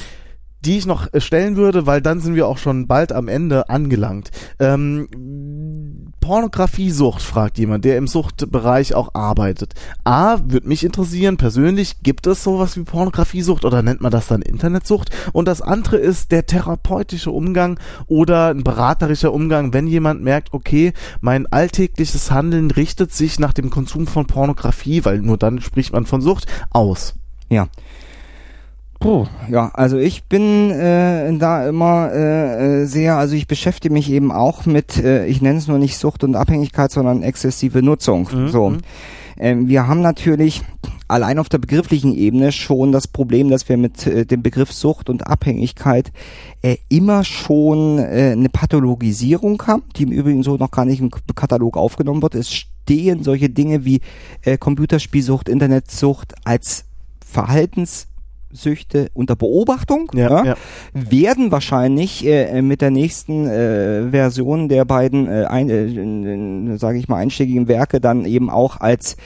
[0.64, 3.68] die ich noch äh, stellen würde, weil dann sind wir auch schon bald am Ende
[3.68, 4.30] angelangt.
[4.58, 5.08] Ähm,
[6.20, 9.74] Pornografiesucht, fragt jemand, der im Suchtbereich auch arbeitet.
[10.04, 14.42] A, würde mich interessieren, persönlich, gibt es sowas wie Pornografiesucht oder nennt man das dann
[14.42, 15.10] Internetsucht?
[15.32, 20.92] Und das andere ist der therapeutische Umgang oder ein beraterischer Umgang, wenn jemand merkt, okay,
[21.20, 26.06] mein alltägliches Handeln richtet sich nach dem Konsum von Pornografie, weil nur dann spricht man
[26.06, 27.14] von Sucht, aus.
[27.48, 27.68] Ja.
[29.00, 34.10] Puh, ja, also ich bin äh, da immer äh, äh, sehr, also ich beschäftige mich
[34.10, 38.28] eben auch mit, äh, ich nenne es nur nicht Sucht und Abhängigkeit, sondern exzessive Nutzung.
[38.30, 38.48] Mhm.
[38.48, 38.78] So, mhm.
[39.38, 40.60] ähm, wir haben natürlich
[41.08, 45.08] allein auf der begrifflichen Ebene schon das Problem, dass wir mit äh, dem Begriff Sucht
[45.08, 46.12] und Abhängigkeit
[46.60, 51.10] äh, immer schon äh, eine Pathologisierung haben, die im Übrigen so noch gar nicht im
[51.10, 52.34] Katalog aufgenommen wird.
[52.34, 54.02] Es stehen solche Dinge wie
[54.42, 56.84] äh, Computerspielsucht, Internetsucht als
[57.24, 58.08] Verhaltens
[58.52, 60.56] Süchte unter Beobachtung ja, ja, ja.
[60.92, 67.08] werden wahrscheinlich äh, mit der nächsten äh, Version der beiden, äh, ein, äh, sage ich
[67.08, 69.16] mal, einschlägigen Werke dann eben auch als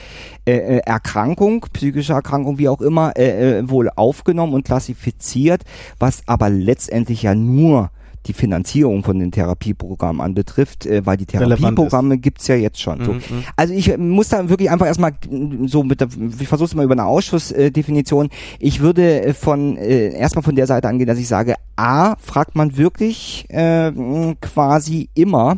[0.45, 5.61] äh, äh, Erkrankung, psychische Erkrankung, wie auch immer, wohl aufgenommen und klassifiziert,
[5.99, 7.89] was aber letztendlich ja nur
[8.25, 13.03] die Finanzierung von den Therapieprogrammen anbetrifft, äh, weil die Therapieprogramme gibt's ja jetzt schon.
[13.03, 13.13] So.
[13.13, 13.43] Mhm, mhm.
[13.55, 15.13] Also ich äh, muss da wirklich einfach erstmal
[15.65, 18.29] so mit der, ich versuche es mal über eine Ausschussdefinition.
[18.59, 22.55] Ich würde äh, von äh, erstmal von der Seite angehen, dass ich sage, A, fragt
[22.55, 23.91] man wirklich äh,
[24.41, 25.57] quasi immer,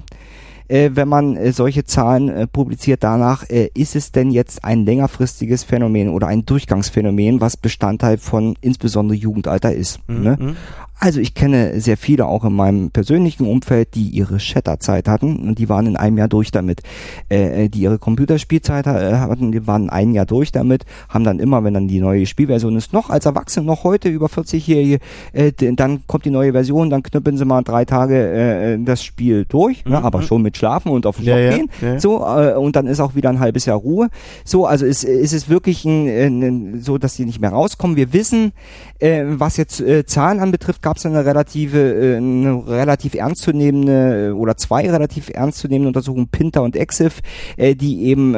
[0.68, 4.86] äh, wenn man äh, solche Zahlen äh, publiziert danach, äh, ist es denn jetzt ein
[4.86, 10.00] längerfristiges Phänomen oder ein Durchgangsphänomen, was Bestandteil von insbesondere Jugendalter ist.
[10.08, 10.56] Mhm, Ne?
[11.00, 11.08] Mhm.
[11.08, 15.60] Also ich kenne sehr viele auch in meinem persönlichen Umfeld, die ihre Shatterzeit hatten und
[15.60, 16.82] die waren in einem Jahr durch damit.
[17.30, 21.64] Äh, die ihre Computerspielzeit äh, hatten, die waren ein Jahr durch damit, haben dann immer,
[21.64, 25.00] wenn dann die neue Spielversion ist, noch als Erwachsene, noch heute über 40-Jährige,
[25.34, 29.46] äh, dann kommt die neue Version, dann knüppeln sie mal drei Tage äh, das Spiel
[29.48, 30.06] durch, ne, Mhm.
[30.06, 31.70] aber schon mit Schlafen und auf den Stock ja, gehen.
[31.82, 32.00] ja, ja.
[32.00, 34.10] So, äh, und dann ist auch wieder ein halbes Jahr Ruhe.
[34.44, 37.96] So, also ist, ist es wirklich ein, ein, so, dass die nicht mehr rauskommen.
[37.98, 38.54] Wir wissen,
[39.00, 44.32] äh, was jetzt äh, Zahlen anbetrifft, gab es eine relative, äh, eine relativ ernstzunehmende äh,
[44.32, 47.20] oder zwei relativ ernstzunehmende Untersuchungen, Pinter und Exif,
[47.58, 48.36] äh, die eben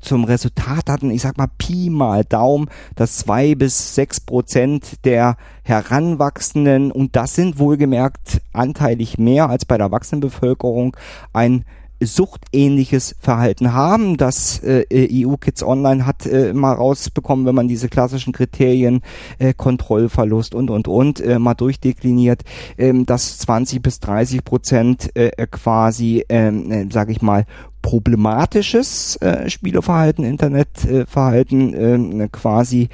[0.00, 5.36] zum Resultat hatten, ich sag mal Pi mal Daumen, dass zwei bis sechs Prozent der
[5.62, 10.96] Heranwachsenden, und das sind wohlgemerkt anteilig mehr als bei der Erwachsenenbevölkerung,
[11.32, 11.64] ein
[12.06, 14.16] suchtähnliches Verhalten haben.
[14.16, 14.86] Das äh,
[15.26, 19.02] EU Kids Online hat äh, mal rausbekommen, wenn man diese klassischen Kriterien
[19.38, 22.42] äh, Kontrollverlust und und und äh, mal durchdekliniert,
[22.78, 27.46] ähm, dass 20 bis 30 Prozent äh, äh, quasi, ähm, äh, sage ich mal,
[27.82, 32.88] problematisches äh, Spieleverhalten, Internetverhalten ähm, quasi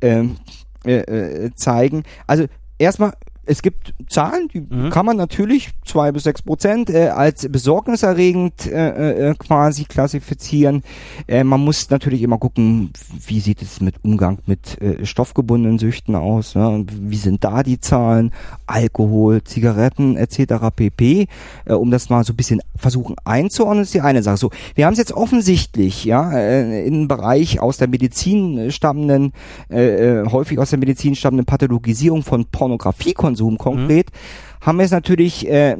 [0.00, 0.36] ähm,
[0.84, 2.04] äh, äh, zeigen.
[2.26, 2.46] Also
[2.78, 3.12] erstmal
[3.48, 4.90] es gibt Zahlen, die Mhm.
[4.90, 10.82] kann man natürlich zwei bis sechs Prozent äh, als besorgniserregend äh, äh, quasi klassifizieren.
[11.26, 12.90] Äh, man muss natürlich immer gucken,
[13.26, 16.54] wie sieht es mit Umgang mit äh, stoffgebundenen Süchten aus.
[16.54, 16.84] Ne?
[17.00, 18.32] Wie sind da die Zahlen?
[18.66, 20.70] Alkohol, Zigaretten etc.
[20.76, 21.26] pp.
[21.64, 24.36] Äh, um das mal so ein bisschen versuchen einzuordnen, ist die eine Sache.
[24.36, 29.32] So, wir haben es jetzt offensichtlich, ja, äh, in einem Bereich aus der Medizin stammenden,
[29.70, 34.10] äh, äh, häufig aus der Medizin stammenden Pathologisierung von Pornografiekonsum konkret,
[34.60, 35.76] haben wir es natürlich äh,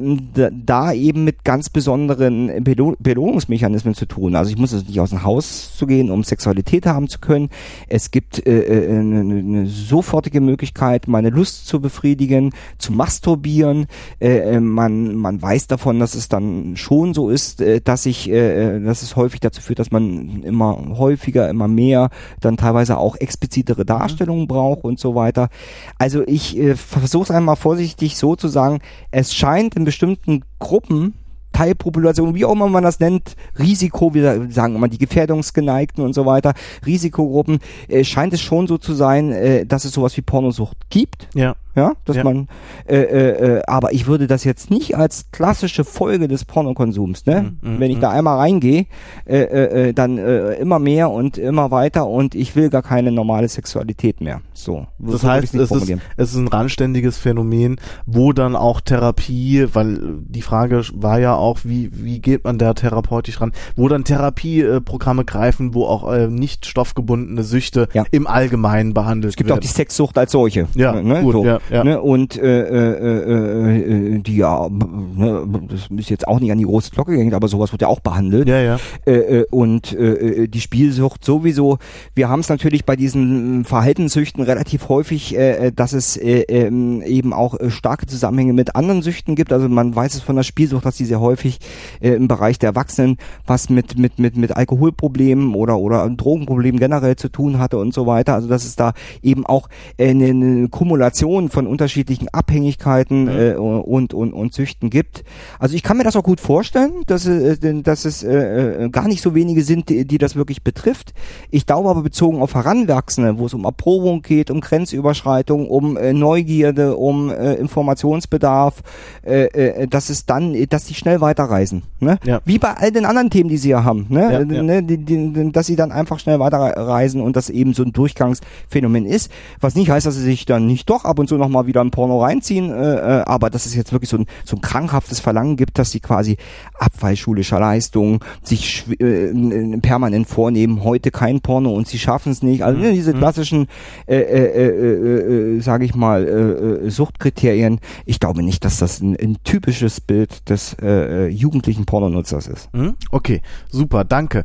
[0.51, 4.35] da eben mit ganz besonderen Belo Belohnungsmechanismen zu tun.
[4.35, 7.49] Also ich muss es nicht aus dem Haus zu gehen, um Sexualität haben zu können.
[7.87, 13.87] Es gibt äh, äh, eine, eine sofortige Möglichkeit, meine Lust zu befriedigen, zu masturbieren.
[14.19, 18.29] Äh, äh, man, man weiß davon, dass es dann schon so ist, äh, dass ich,
[18.29, 22.97] äh, äh, dass es häufig dazu führt, dass man immer häufiger, immer mehr, dann teilweise
[22.97, 25.49] auch explizitere Darstellungen braucht und so weiter.
[25.97, 28.68] Also ich äh, versuche es einmal vorsichtig so zu sagen,
[29.11, 31.15] es scheint in bestimmten Gruppen
[31.51, 36.25] Teilpopulation, wie auch immer man das nennt, Risiko, wir sagen immer die Gefährdungsgeneigten und so
[36.25, 36.53] weiter,
[36.85, 41.27] Risikogruppen, äh, scheint es schon so zu sein, äh, dass es sowas wie Pornosucht gibt.
[41.33, 41.55] Ja.
[41.75, 42.23] Ja, dass Ja.
[42.23, 42.47] man,
[42.87, 47.53] äh, äh, äh, aber ich würde das jetzt nicht als klassische Folge des Pornokonsums, ne?
[47.61, 48.85] Mhm, mhm, Wenn ich da einmal reingehe,
[49.25, 53.11] äh, äh, äh, dann äh, immer mehr und immer weiter und ich will gar keine
[53.11, 54.41] normale Sexualität mehr.
[54.53, 54.87] So.
[54.99, 59.67] so Das würde heißt, es ist, es ist ein randständiges Phänomen, wo dann auch Therapie,
[59.73, 64.03] weil die Frage war ja auch, wie, wie geht man da therapeutisch ran, wo dann
[64.03, 68.05] Therapieprogramme greifen, wo auch äh, nicht stoffgebundene Süchte Ja.
[68.11, 69.61] im Allgemeinen behandelt Es gibt auch werden.
[69.61, 70.67] die Sexsucht als solche.
[70.75, 71.21] Ja, ne?
[71.21, 71.83] gut, so, ja, ja.
[71.83, 72.01] Ne?
[72.01, 76.65] Und äh, äh, äh, äh, die ja, ne, das ist jetzt auch nicht an die
[76.65, 78.47] große Glocke gehängt, aber sowas wird ja auch behandelt.
[78.47, 78.77] ja, ja.
[79.05, 81.77] äh, äh, und äh, äh, die Spielsucht sowieso.
[82.15, 87.33] Wir haben es natürlich bei diesen Verhaltenssüchten relativ häufig, äh, dass es äh, ähm, eben
[87.33, 89.53] auch starke Zusammenhänge mit anderen Süchten gibt.
[89.53, 91.59] Also man weiß es von der Spielsucht, dass die sehr häufig
[92.01, 97.15] äh, im Bereich der Erwachsenen was mit mit mit mit Alkoholproblemen oder oder Drogenproblemen generell
[97.15, 98.33] zu tun hatte und so weiter.
[98.33, 99.69] Also dass es da eben auch
[99.99, 105.23] eine, eine Kumulation von unterschiedlichen Abhängigkeiten äh, und und und Süchten gibt.
[105.59, 109.07] Also ich kann mir das auch gut vorstellen, dass, äh, dass es äh, äh, gar
[109.07, 111.13] nicht so wenige sind, die, die das wirklich betrifft.
[111.51, 116.13] Ich glaube aber bezogen auf Heranwachsende, wo es um Erprobung geht, um Grenzüberschreitung, um äh,
[116.13, 118.81] Neugierde, um äh, Informationsbedarf,
[119.25, 121.83] äh, äh, dass es dann, dass die schnell weiterreisen.
[121.99, 122.17] Ne?
[122.25, 122.41] Ja.
[122.45, 124.21] Wie bei all den anderen Themen, die sie ja haben, ne?
[124.21, 124.63] Ja, Äh, ja.
[124.63, 124.83] ne?
[124.83, 129.31] Die, die, dass sie dann einfach schnell weiterreisen und das eben so ein Durchgangsphänomen ist.
[129.59, 131.91] Was nicht heißt, dass sie sich dann nicht doch ab und zu nochmal wieder ein
[131.91, 135.55] Porno reinziehen, äh, äh, aber dass es jetzt wirklich so ein, so ein krankhaftes Verlangen
[135.57, 136.37] gibt, dass sie quasi
[136.77, 139.31] Abfall schulischer Leistungen sich äh,
[139.79, 142.63] permanent vornehmen, heute kein Porno und sie schaffen es nicht.
[142.63, 143.67] Also ne, diese klassischen,
[144.07, 147.79] äh, äh, äh, äh, äh, sage ich mal, äh, äh, Suchtkriterien.
[148.05, 152.73] Ich glaube nicht, dass das ein, ein typisches Bild des äh, äh, jugendlichen Pornonutzers ist.
[152.73, 152.95] Mhm.
[153.11, 154.43] Okay, super, danke.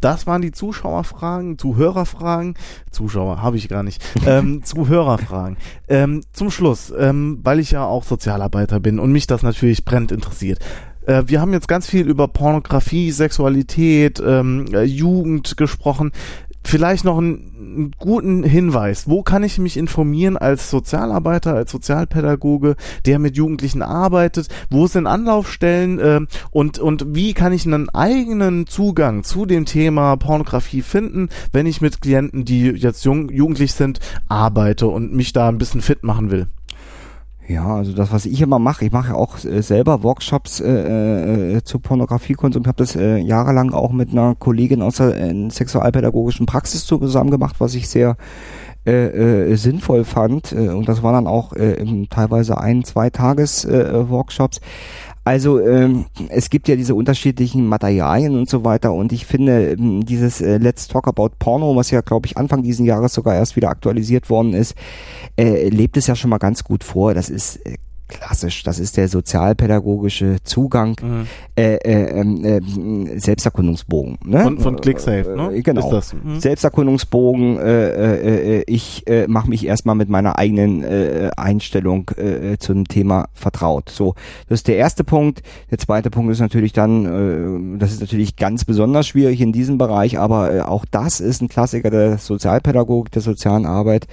[0.00, 2.54] Das waren die Zuschauerfragen, Zuhörerfragen.
[2.90, 4.02] Zuschauer habe ich gar nicht.
[4.26, 5.56] Ähm, Zuhörerfragen.
[5.88, 10.12] Ähm, zum Schluss, ähm, weil ich ja auch Sozialarbeiter bin und mich das natürlich brennend
[10.12, 10.60] interessiert.
[11.06, 16.12] Äh, wir haben jetzt ganz viel über Pornografie, Sexualität, ähm, äh, Jugend gesprochen
[16.66, 19.08] vielleicht noch einen, guten Hinweis.
[19.08, 24.48] Wo kann ich mich informieren als Sozialarbeiter, als Sozialpädagoge, der mit Jugendlichen arbeitet?
[24.70, 25.98] Wo sind Anlaufstellen?
[25.98, 26.20] Äh,
[26.50, 31.80] und, und wie kann ich einen eigenen Zugang zu dem Thema Pornografie finden, wenn ich
[31.80, 36.30] mit Klienten, die jetzt jung, jugendlich sind, arbeite und mich da ein bisschen fit machen
[36.30, 36.46] will?
[37.48, 41.56] Ja, also das, was ich immer mache, ich mache ja auch äh, selber Workshops äh,
[41.56, 42.62] äh, zu Pornografiekonsum.
[42.62, 47.30] Ich habe das äh, jahrelang auch mit einer Kollegin aus der äh, sexualpädagogischen Praxis zusammen
[47.30, 48.16] gemacht, was ich sehr
[48.84, 50.52] äh, äh, sinnvoll fand.
[50.52, 51.76] Äh, und das waren dann auch äh,
[52.08, 54.60] teilweise ein, zwei Tages äh, Workshops.
[55.26, 60.06] Also ähm, es gibt ja diese unterschiedlichen Materialien und so weiter und ich finde ähm,
[60.06, 63.56] dieses äh, Let's Talk About Porno, was ja glaube ich Anfang diesen Jahres sogar erst
[63.56, 64.76] wieder aktualisiert worden ist,
[65.36, 67.12] äh, lebt es ja schon mal ganz gut vor.
[67.12, 67.74] Das ist äh,
[68.08, 68.62] klassisch.
[68.62, 71.26] Das ist der sozialpädagogische Zugang, mhm.
[71.56, 74.18] äh, äh, äh, Selbsterkundungsbogen.
[74.24, 74.42] Ne?
[74.42, 75.52] Von, von ClickSafe, ne?
[75.54, 75.90] Äh, genau.
[75.90, 76.40] Mhm.
[76.40, 77.58] Selbsterkundungsbogen.
[77.58, 82.86] Äh, äh, äh, ich äh, mache mich erstmal mit meiner eigenen äh, Einstellung äh, zum
[82.86, 83.90] Thema vertraut.
[83.90, 84.14] So,
[84.48, 85.42] das ist der erste Punkt.
[85.70, 89.78] Der zweite Punkt ist natürlich dann, äh, das ist natürlich ganz besonders schwierig in diesem
[89.78, 94.06] Bereich, aber äh, auch das ist ein Klassiker der Sozialpädagogik, der sozialen Arbeit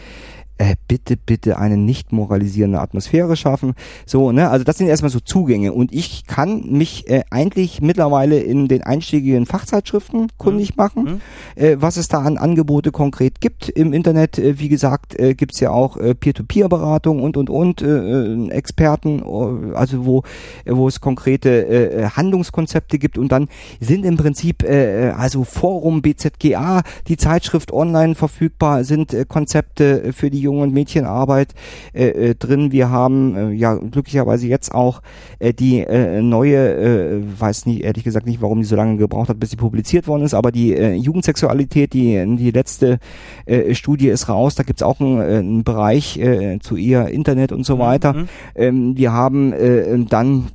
[0.57, 3.73] äh, bitte, bitte eine nicht moralisierende Atmosphäre schaffen.
[4.05, 8.39] So, ne, also das sind erstmal so Zugänge und ich kann mich äh, eigentlich mittlerweile
[8.39, 10.75] in den einstiegigen Fachzeitschriften kundig mhm.
[10.77, 11.21] machen, mhm.
[11.55, 14.37] Äh, was es da an Angebote konkret gibt im Internet.
[14.37, 19.19] Äh, wie gesagt, äh, gibt's ja auch äh, Peer-to-Peer-Beratung und und und äh, äh Experten,
[19.19, 20.23] äh, also wo
[20.65, 23.47] wo es konkrete äh, Handlungskonzepte gibt und dann
[23.79, 30.29] sind im Prinzip äh, also Forum BZGA, die Zeitschrift online verfügbar, sind äh, Konzepte für
[30.29, 31.53] die Jungen und Mädchenarbeit
[31.93, 32.71] äh, äh, drin.
[32.71, 35.01] Wir haben äh, ja glücklicherweise jetzt auch
[35.39, 39.29] äh, die äh, neue, äh, weiß nicht ehrlich gesagt nicht, warum die so lange gebraucht
[39.29, 42.99] hat, bis sie publiziert worden ist, aber die äh, Jugendsexualität, die die letzte
[43.45, 44.55] äh, Studie ist raus.
[44.55, 48.13] Da gibt's auch einen, äh, einen Bereich äh, zu ihr Internet und so mhm, weiter.
[48.13, 48.27] Mhm.
[48.55, 50.47] Ähm, wir haben äh, dann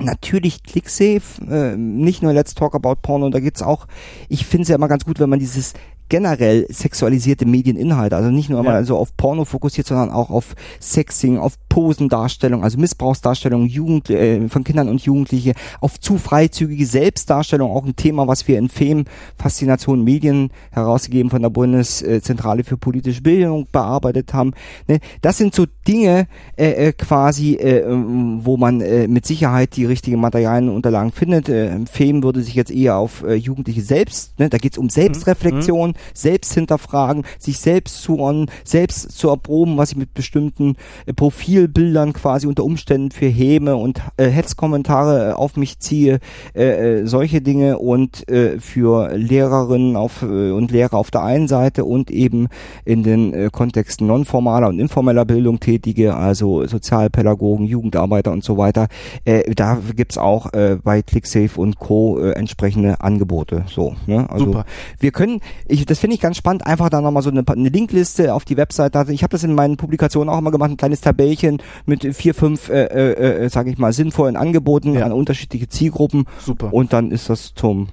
[0.00, 3.88] Natürlich ClickSafe, äh, nicht nur Let's Talk About Porno, da geht's auch,
[4.28, 5.74] ich finde es ja immer ganz gut, wenn man dieses
[6.08, 8.70] generell sexualisierte Medieninhalte, also nicht nur ja.
[8.70, 14.48] mal so auf Porno fokussiert, sondern auch auf Sexing, auf Posendarstellung, also Missbrauchsdarstellung Jugend, äh,
[14.48, 19.04] von Kindern und Jugendliche, auf zu freizügige Selbstdarstellung, auch ein Thema, was wir in FEM
[19.36, 24.52] Faszination Medien herausgegeben von der Bundeszentrale für politische Bildung bearbeitet haben.
[24.86, 25.00] Ne?
[25.20, 26.26] Das sind so Dinge
[26.56, 31.48] äh, äh, quasi, äh, wo man äh, mit Sicherheit die richtigen Materialien und Unterlagen findet.
[31.48, 34.48] Äh, FEM würde sich jetzt eher auf äh, Jugendliche selbst, ne?
[34.48, 34.90] da geht es um mhm.
[34.90, 40.76] Selbstreflexion, mhm selbst hinterfragen, sich selbst zuordnen, selbst zu erproben, was ich mit bestimmten
[41.06, 46.20] äh, Profilbildern quasi unter Umständen für Häme und äh, Hetzkommentare äh, auf mich ziehe,
[46.54, 51.48] äh, äh, solche Dinge und äh, für Lehrerinnen auf, äh, und Lehrer auf der einen
[51.48, 52.48] Seite und eben
[52.84, 58.88] in den äh, Kontexten nonformaler und informeller Bildung tätige, also Sozialpädagogen, Jugendarbeiter und so weiter.
[59.24, 62.18] Äh, da gibt's auch äh, bei ClickSafe und Co.
[62.18, 63.64] Äh, entsprechende Angebote.
[63.68, 64.28] So, ne?
[64.30, 64.64] Also Super.
[64.98, 68.34] wir können, ich, das finde ich ganz spannend, einfach da nochmal so eine, eine Linkliste
[68.34, 68.98] auf die Webseite.
[68.98, 72.34] Also ich habe das in meinen Publikationen auch immer gemacht, ein kleines Tabellchen mit vier,
[72.34, 75.06] fünf, äh, äh, äh sage ich mal, sinnvollen Angeboten ja.
[75.06, 76.26] an unterschiedliche Zielgruppen.
[76.38, 76.72] Super.
[76.72, 77.88] Und dann ist das zum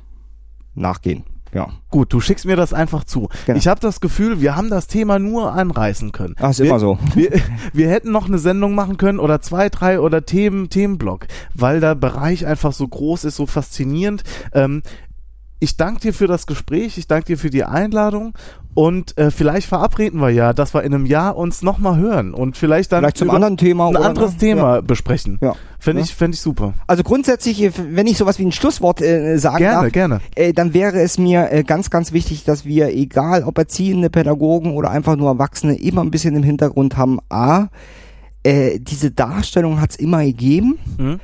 [0.76, 1.24] Nachgehen.
[1.56, 1.70] Ja.
[1.90, 3.30] Gut, du schickst mir das einfach zu.
[3.46, 3.58] Genau.
[3.58, 6.36] Ich habe das Gefühl, wir haben das Thema nur anreißen können.
[6.38, 7.00] Ach, ist wir, immer so.
[7.16, 7.32] Wir,
[7.72, 11.96] wir hätten noch eine Sendung machen können oder zwei, drei oder Themen, Themenblock, weil der
[11.96, 14.24] Bereich einfach so groß ist, so faszinierend.
[14.54, 14.84] Ähm,
[15.60, 18.34] ich danke dir für das Gespräch, ich danke dir für die Einladung
[18.74, 22.58] und äh, vielleicht verabreden wir ja, dass wir in einem Jahr uns nochmal hören und
[22.58, 24.38] vielleicht dann vielleicht zum anderen Thema ein anderes ne?
[24.38, 24.82] Thema ja.
[24.82, 25.40] besprechen.
[25.42, 25.56] Ja.
[25.80, 26.74] Fände ich, fänd ich super.
[26.86, 30.20] Also grundsätzlich, äh, wenn ich sowas wie ein Schlusswort äh, sagen gerne, darf, gerne.
[30.36, 34.74] Äh, dann wäre es mir äh, ganz, ganz wichtig, dass wir, egal ob erziehende Pädagogen
[34.74, 37.70] oder einfach nur Erwachsene, immer ein bisschen im Hintergrund haben, a,
[38.44, 41.20] äh, diese Darstellung hat es immer gegeben mhm.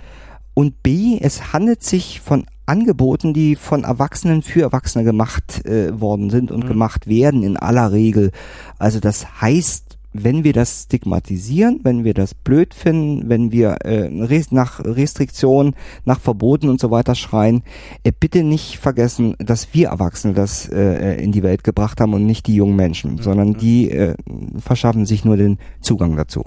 [0.53, 6.29] und b, es handelt sich von Angeboten, die von Erwachsenen für Erwachsene gemacht äh, worden
[6.29, 6.69] sind und mhm.
[6.69, 8.31] gemacht werden in aller Regel.
[8.79, 14.09] Also das heißt, wenn wir das stigmatisieren, wenn wir das blöd finden, wenn wir äh,
[14.51, 15.75] nach Restriktionen,
[16.05, 17.63] nach Verboten und so weiter schreien,
[18.03, 22.25] äh, bitte nicht vergessen, dass wir Erwachsene das äh, in die Welt gebracht haben und
[22.25, 23.21] nicht die jungen Menschen, mhm.
[23.21, 24.15] sondern die äh,
[24.57, 26.43] verschaffen sich nur den Zugang dazu.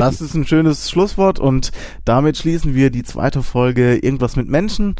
[0.00, 1.70] Das ist ein schönes Schlusswort und
[2.04, 4.96] damit schließen wir die zweite Folge Irgendwas mit Menschen.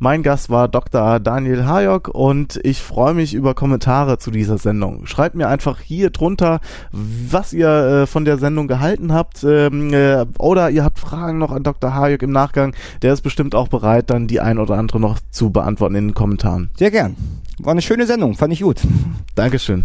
[0.00, 1.18] Mein Gast war Dr.
[1.18, 5.06] Daniel Hayok und ich freue mich über Kommentare zu dieser Sendung.
[5.06, 6.60] Schreibt mir einfach hier drunter,
[6.92, 11.50] was ihr äh, von der Sendung gehalten habt ähm, äh, oder ihr habt Fragen noch
[11.50, 11.94] an Dr.
[11.94, 12.74] Hayok im Nachgang.
[13.02, 16.14] Der ist bestimmt auch bereit, dann die ein oder andere noch zu beantworten in den
[16.14, 16.70] Kommentaren.
[16.76, 17.16] Sehr gern.
[17.58, 18.80] War eine schöne Sendung, fand ich gut.
[19.34, 19.84] Dankeschön.